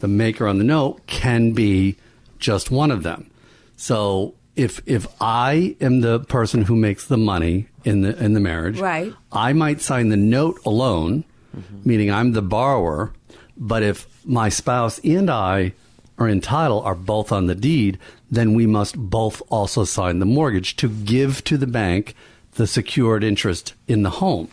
the 0.00 0.08
maker 0.08 0.46
on 0.46 0.58
the 0.58 0.64
note, 0.64 1.06
can 1.06 1.52
be 1.52 1.96
just 2.38 2.70
one 2.70 2.90
of 2.90 3.02
them. 3.02 3.30
So 3.76 4.34
if 4.56 4.82
if 4.86 5.06
I 5.20 5.76
am 5.80 6.00
the 6.00 6.20
person 6.20 6.62
who 6.62 6.76
makes 6.76 7.06
the 7.06 7.16
money 7.16 7.68
in 7.84 8.02
the 8.02 8.22
in 8.22 8.34
the 8.34 8.40
marriage, 8.40 8.78
Right. 8.78 9.12
I 9.32 9.52
might 9.52 9.80
sign 9.80 10.08
the 10.08 10.16
note 10.16 10.60
alone, 10.66 11.24
mm-hmm. 11.56 11.80
meaning 11.84 12.10
I'm 12.10 12.32
the 12.32 12.42
borrower. 12.42 13.12
But 13.56 13.82
if 13.82 14.06
my 14.24 14.48
spouse 14.48 14.98
and 15.00 15.30
I 15.30 15.74
are 16.20 16.28
in 16.28 16.40
title, 16.40 16.82
are 16.82 16.94
both 16.94 17.32
on 17.32 17.46
the 17.46 17.54
deed, 17.54 17.98
then 18.30 18.54
we 18.54 18.66
must 18.66 18.96
both 18.96 19.42
also 19.48 19.84
sign 19.84 20.18
the 20.18 20.26
mortgage 20.26 20.76
to 20.76 20.88
give 20.88 21.42
to 21.44 21.56
the 21.56 21.66
bank 21.66 22.14
the 22.52 22.66
secured 22.66 23.24
interest 23.24 23.74
in 23.88 24.02
the 24.02 24.10
home. 24.10 24.48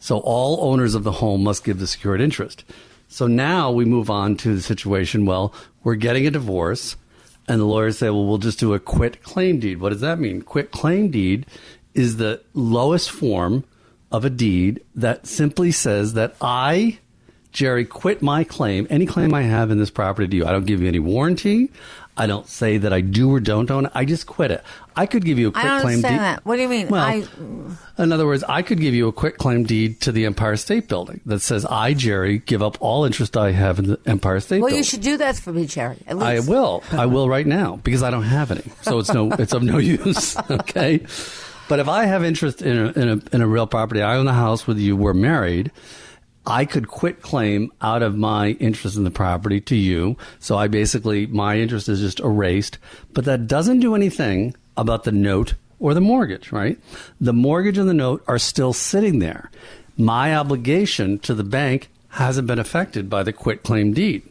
So 0.00 0.18
all 0.18 0.72
owners 0.72 0.94
of 0.94 1.04
the 1.04 1.12
home 1.12 1.44
must 1.44 1.64
give 1.64 1.78
the 1.78 1.86
secured 1.86 2.20
interest. 2.20 2.64
So 3.08 3.26
now 3.26 3.70
we 3.70 3.84
move 3.84 4.10
on 4.10 4.36
to 4.38 4.54
the 4.54 4.62
situation. 4.62 5.26
Well, 5.26 5.54
we're 5.84 5.94
getting 5.94 6.26
a 6.26 6.30
divorce, 6.30 6.96
and 7.46 7.60
the 7.60 7.64
lawyers 7.64 7.98
say, 7.98 8.10
well, 8.10 8.26
we'll 8.26 8.38
just 8.38 8.58
do 8.58 8.74
a 8.74 8.80
quit 8.80 9.22
claim 9.22 9.60
deed. 9.60 9.80
What 9.80 9.90
does 9.90 10.00
that 10.00 10.18
mean? 10.18 10.42
Quit 10.42 10.70
claim 10.70 11.10
deed 11.10 11.46
is 11.94 12.16
the 12.16 12.42
lowest 12.54 13.10
form 13.10 13.64
of 14.10 14.24
a 14.24 14.30
deed 14.30 14.82
that 14.94 15.26
simply 15.26 15.70
says 15.70 16.14
that 16.14 16.34
I, 16.40 16.98
Jerry, 17.56 17.86
quit 17.86 18.20
my 18.20 18.44
claim, 18.44 18.86
any 18.90 19.06
claim 19.06 19.32
I 19.32 19.40
have 19.40 19.70
in 19.70 19.78
this 19.78 19.88
property 19.88 20.28
to 20.28 20.36
you. 20.36 20.44
I 20.46 20.52
don't 20.52 20.66
give 20.66 20.82
you 20.82 20.88
any 20.88 20.98
warranty. 20.98 21.70
I 22.14 22.26
don't 22.26 22.46
say 22.46 22.76
that 22.76 22.92
I 22.92 23.00
do 23.00 23.32
or 23.32 23.40
don't 23.40 23.70
own 23.70 23.86
it. 23.86 23.92
I 23.94 24.04
just 24.04 24.26
quit 24.26 24.50
it. 24.50 24.62
I 24.94 25.06
could 25.06 25.24
give 25.24 25.38
you 25.38 25.46
a 25.48 25.50
I 25.50 25.52
quit 25.52 25.64
don't 25.64 25.80
claim 25.80 25.94
understand 25.96 26.14
deed. 26.16 26.20
that. 26.20 26.44
What 26.44 26.56
do 26.56 26.62
you 26.62 26.68
mean? 26.68 26.88
Well, 26.88 27.02
I, 27.02 27.24
in 27.96 28.12
other 28.12 28.26
words, 28.26 28.44
I 28.46 28.60
could 28.60 28.78
give 28.78 28.92
you 28.94 29.08
a 29.08 29.12
quick 29.12 29.38
claim 29.38 29.64
deed 29.64 30.02
to 30.02 30.12
the 30.12 30.26
Empire 30.26 30.56
State 30.56 30.86
Building 30.86 31.22
that 31.24 31.40
says 31.40 31.64
I, 31.64 31.94
Jerry, 31.94 32.38
give 32.40 32.62
up 32.62 32.76
all 32.80 33.06
interest 33.06 33.38
I 33.38 33.52
have 33.52 33.78
in 33.78 33.86
the 33.86 33.98
Empire 34.04 34.40
State 34.40 34.56
well, 34.60 34.68
Building. 34.68 34.76
you 34.76 34.84
should 34.84 35.00
do 35.00 35.16
that 35.16 35.36
for 35.36 35.50
me, 35.50 35.64
Jerry. 35.64 35.96
At 36.06 36.18
least. 36.18 36.46
I 36.46 36.50
will. 36.50 36.84
I 36.92 37.06
will 37.14 37.26
right 37.26 37.46
now 37.46 37.76
because 37.76 38.02
I 38.02 38.10
don't 38.10 38.24
have 38.24 38.50
any. 38.50 38.64
So 38.82 38.98
it's 38.98 39.12
no. 39.14 39.32
It's 39.32 39.54
of 39.54 39.62
no 39.62 39.78
use. 39.96 40.36
Okay. 40.50 41.06
But 41.70 41.78
if 41.78 41.88
I 41.88 42.04
have 42.04 42.22
interest 42.22 42.60
in 42.60 42.76
a, 42.76 42.92
in 42.92 43.08
a 43.08 43.34
in 43.36 43.40
a 43.40 43.46
real 43.46 43.66
property, 43.66 44.02
I 44.02 44.16
own 44.16 44.26
the 44.26 44.34
house 44.34 44.66
with 44.66 44.78
you. 44.78 44.94
We're 44.94 45.14
married. 45.14 45.72
I 46.46 46.64
could 46.64 46.88
quit 46.88 47.22
claim 47.22 47.72
out 47.82 48.02
of 48.02 48.16
my 48.16 48.50
interest 48.50 48.96
in 48.96 49.04
the 49.04 49.10
property 49.10 49.60
to 49.62 49.76
you. 49.76 50.16
So 50.38 50.56
I 50.56 50.68
basically 50.68 51.26
my 51.26 51.58
interest 51.58 51.88
is 51.88 52.00
just 52.00 52.20
erased. 52.20 52.78
But 53.12 53.24
that 53.24 53.48
doesn't 53.48 53.80
do 53.80 53.94
anything 53.94 54.54
about 54.76 55.04
the 55.04 55.12
note 55.12 55.54
or 55.78 55.92
the 55.92 56.00
mortgage, 56.00 56.52
right? 56.52 56.78
The 57.20 57.32
mortgage 57.32 57.78
and 57.78 57.88
the 57.88 57.94
note 57.94 58.24
are 58.28 58.38
still 58.38 58.72
sitting 58.72 59.18
there. 59.18 59.50
My 59.98 60.36
obligation 60.36 61.18
to 61.20 61.34
the 61.34 61.44
bank 61.44 61.88
hasn't 62.10 62.46
been 62.46 62.58
affected 62.58 63.10
by 63.10 63.22
the 63.22 63.32
quit 63.32 63.62
claim 63.62 63.92
deed. 63.92 64.22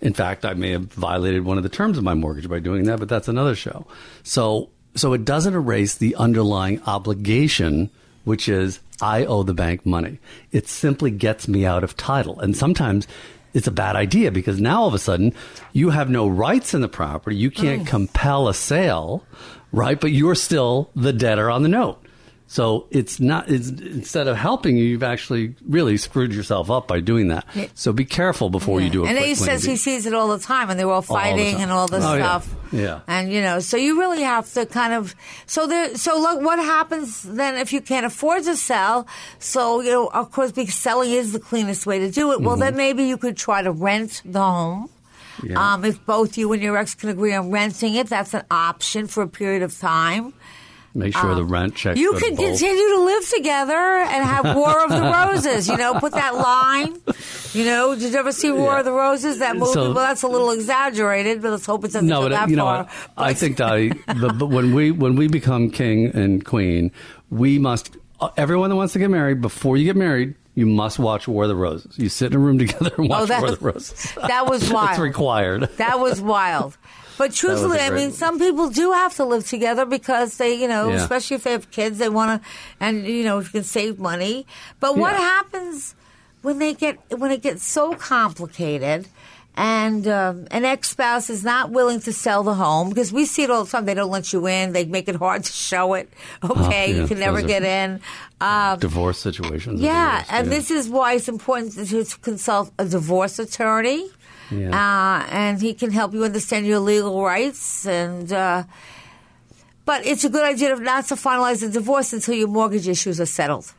In 0.00 0.12
fact, 0.12 0.44
I 0.44 0.54
may 0.54 0.70
have 0.70 0.92
violated 0.92 1.44
one 1.44 1.56
of 1.56 1.62
the 1.62 1.68
terms 1.68 1.96
of 1.96 2.04
my 2.04 2.14
mortgage 2.14 2.48
by 2.48 2.58
doing 2.58 2.84
that, 2.84 2.98
but 2.98 3.08
that's 3.08 3.28
another 3.28 3.54
show. 3.54 3.86
So, 4.24 4.70
so 4.96 5.12
it 5.12 5.24
doesn't 5.24 5.54
erase 5.54 5.94
the 5.94 6.16
underlying 6.16 6.82
obligation, 6.86 7.88
which 8.24 8.48
is 8.48 8.80
I 9.00 9.24
owe 9.24 9.42
the 9.42 9.54
bank 9.54 9.84
money. 9.84 10.18
It 10.50 10.68
simply 10.68 11.10
gets 11.10 11.48
me 11.48 11.66
out 11.66 11.84
of 11.84 11.96
title. 11.96 12.38
And 12.40 12.56
sometimes 12.56 13.06
it's 13.54 13.66
a 13.66 13.72
bad 13.72 13.96
idea 13.96 14.30
because 14.30 14.60
now 14.60 14.82
all 14.82 14.88
of 14.88 14.94
a 14.94 14.98
sudden 14.98 15.34
you 15.72 15.90
have 15.90 16.08
no 16.08 16.28
rights 16.28 16.74
in 16.74 16.80
the 16.80 16.88
property. 16.88 17.36
You 17.36 17.50
can't 17.50 17.82
mm. 17.82 17.86
compel 17.86 18.48
a 18.48 18.54
sale, 18.54 19.24
right? 19.72 20.00
But 20.00 20.12
you're 20.12 20.34
still 20.34 20.90
the 20.94 21.12
debtor 21.12 21.50
on 21.50 21.62
the 21.62 21.68
note. 21.68 22.01
So 22.52 22.86
it's 22.90 23.18
not, 23.18 23.48
it's, 23.50 23.70
instead 23.70 24.28
of 24.28 24.36
helping 24.36 24.76
you, 24.76 24.84
you've 24.84 25.02
actually 25.02 25.54
really 25.66 25.96
screwed 25.96 26.34
yourself 26.34 26.70
up 26.70 26.86
by 26.86 27.00
doing 27.00 27.28
that. 27.28 27.46
Yeah. 27.54 27.68
So 27.72 27.94
be 27.94 28.04
careful 28.04 28.50
before 28.50 28.78
you 28.82 28.90
do 28.90 29.06
a 29.06 29.08
and 29.08 29.16
he 29.16 29.34
says 29.34 29.64
he 29.64 29.76
sees 29.76 30.04
it 30.04 30.12
all 30.12 30.28
the 30.28 30.38
time, 30.38 30.68
and 30.68 30.78
they're 30.78 30.90
all 30.90 31.00
the 31.00 31.06
fighting 31.06 31.54
time. 31.54 31.62
and 31.62 31.72
all 31.72 31.88
this 31.88 32.04
Oh, 32.04 32.14
stuff. 32.14 32.54
Yeah. 32.70 33.00
And 33.08 33.32
you 33.32 33.40
know, 33.40 33.60
so 33.60 33.78
you 33.78 33.98
really 33.98 34.20
have 34.20 34.52
to 34.52 34.66
kind 34.66 34.92
of. 34.92 35.14
So 35.46 35.66
there. 35.66 35.96
So 35.96 36.20
look, 36.20 36.42
what 36.42 36.58
happens 36.58 37.22
then 37.22 37.56
if 37.56 37.72
you 37.72 37.80
can't 37.80 38.04
afford 38.04 38.44
to 38.44 38.54
sell? 38.54 39.06
So 39.38 39.80
you 39.80 39.90
know, 39.90 40.08
of 40.08 40.30
course, 40.30 40.52
because 40.52 40.74
selling 40.74 41.10
is 41.10 41.32
the 41.32 41.40
cleanest 41.40 41.86
way 41.86 42.00
to 42.00 42.10
do 42.10 42.32
it. 42.32 42.42
Well, 42.42 42.56
then 42.56 42.76
maybe 42.76 43.04
you 43.04 43.16
could 43.16 43.38
try 43.38 43.62
to 43.62 43.72
rent 43.72 44.20
the 44.26 44.40
home. 44.44 44.90
Mm-hmm. 45.38 45.52
Yeah. 45.52 45.72
Um, 45.72 45.86
if 45.86 46.04
both 46.04 46.36
you 46.36 46.52
and 46.52 46.62
your 46.62 46.76
ex 46.76 46.94
can 46.94 47.08
agree 47.08 47.32
on 47.32 47.50
renting 47.50 47.94
it, 47.94 48.08
that's 48.08 48.34
an 48.34 48.44
option 48.50 49.06
for 49.06 49.22
a 49.22 49.28
period 49.28 49.62
of 49.62 49.74
time. 49.78 50.34
Make 50.94 51.14
sure 51.16 51.30
uh, 51.32 51.34
the 51.36 51.44
rent 51.44 51.74
checks. 51.74 51.98
You 51.98 52.12
can 52.12 52.36
continue 52.36 52.88
to 52.96 53.00
live 53.04 53.28
together 53.30 53.72
and 53.74 54.24
have 54.24 54.54
War 54.56 54.84
of 54.84 54.90
the 54.90 55.00
Roses. 55.34 55.66
You 55.68 55.76
know, 55.78 55.94
put 55.94 56.12
that 56.12 56.34
line. 56.34 56.94
You 57.54 57.64
know, 57.64 57.94
did 57.94 58.12
you 58.12 58.18
ever 58.18 58.30
see 58.32 58.50
War 58.50 58.72
Yeah. 58.74 58.78
of 58.80 58.84
the 58.84 58.92
Roses? 58.92 59.38
That 59.38 59.56
movie. 59.56 59.72
So- 59.72 59.84
well, 59.92 59.94
that's 60.06 60.22
a 60.22 60.28
little 60.28 60.50
exaggerated, 60.50 61.40
but 61.40 61.50
let's 61.52 61.64
hope 61.66 61.84
it 61.84 61.92
doesn't 61.92 62.06
No, 62.06 62.20
go 62.20 62.28
but 62.28 62.28
that 62.32 62.50
you 62.50 62.56
know 62.56 62.64
far. 62.64 62.84
what? 62.84 62.90
I 63.16 63.32
think 63.34 63.56
that 63.56 63.72
I, 63.72 63.88
but, 64.20 64.38
but 64.38 64.46
when 64.46 64.74
we 64.74 64.90
when 64.90 65.16
we 65.16 65.28
become 65.28 65.70
king 65.70 66.06
and 66.14 66.44
queen, 66.44 66.92
we 67.30 67.58
must. 67.58 67.96
Everyone 68.36 68.70
that 68.70 68.76
wants 68.76 68.92
to 68.92 68.98
get 69.00 69.10
married, 69.10 69.40
before 69.40 69.76
you 69.76 69.84
get 69.84 69.96
married, 69.96 70.36
you 70.54 70.64
must 70.66 70.98
watch 71.00 71.26
War 71.26 71.42
of 71.44 71.48
the 71.48 71.56
Roses. 71.56 71.98
You 71.98 72.08
sit 72.08 72.32
in 72.32 72.36
a 72.36 72.38
room 72.38 72.58
together 72.58 72.92
and 72.98 73.06
oh, 73.06 73.08
watch 73.08 73.22
Oh, 73.22 73.26
that- 73.26 73.40
War 73.42 73.50
of 73.52 73.58
the 73.58 73.64
Roses. 73.64 74.12
that 74.28 74.46
was 74.48 74.70
wild. 74.72 74.98
required. 75.00 75.62
That 75.78 75.98
was 75.98 76.20
wild. 76.20 76.76
But 77.18 77.32
truthfully, 77.34 77.78
I 77.78 77.90
mean, 77.90 78.12
some 78.12 78.38
people 78.38 78.68
do 78.70 78.92
have 78.92 79.14
to 79.16 79.24
live 79.24 79.46
together 79.46 79.84
because 79.84 80.36
they, 80.38 80.54
you 80.54 80.68
know, 80.68 80.88
Yeah. 80.88 80.96
especially 81.02 81.36
if 81.36 81.44
they 81.44 81.52
have 81.52 81.70
kids, 81.70 81.98
they 81.98 82.08
want 82.08 82.42
to, 82.42 82.48
and 82.80 83.06
you 83.06 83.24
know, 83.24 83.38
if 83.38 83.46
you 83.46 83.52
can 83.60 83.64
save 83.64 83.98
money. 83.98 84.46
But 84.80 84.96
what 84.96 85.12
Yeah. 85.12 85.18
happens 85.20 85.94
when 86.42 86.58
they 86.58 86.74
get 86.74 86.98
when 87.16 87.30
it 87.30 87.42
gets 87.42 87.64
so 87.66 87.94
complicated? 87.94 89.08
And 89.54 90.08
um, 90.08 90.46
an 90.50 90.64
ex 90.64 90.88
spouse 90.88 91.28
is 91.28 91.44
not 91.44 91.68
willing 91.70 92.00
to 92.00 92.12
sell 92.14 92.42
the 92.42 92.54
home 92.54 92.88
because 92.88 93.12
we 93.12 93.26
see 93.26 93.42
it 93.42 93.50
all 93.50 93.64
the 93.64 93.70
time. 93.70 93.84
They 93.84 93.92
don't 93.92 94.10
let 94.10 94.32
you 94.32 94.46
in. 94.46 94.72
They 94.72 94.86
make 94.86 95.08
it 95.08 95.16
hard 95.16 95.44
to 95.48 95.52
show 95.52 95.92
it. 95.92 96.08
Okay, 96.42 96.54
Oh, 96.54 96.70
yeah, 96.70 96.84
you 96.86 97.06
can 97.06 97.18
never 97.20 97.42
get 97.42 97.62
in. 97.62 98.00
Um, 98.40 98.78
Divorce 98.78 99.18
situations. 99.18 99.78
yeah, 99.82 100.20
worst, 100.20 100.32
and 100.32 100.46
yeah. 100.46 100.54
this 100.54 100.70
is 100.70 100.88
why 100.88 101.12
it's 101.12 101.28
important 101.28 101.74
to 101.86 102.04
consult 102.22 102.72
a 102.78 102.86
divorce 102.86 103.38
attorney. 103.38 104.08
Yeah. 104.52 104.70
Uh, 104.70 105.26
and 105.30 105.60
he 105.60 105.74
can 105.74 105.90
help 105.90 106.12
you 106.14 106.24
understand 106.24 106.66
your 106.66 106.78
legal 106.80 107.22
rights. 107.22 107.86
And 107.86 108.32
uh, 108.32 108.64
but 109.84 110.06
it's 110.06 110.24
a 110.24 110.28
good 110.28 110.44
idea 110.44 110.74
not 110.76 111.06
to 111.08 111.14
finalize 111.14 111.60
the 111.60 111.68
divorce 111.70 112.12
until 112.12 112.34
your 112.34 112.48
mortgage 112.48 112.88
issues 112.88 113.20
are 113.20 113.26
settled. 113.26 113.72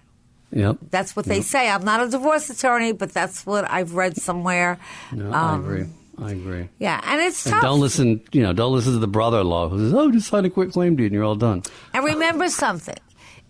Yep. 0.52 0.78
That's 0.92 1.16
what 1.16 1.26
they 1.26 1.42
say. 1.42 1.68
I'm 1.70 1.84
not 1.84 2.00
a 2.06 2.08
divorce 2.10 2.50
attorney, 2.50 2.92
but 2.94 3.12
that's 3.12 3.44
what 3.46 3.70
I've 3.72 3.96
read 3.96 4.18
somewhere. 4.18 4.78
No, 5.12 5.32
I 5.32 5.54
Um, 5.54 5.60
agree. 5.66 5.86
I 6.22 6.32
agree. 6.32 6.70
Yeah, 6.78 7.02
and 7.06 7.20
it's 7.22 7.44
And 7.48 7.60
don't 7.62 7.80
listen. 7.80 8.22
You 8.32 8.44
know, 8.44 8.54
don't 8.54 8.72
listen 8.72 8.94
to 8.94 9.00
the 9.00 9.08
brother-in-law 9.08 9.70
who 9.70 9.80
says, 9.80 9.94
"Oh, 9.96 10.12
just 10.12 10.28
sign 10.28 10.46
a 10.46 10.50
quick 10.52 10.72
claim 10.72 10.96
deed 10.96 11.06
and 11.06 11.14
you're 11.14 11.24
all 11.24 11.36
done." 11.36 11.64
And 11.92 12.06
remember 12.06 12.50
something: 12.50 12.98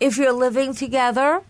if 0.00 0.16
you're 0.16 0.32
living 0.32 0.72
together 0.74 1.42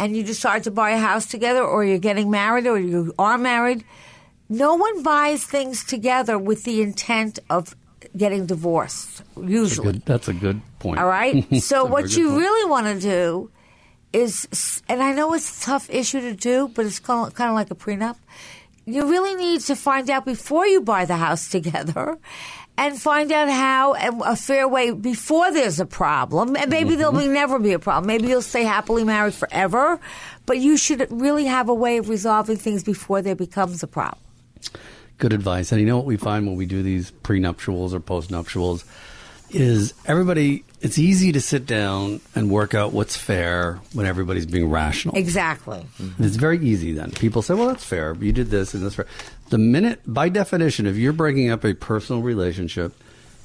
and 0.00 0.16
you 0.16 0.24
decide 0.24 0.64
to 0.64 0.72
buy 0.72 0.90
a 0.90 0.98
house 0.98 1.26
together, 1.26 1.62
or 1.62 1.84
you're 1.84 1.98
getting 2.02 2.28
married, 2.32 2.66
or 2.66 2.78
you 2.80 3.14
are 3.16 3.38
married, 3.38 3.84
no 4.50 4.74
one 4.74 5.02
buys 5.02 5.44
things 5.44 5.84
together 5.84 6.36
with 6.36 6.64
the 6.64 6.82
intent 6.82 7.38
of 7.48 7.74
getting 8.16 8.44
divorced. 8.46 9.22
Usually, 9.40 9.92
Good. 9.92 10.02
That's 10.04 10.28
a 10.28 10.32
good 10.34 10.60
point. 10.80 10.98
all 11.00 11.06
right. 11.06 11.46
So 11.62 11.84
what 11.86 12.14
you 12.16 12.28
point. 12.28 12.40
really 12.40 12.68
want 12.70 12.86
to 12.88 12.98
do 13.00 13.50
is, 14.12 14.82
and 14.88 15.00
I 15.02 15.12
know 15.12 15.32
it's 15.34 15.62
a 15.62 15.64
tough 15.64 15.88
issue 15.88 16.20
to 16.20 16.34
do, 16.34 16.68
but 16.74 16.84
it's 16.84 16.98
kind 16.98 17.26
of, 17.28 17.34
kind 17.34 17.48
of 17.50 17.54
like 17.54 17.70
a 17.70 17.76
prenup. 17.76 18.16
You 18.84 19.08
really 19.08 19.36
need 19.36 19.60
to 19.62 19.76
find 19.76 20.10
out 20.10 20.24
before 20.24 20.66
you 20.66 20.80
buy 20.80 21.04
the 21.04 21.16
house 21.16 21.48
together. 21.48 22.18
And 22.78 22.98
find 22.98 23.30
out 23.30 23.50
how 23.50 23.92
and 23.92 24.22
a 24.24 24.34
fair 24.34 24.66
way 24.66 24.90
before 24.92 25.52
there's 25.52 25.80
a 25.80 25.84
problem, 25.84 26.56
and 26.56 26.70
maybe 26.70 26.96
there'll 26.96 27.12
Mm-hmm. 27.12 27.28
be 27.28 27.40
never 27.42 27.58
be 27.58 27.72
a 27.74 27.78
problem. 27.78 28.06
Maybe 28.06 28.28
you'll 28.28 28.40
stay 28.40 28.64
happily 28.64 29.04
married 29.04 29.34
forever, 29.34 30.00
but 30.46 30.56
you 30.58 30.78
should 30.78 31.06
really 31.10 31.44
have 31.44 31.68
a 31.68 31.74
way 31.74 31.98
of 31.98 32.08
resolving 32.08 32.56
things 32.56 32.82
before 32.82 33.20
there 33.20 33.34
becomes 33.36 33.82
a 33.82 33.86
problem. 33.86 34.22
Good 35.18 35.32
advice. 35.32 35.70
And 35.72 35.80
you 35.80 35.86
know 35.86 35.96
what 35.96 36.06
we 36.06 36.16
find 36.16 36.46
when 36.46 36.56
we 36.56 36.66
do 36.66 36.82
these 36.82 37.10
prenuptials 37.10 37.92
or 37.92 38.00
postnuptials 38.00 38.84
is 39.50 39.94
everybody. 40.06 40.64
It's 40.80 40.98
easy 40.98 41.32
to 41.32 41.40
sit 41.42 41.66
down 41.66 42.20
and 42.34 42.50
work 42.50 42.72
out 42.72 42.94
what's 42.94 43.16
fair 43.16 43.80
when 43.92 44.06
everybody's 44.06 44.46
being 44.46 44.70
rational. 44.70 45.14
Exactly. 45.16 45.84
It's 46.18 46.36
very 46.36 46.58
easy 46.58 46.92
then. 46.92 47.10
People 47.10 47.42
say, 47.42 47.52
well, 47.52 47.66
that's 47.66 47.84
fair. 47.84 48.14
You 48.14 48.32
did 48.32 48.48
this 48.48 48.72
and 48.72 48.82
that's 48.82 48.94
Fair. 48.94 49.06
The 49.50 49.58
minute, 49.58 50.00
by 50.06 50.30
definition, 50.30 50.86
if 50.86 50.96
you're 50.96 51.12
breaking 51.12 51.50
up 51.50 51.64
a 51.64 51.74
personal 51.74 52.22
relationship, 52.22 52.94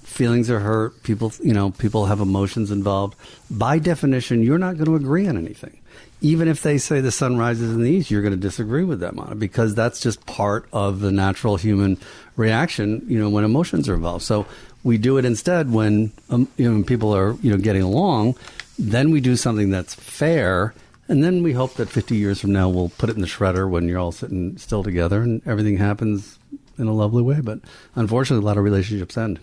feelings 0.04 0.50
are 0.50 0.60
hurt, 0.60 1.04
people, 1.04 1.34
you 1.44 1.54
know, 1.54 1.72
people 1.72 2.06
have 2.06 2.22
emotions 2.22 2.72
involved. 2.72 3.18
By 3.52 3.80
definition, 3.80 4.44
you're 4.44 4.58
not 4.58 4.76
going 4.76 4.86
to 4.86 4.96
agree 4.96 5.28
on 5.28 5.38
anything. 5.38 5.82
Even 6.22 6.48
if 6.48 6.62
they 6.62 6.78
say 6.78 7.02
the 7.02 7.12
sun 7.12 7.38
rises 7.38 7.74
in 7.74 7.82
the 7.82 7.90
east, 7.90 8.10
you're 8.10 8.22
going 8.22 8.34
to 8.34 8.40
disagree 8.40 8.84
with 8.84 9.00
them 9.00 9.20
on 9.20 9.34
it 9.34 9.40
because 9.40 9.76
that's 9.76 10.00
just 10.00 10.26
part 10.26 10.68
of 10.72 11.00
the 11.00 11.12
natural 11.12 11.58
human 11.58 11.98
reaction. 12.36 13.04
You 13.08 13.20
know, 13.20 13.30
when 13.30 13.44
emotions 13.44 13.90
are 13.90 13.96
involved. 13.96 14.24
So 14.24 14.46
we 14.84 14.98
do 14.98 15.18
it 15.18 15.26
instead 15.26 15.72
when 15.72 16.12
um, 16.30 16.48
you 16.58 16.66
know 16.68 16.76
when 16.76 16.84
people 16.84 17.14
are 17.14 17.34
you 17.42 17.52
know 17.52 17.58
getting 17.58 17.82
along. 17.82 18.36
Then 18.78 19.12
we 19.12 19.22
do 19.22 19.36
something 19.36 19.70
that's 19.70 19.96
fair, 19.96 20.74
and 21.08 21.24
then 21.24 21.44
we 21.44 21.54
hope 21.54 21.76
that 21.76 21.90
50 21.90 22.16
years 22.16 22.42
from 22.42 22.52
now 22.52 22.70
we'll 22.70 22.90
put 22.90 23.10
it 23.10 23.16
in 23.16 23.22
the 23.22 23.28
shredder 23.28 23.70
when 23.70 23.88
you're 23.88 24.00
all 24.00 24.12
sitting 24.12 24.58
still 24.58 24.84
together 24.84 25.22
and 25.22 25.42
everything 25.46 25.78
happens 25.78 26.40
in 26.78 26.88
a 26.88 26.94
lovely 26.94 27.24
way. 27.24 27.40
But 27.42 27.60
unfortunately, 27.96 28.44
a 28.44 28.46
lot 28.46 28.58
of 28.58 28.64
relationships 28.64 29.18
end. 29.18 29.40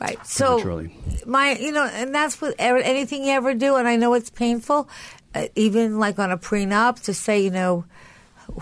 Right. 0.00 0.26
So 0.26 0.88
my, 1.24 1.56
you 1.56 1.72
know, 1.72 1.84
and 1.84 2.14
that's 2.14 2.40
what 2.40 2.54
ever, 2.58 2.78
anything 2.78 3.24
you 3.24 3.30
ever 3.30 3.54
do, 3.54 3.76
and 3.76 3.88
I 3.88 3.96
know 3.96 4.14
it's 4.14 4.28
painful, 4.28 4.88
Uh, 5.34 5.48
even 5.56 5.98
like 5.98 6.18
on 6.18 6.30
a 6.30 6.38
prenup 6.38 7.00
to 7.02 7.14
say, 7.14 7.40
you 7.40 7.50
know, 7.50 7.84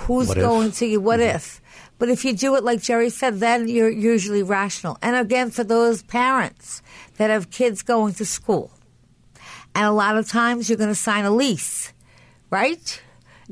who's 0.00 0.28
What 0.28 0.38
if? 0.38 0.42
going 0.42 0.72
to 0.72 0.86
you, 0.86 1.00
what 1.00 1.20
mm-hmm. 1.20 1.36
if? 1.36 1.60
But 1.98 2.08
if 2.08 2.24
you 2.24 2.34
do 2.34 2.56
it 2.56 2.64
like 2.64 2.82
Jerry 2.82 3.10
said, 3.10 3.38
then 3.38 3.68
you're 3.68 3.90
usually 3.90 4.42
rational. 4.42 4.98
And 5.02 5.14
again, 5.14 5.50
for 5.50 5.62
those 5.62 6.02
parents 6.02 6.82
that 7.16 7.30
have 7.30 7.50
kids 7.50 7.82
going 7.82 8.14
to 8.14 8.24
school, 8.24 8.72
and 9.74 9.86
a 9.86 9.92
lot 9.92 10.16
of 10.16 10.28
times 10.28 10.68
you're 10.68 10.78
going 10.78 10.90
to 10.90 10.94
sign 10.94 11.24
a 11.24 11.30
lease, 11.30 11.92
right? 12.50 13.02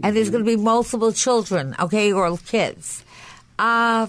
And 0.03 0.17
there's 0.17 0.29
mm-hmm. 0.29 0.33
going 0.33 0.45
to 0.47 0.57
be 0.57 0.63
multiple 0.63 1.13
children, 1.13 1.77
okay, 1.79 2.13
or 2.13 2.37
kids. 2.39 3.05
Uh, 3.59 4.09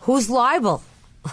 who's 0.00 0.30
liable? 0.30 0.82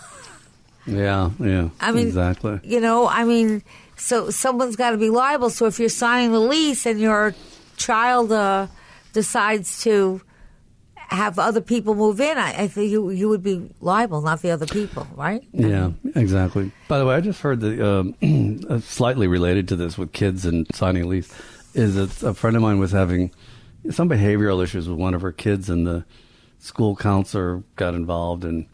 Yeah, 0.86 1.30
yeah. 1.40 1.70
I 1.80 1.94
mean, 1.94 2.08
exactly. 2.08 2.60
You 2.64 2.82
know, 2.82 3.08
I 3.08 3.24
mean, 3.24 3.64
so 4.04 4.30
someone's 4.30 4.76
got 4.76 4.92
to 4.92 4.98
be 4.98 5.10
liable. 5.10 5.50
So 5.50 5.66
if 5.66 5.80
you're 5.80 5.88
signing 5.88 6.34
the 6.34 6.40
lease 6.40 6.86
and 6.86 7.00
your 7.00 7.34
child 7.78 8.34
uh, 8.34 8.68
decides 9.14 9.82
to 9.84 10.22
have 10.96 11.40
other 11.40 11.62
people 11.62 11.96
move 11.96 12.20
in, 12.20 12.38
I, 12.38 12.64
I 12.64 12.68
think 12.68 12.92
you 12.92 13.12
you 13.12 13.30
would 13.30 13.44
be 13.44 13.70
liable, 13.80 14.22
not 14.22 14.42
the 14.42 14.52
other 14.52 14.66
people, 14.66 15.08
right? 15.16 15.42
Yeah, 15.54 15.92
exactly. 16.16 16.74
By 16.90 17.00
the 17.00 17.06
way, 17.06 17.16
I 17.16 17.22
just 17.22 17.40
heard 17.40 17.62
that 17.62 17.80
um, 17.80 18.66
uh, 18.70 18.80
slightly 18.80 19.28
related 19.28 19.70
to 19.70 19.78
this 19.78 19.98
with 19.98 20.12
kids 20.12 20.46
and 20.46 20.68
signing 20.76 21.04
a 21.04 21.08
lease 21.08 21.34
is 21.74 21.96
that 21.96 22.28
a 22.28 22.34
friend 22.34 22.58
of 22.58 22.62
mine 22.62 22.80
was 22.80 22.92
having 22.92 23.32
some 23.90 24.10
behavioral 24.10 24.62
issues 24.62 24.90
with 24.90 24.98
one 24.98 25.14
of 25.14 25.22
her 25.22 25.32
kids, 25.32 25.70
and 25.70 25.88
the 25.88 26.04
school 26.60 26.98
counselor 26.98 27.64
got 27.78 27.94
involved. 27.96 28.44
And 28.44 28.66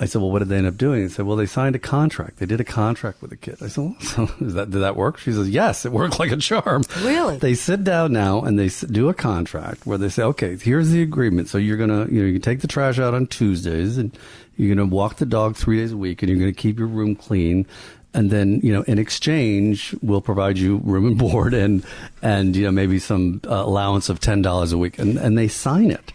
I 0.00 0.06
said, 0.06 0.22
"Well, 0.22 0.30
what 0.30 0.38
did 0.38 0.48
they 0.48 0.56
end 0.56 0.66
up 0.66 0.76
doing?" 0.76 1.02
He 1.02 1.08
said, 1.08 1.26
"Well, 1.26 1.36
they 1.36 1.46
signed 1.46 1.74
a 1.74 1.78
contract. 1.80 2.38
They 2.38 2.46
did 2.46 2.60
a 2.60 2.64
contract 2.64 3.20
with 3.20 3.30
the 3.30 3.36
kid." 3.36 3.56
I 3.60 3.68
said, 3.68 3.84
well, 3.84 3.96
"So 4.00 4.28
is 4.40 4.54
that 4.54 4.70
did 4.70 4.80
that 4.80 4.96
work?" 4.96 5.18
She 5.18 5.32
says, 5.32 5.48
"Yes, 5.50 5.84
it 5.84 5.92
worked 5.92 6.18
like 6.18 6.30
a 6.30 6.36
charm." 6.36 6.84
Really? 7.00 7.38
They 7.38 7.54
sit 7.54 7.82
down 7.84 8.12
now 8.12 8.42
and 8.42 8.58
they 8.58 8.68
do 8.68 9.08
a 9.08 9.14
contract 9.14 9.86
where 9.86 9.98
they 9.98 10.08
say, 10.08 10.22
"Okay, 10.22 10.56
here's 10.56 10.90
the 10.90 11.02
agreement. 11.02 11.48
So 11.48 11.58
you're 11.58 11.76
gonna, 11.76 12.06
you 12.06 12.20
know, 12.20 12.26
you 12.26 12.34
can 12.34 12.42
take 12.42 12.60
the 12.60 12.68
trash 12.68 12.98
out 12.98 13.14
on 13.14 13.26
Tuesdays, 13.26 13.98
and 13.98 14.16
you're 14.56 14.74
gonna 14.74 14.86
walk 14.86 15.16
the 15.16 15.26
dog 15.26 15.56
three 15.56 15.78
days 15.78 15.92
a 15.92 15.96
week, 15.96 16.22
and 16.22 16.30
you're 16.30 16.38
gonna 16.38 16.52
keep 16.52 16.78
your 16.78 16.88
room 16.88 17.14
clean." 17.16 17.66
And 18.14 18.30
then, 18.30 18.60
you 18.62 18.72
know, 18.72 18.82
in 18.82 18.98
exchange, 18.98 19.94
we'll 20.00 20.22
provide 20.22 20.56
you 20.56 20.78
room 20.78 21.06
and 21.06 21.18
board 21.18 21.52
and, 21.52 21.84
and 22.22 22.56
you 22.56 22.64
know, 22.64 22.72
maybe 22.72 22.98
some 22.98 23.40
uh, 23.46 23.50
allowance 23.50 24.08
of 24.08 24.18
ten 24.18 24.42
dollars 24.42 24.72
a 24.72 24.78
week, 24.78 24.98
and 24.98 25.18
and 25.18 25.36
they 25.36 25.48
sign 25.48 25.90
it 25.90 26.12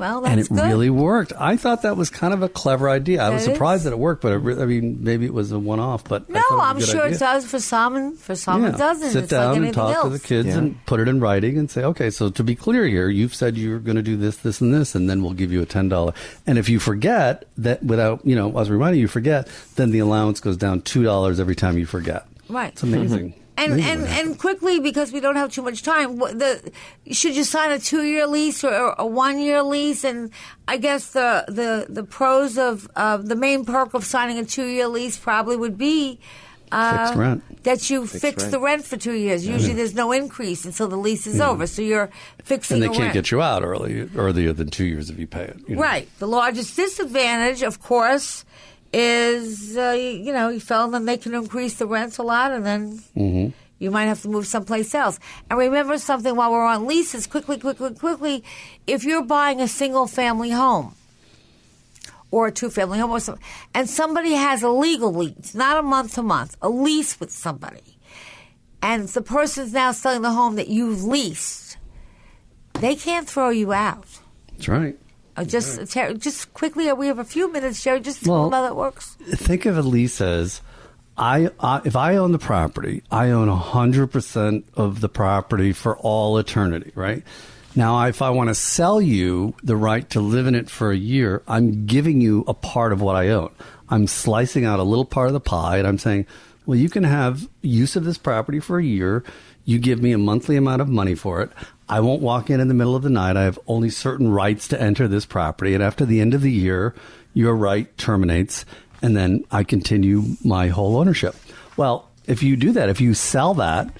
Well, 0.00 0.22
that's 0.22 0.32
and 0.32 0.40
it 0.40 0.48
good. 0.48 0.68
really 0.68 0.90
worked. 0.90 1.32
I 1.38 1.56
thought 1.56 1.82
that 1.82 1.96
was 1.96 2.10
kind 2.10 2.34
of 2.34 2.42
a 2.42 2.48
clever 2.48 2.88
idea. 2.88 3.22
I 3.22 3.28
was 3.30 3.44
That 3.44 3.52
surprised 3.54 3.80
is. 3.80 3.84
that 3.84 3.92
it 3.92 3.98
worked, 3.98 4.22
but 4.22 4.32
it 4.32 4.36
re- 4.38 4.60
I 4.60 4.64
mean, 4.66 4.98
maybe 5.02 5.26
it 5.26 5.32
was 5.34 5.52
a 5.52 5.58
one-off. 5.58 6.04
But 6.04 6.28
no, 6.28 6.40
thought 6.40 6.50
it 6.50 6.54
was 6.54 6.60
a 6.60 6.64
I'm 6.64 6.80
sure 6.96 7.02
idea. 7.04 7.16
it 7.16 7.20
does 7.20 7.44
for 7.46 7.60
some, 7.60 7.96
and 7.96 8.18
for 8.18 8.34
some 8.34 8.62
Yeah. 8.62 8.70
it 8.70 8.76
doesn't. 8.78 9.10
Sit 9.10 9.22
it's 9.24 9.30
down 9.30 9.54
like 9.56 9.62
and 9.62 9.74
talk 9.74 9.94
else. 9.94 10.04
to 10.04 10.10
the 10.10 10.18
kids 10.18 10.48
Yeah. 10.48 10.58
and 10.58 10.86
put 10.86 11.00
it 11.00 11.06
in 11.08 11.20
writing 11.20 11.58
and 11.58 11.70
say, 11.70 11.84
okay, 11.84 12.10
so 12.10 12.30
to 12.30 12.42
be 12.42 12.54
clear 12.56 12.84
here, 12.86 13.08
you've 13.08 13.34
said 13.34 13.56
you're 13.56 13.78
going 13.78 13.96
to 13.96 14.02
do 14.02 14.16
this, 14.16 14.36
this, 14.38 14.60
and 14.60 14.72
this, 14.74 14.94
and 14.94 15.08
then 15.08 15.22
we'll 15.22 15.34
give 15.34 15.52
you 15.52 15.60
a 15.62 15.66
ten 15.66 15.88
dollar. 15.88 16.12
And 16.46 16.58
if 16.58 16.68
you 16.68 16.78
forget 16.80 17.44
that, 17.58 17.82
without 17.82 18.20
you 18.24 18.34
know 18.34 18.56
us 18.56 18.68
reminding 18.68 19.00
you, 19.00 19.08
forget, 19.08 19.46
then 19.76 19.90
the 19.90 19.98
allowance 19.98 20.40
goes 20.40 20.56
down 20.56 20.80
two 20.80 21.02
dollars 21.04 21.38
every 21.38 21.54
time 21.56 21.76
you 21.76 21.84
forget. 21.86 22.26
Right. 22.48 22.72
It's 22.72 22.82
amazing. 22.82 23.30
Mm-hmm. 23.30 23.36
And 23.62 23.80
and 23.80 24.06
and 24.06 24.38
quickly 24.38 24.80
because 24.80 25.12
we 25.12 25.20
don't 25.20 25.36
have 25.36 25.52
too 25.52 25.62
much 25.62 25.82
time. 25.82 26.16
The 26.18 26.72
should 27.12 27.36
you 27.36 27.44
sign 27.44 27.70
a 27.72 27.78
two 27.78 28.02
year 28.02 28.26
lease 28.26 28.64
or, 28.64 28.72
or 28.74 28.94
a 28.98 29.06
one 29.06 29.38
year 29.38 29.62
lease? 29.62 30.02
And 30.04 30.30
I 30.66 30.76
guess 30.78 31.10
the 31.12 31.44
the 31.48 31.86
the 31.88 32.02
pros 32.04 32.56
of 32.58 32.88
uh, 32.96 33.18
the 33.18 33.36
main 33.36 33.64
perk 33.64 33.94
of 33.94 34.04
signing 34.04 34.38
a 34.38 34.44
two 34.44 34.66
year 34.66 34.88
lease 34.88 35.18
probably 35.18 35.56
would 35.56 35.76
be. 35.78 36.18
Uh, 36.72 37.06
Fixed 37.06 37.18
rent. 37.18 37.62
That 37.64 37.90
you 37.90 38.06
fix 38.06 38.44
rent. 38.44 38.52
the 38.52 38.60
rent 38.60 38.84
for 38.84 38.96
two 38.96 39.14
years. 39.14 39.44
Usually, 39.44 39.74
there's 39.74 39.92
no 39.96 40.12
increase 40.12 40.64
until 40.64 40.86
the 40.86 40.96
lease 40.96 41.26
is 41.26 41.40
over. 41.40 41.66
So 41.66 41.82
you're 41.82 42.10
fixing 42.44 42.78
the 42.78 42.86
rent. 42.86 42.94
and 42.94 42.94
they 42.94 42.94
the 42.94 42.94
can't 42.94 43.02
rent. 43.06 43.12
get 43.14 43.30
you 43.32 43.42
out 43.42 43.64
early 43.64 44.08
earlier 44.14 44.52
than 44.52 44.68
two 44.70 44.84
years 44.84 45.10
if 45.10 45.18
you 45.18 45.26
pay 45.26 45.42
it. 45.46 45.58
you 45.66 45.74
know. 45.74 45.82
Right. 45.82 46.08
The 46.20 46.28
largest 46.28 46.76
disadvantage, 46.76 47.62
of 47.62 47.82
course, 47.82 48.44
is 48.92 49.76
uh, 49.76 49.90
you 49.98 50.32
know 50.32 50.48
you 50.48 50.60
fell 50.60 50.84
and 50.84 50.94
then 50.94 51.04
they 51.04 51.16
can 51.16 51.34
increase 51.34 51.74
the 51.74 51.86
rents 51.86 52.18
a 52.18 52.22
lot, 52.22 52.52
and 52.52 52.64
then 52.66 53.02
Mm-hmm. 53.16 53.50
you 53.78 53.90
might 53.90 54.04
have 54.06 54.22
to 54.22 54.28
move 54.28 54.46
someplace 54.46 54.94
else. 54.94 55.18
And 55.48 55.58
remember 55.58 55.96
something 55.98 56.34
while 56.36 56.50
we're 56.50 56.64
on 56.64 56.86
leases, 56.86 57.26
quickly, 57.26 57.58
quickly, 57.58 57.94
quickly. 57.94 58.44
If 58.86 59.04
you're 59.04 59.22
buying 59.24 59.60
a 59.60 59.68
single 59.68 60.06
family 60.06 60.50
home 60.50 60.94
or 62.30 62.46
a 62.48 62.52
two 62.52 62.70
family 62.70 62.98
home, 62.98 63.10
or 63.10 63.20
something, 63.20 63.42
and 63.74 63.88
somebody 63.88 64.32
has 64.32 64.62
a 64.62 64.68
legal 64.68 65.12
lease, 65.12 65.54
not 65.54 65.76
a 65.78 65.82
month 65.82 66.14
to 66.14 66.22
month, 66.22 66.56
a 66.62 66.68
lease 66.68 67.18
with 67.18 67.30
somebody, 67.30 67.98
and 68.82 69.08
the 69.08 69.20
person's 69.22 69.72
now 69.72 69.92
selling 69.92 70.22
the 70.22 70.30
home 70.30 70.54
that 70.56 70.68
you've 70.68 71.02
leased, 71.04 71.76
they 72.74 72.94
can't 72.94 73.28
throw 73.28 73.50
you 73.50 73.72
out. 73.72 74.06
That's 74.52 74.68
right. 74.68 74.96
Uh, 75.36 75.44
just, 75.44 75.90
Terry, 75.92 76.14
just 76.14 76.52
quickly, 76.54 76.88
uh, 76.88 76.94
we 76.94 77.06
have 77.06 77.18
a 77.18 77.24
few 77.24 77.50
minutes, 77.52 77.82
Jerry. 77.82 78.00
Just 78.00 78.24
tell 78.24 78.34
Well- 78.34 78.42
them 78.50 78.52
how 78.52 78.62
that 78.62 78.76
works. 78.76 79.16
think 79.34 79.64
of 79.66 79.78
a 79.78 79.82
lease 79.82 80.20
as 80.20 80.60
I, 81.16 81.50
I 81.60 81.80
if 81.84 81.96
I 81.96 82.16
own 82.16 82.32
the 82.32 82.38
property, 82.38 83.02
I 83.10 83.30
own 83.30 83.48
hundred 83.48 84.08
percent 84.08 84.64
of 84.74 85.00
the 85.00 85.08
property 85.08 85.72
for 85.72 85.96
all 85.98 86.38
eternity, 86.38 86.92
right? 86.94 87.22
Now, 87.76 88.04
if 88.06 88.20
I 88.22 88.30
want 88.30 88.48
to 88.48 88.54
sell 88.54 89.00
you 89.00 89.54
the 89.62 89.76
right 89.76 90.08
to 90.10 90.20
live 90.20 90.46
in 90.46 90.54
it 90.54 90.68
for 90.68 90.90
a 90.90 90.96
year, 90.96 91.42
I'm 91.46 91.86
giving 91.86 92.20
you 92.20 92.44
a 92.48 92.54
part 92.54 92.92
of 92.92 93.00
what 93.00 93.14
I 93.16 93.28
own. 93.28 93.50
I'm 93.88 94.06
slicing 94.08 94.64
out 94.64 94.80
a 94.80 94.82
little 94.82 95.04
part 95.04 95.28
of 95.28 95.34
the 95.34 95.40
pie, 95.40 95.76
and 95.78 95.86
I'm 95.86 95.98
saying, 95.98 96.26
well, 96.66 96.76
you 96.78 96.88
can 96.88 97.04
have 97.04 97.48
use 97.62 97.94
of 97.96 98.04
this 98.04 98.18
property 98.18 98.58
for 98.58 98.78
a 98.78 98.84
year. 98.84 99.22
You 99.64 99.78
give 99.78 100.02
me 100.02 100.12
a 100.12 100.18
monthly 100.18 100.56
amount 100.56 100.82
of 100.82 100.88
money 100.88 101.14
for 101.14 101.42
it. 101.42 101.50
I 101.90 102.00
won't 102.00 102.22
walk 102.22 102.50
in 102.50 102.60
in 102.60 102.68
the 102.68 102.74
middle 102.74 102.94
of 102.94 103.02
the 103.02 103.10
night. 103.10 103.36
I 103.36 103.42
have 103.42 103.58
only 103.66 103.90
certain 103.90 104.30
rights 104.30 104.68
to 104.68 104.80
enter 104.80 105.08
this 105.08 105.26
property. 105.26 105.74
And 105.74 105.82
after 105.82 106.06
the 106.06 106.20
end 106.20 106.34
of 106.34 106.40
the 106.40 106.50
year, 106.50 106.94
your 107.34 107.54
right 107.54 107.96
terminates, 107.98 108.64
and 109.02 109.16
then 109.16 109.44
I 109.50 109.64
continue 109.64 110.22
my 110.44 110.68
whole 110.68 110.96
ownership. 110.96 111.34
Well, 111.76 112.08
if 112.26 112.44
you 112.44 112.54
do 112.54 112.72
that, 112.72 112.88
if 112.90 113.00
you 113.00 113.12
sell 113.14 113.54
that, 113.54 113.90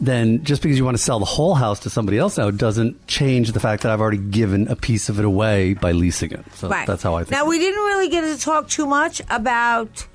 then 0.00 0.42
just 0.42 0.62
because 0.62 0.78
you 0.78 0.84
want 0.84 0.96
to 0.96 1.02
sell 1.02 1.20
the 1.20 1.24
whole 1.24 1.54
house 1.54 1.80
to 1.80 1.90
somebody 1.90 2.18
else 2.18 2.38
now 2.38 2.50
doesn't 2.50 3.06
change 3.06 3.52
the 3.52 3.60
fact 3.60 3.84
that 3.84 3.92
I've 3.92 4.00
already 4.00 4.18
given 4.18 4.66
a 4.66 4.76
piece 4.76 5.08
of 5.08 5.20
it 5.20 5.24
away 5.24 5.74
by 5.74 5.92
leasing 5.92 6.32
it. 6.32 6.44
So 6.54 6.68
right. 6.68 6.86
that's 6.86 7.04
how 7.04 7.14
I 7.14 7.20
think. 7.20 7.30
Now, 7.30 7.46
we 7.46 7.58
didn't 7.60 7.84
really 7.84 8.08
get 8.08 8.22
to 8.22 8.38
talk 8.38 8.68
too 8.68 8.86
much 8.86 9.22
about 9.30 10.06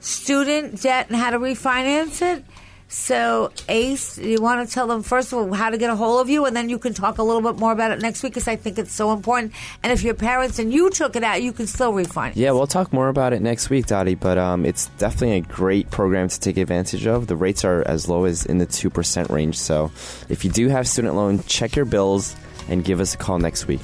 student 0.00 0.80
debt 0.80 1.08
and 1.08 1.16
how 1.16 1.30
to 1.30 1.38
refinance 1.38 2.22
it. 2.22 2.44
So, 2.92 3.52
Ace, 3.68 4.18
you 4.18 4.42
want 4.42 4.68
to 4.68 4.74
tell 4.74 4.88
them 4.88 5.04
first 5.04 5.32
of 5.32 5.38
all 5.38 5.52
how 5.52 5.70
to 5.70 5.78
get 5.78 5.90
a 5.90 5.94
hold 5.94 6.20
of 6.20 6.28
you, 6.28 6.44
and 6.44 6.56
then 6.56 6.68
you 6.68 6.76
can 6.76 6.92
talk 6.92 7.18
a 7.18 7.22
little 7.22 7.40
bit 7.40 7.56
more 7.56 7.70
about 7.70 7.92
it 7.92 8.00
next 8.00 8.20
week 8.24 8.32
because 8.32 8.48
I 8.48 8.56
think 8.56 8.80
it's 8.80 8.92
so 8.92 9.12
important. 9.12 9.52
And 9.84 9.92
if 9.92 10.02
your 10.02 10.14
parents 10.14 10.58
and 10.58 10.72
you 10.72 10.90
took 10.90 11.14
it 11.14 11.22
out, 11.22 11.40
you 11.40 11.52
can 11.52 11.68
still 11.68 11.92
refinance. 11.92 12.32
Yeah, 12.34 12.50
we'll 12.50 12.66
talk 12.66 12.92
more 12.92 13.08
about 13.08 13.32
it 13.32 13.42
next 13.42 13.70
week, 13.70 13.86
Dottie. 13.86 14.16
But 14.16 14.38
um, 14.38 14.66
it's 14.66 14.86
definitely 14.98 15.36
a 15.36 15.40
great 15.42 15.88
program 15.92 16.28
to 16.28 16.40
take 16.40 16.56
advantage 16.56 17.06
of. 17.06 17.28
The 17.28 17.36
rates 17.36 17.64
are 17.64 17.86
as 17.86 18.08
low 18.08 18.24
as 18.24 18.44
in 18.44 18.58
the 18.58 18.66
two 18.66 18.90
percent 18.90 19.30
range. 19.30 19.56
So, 19.56 19.92
if 20.28 20.44
you 20.44 20.50
do 20.50 20.66
have 20.68 20.88
student 20.88 21.14
loan, 21.14 21.44
check 21.44 21.76
your 21.76 21.84
bills 21.84 22.34
and 22.68 22.84
give 22.84 22.98
us 22.98 23.14
a 23.14 23.18
call 23.18 23.38
next 23.38 23.68
week. 23.68 23.82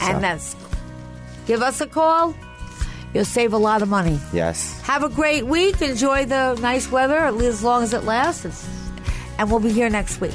And 0.00 0.24
that's 0.24 0.56
give 1.46 1.60
us 1.60 1.82
a 1.82 1.86
call. 1.86 2.34
You'll 3.14 3.24
save 3.24 3.52
a 3.52 3.58
lot 3.58 3.82
of 3.82 3.88
money. 3.88 4.20
yes. 4.32 4.78
Have 4.82 5.02
a 5.02 5.08
great 5.08 5.46
week. 5.46 5.80
Enjoy 5.80 6.24
the 6.26 6.54
nice 6.60 6.90
weather, 6.90 7.16
at 7.18 7.34
least 7.34 7.48
as 7.48 7.62
long 7.64 7.82
as 7.82 7.92
it 7.94 8.04
lasts. 8.04 8.68
And 9.38 9.50
we'll 9.50 9.60
be 9.60 9.72
here 9.72 9.88
next 9.90 10.20
week. 10.20 10.34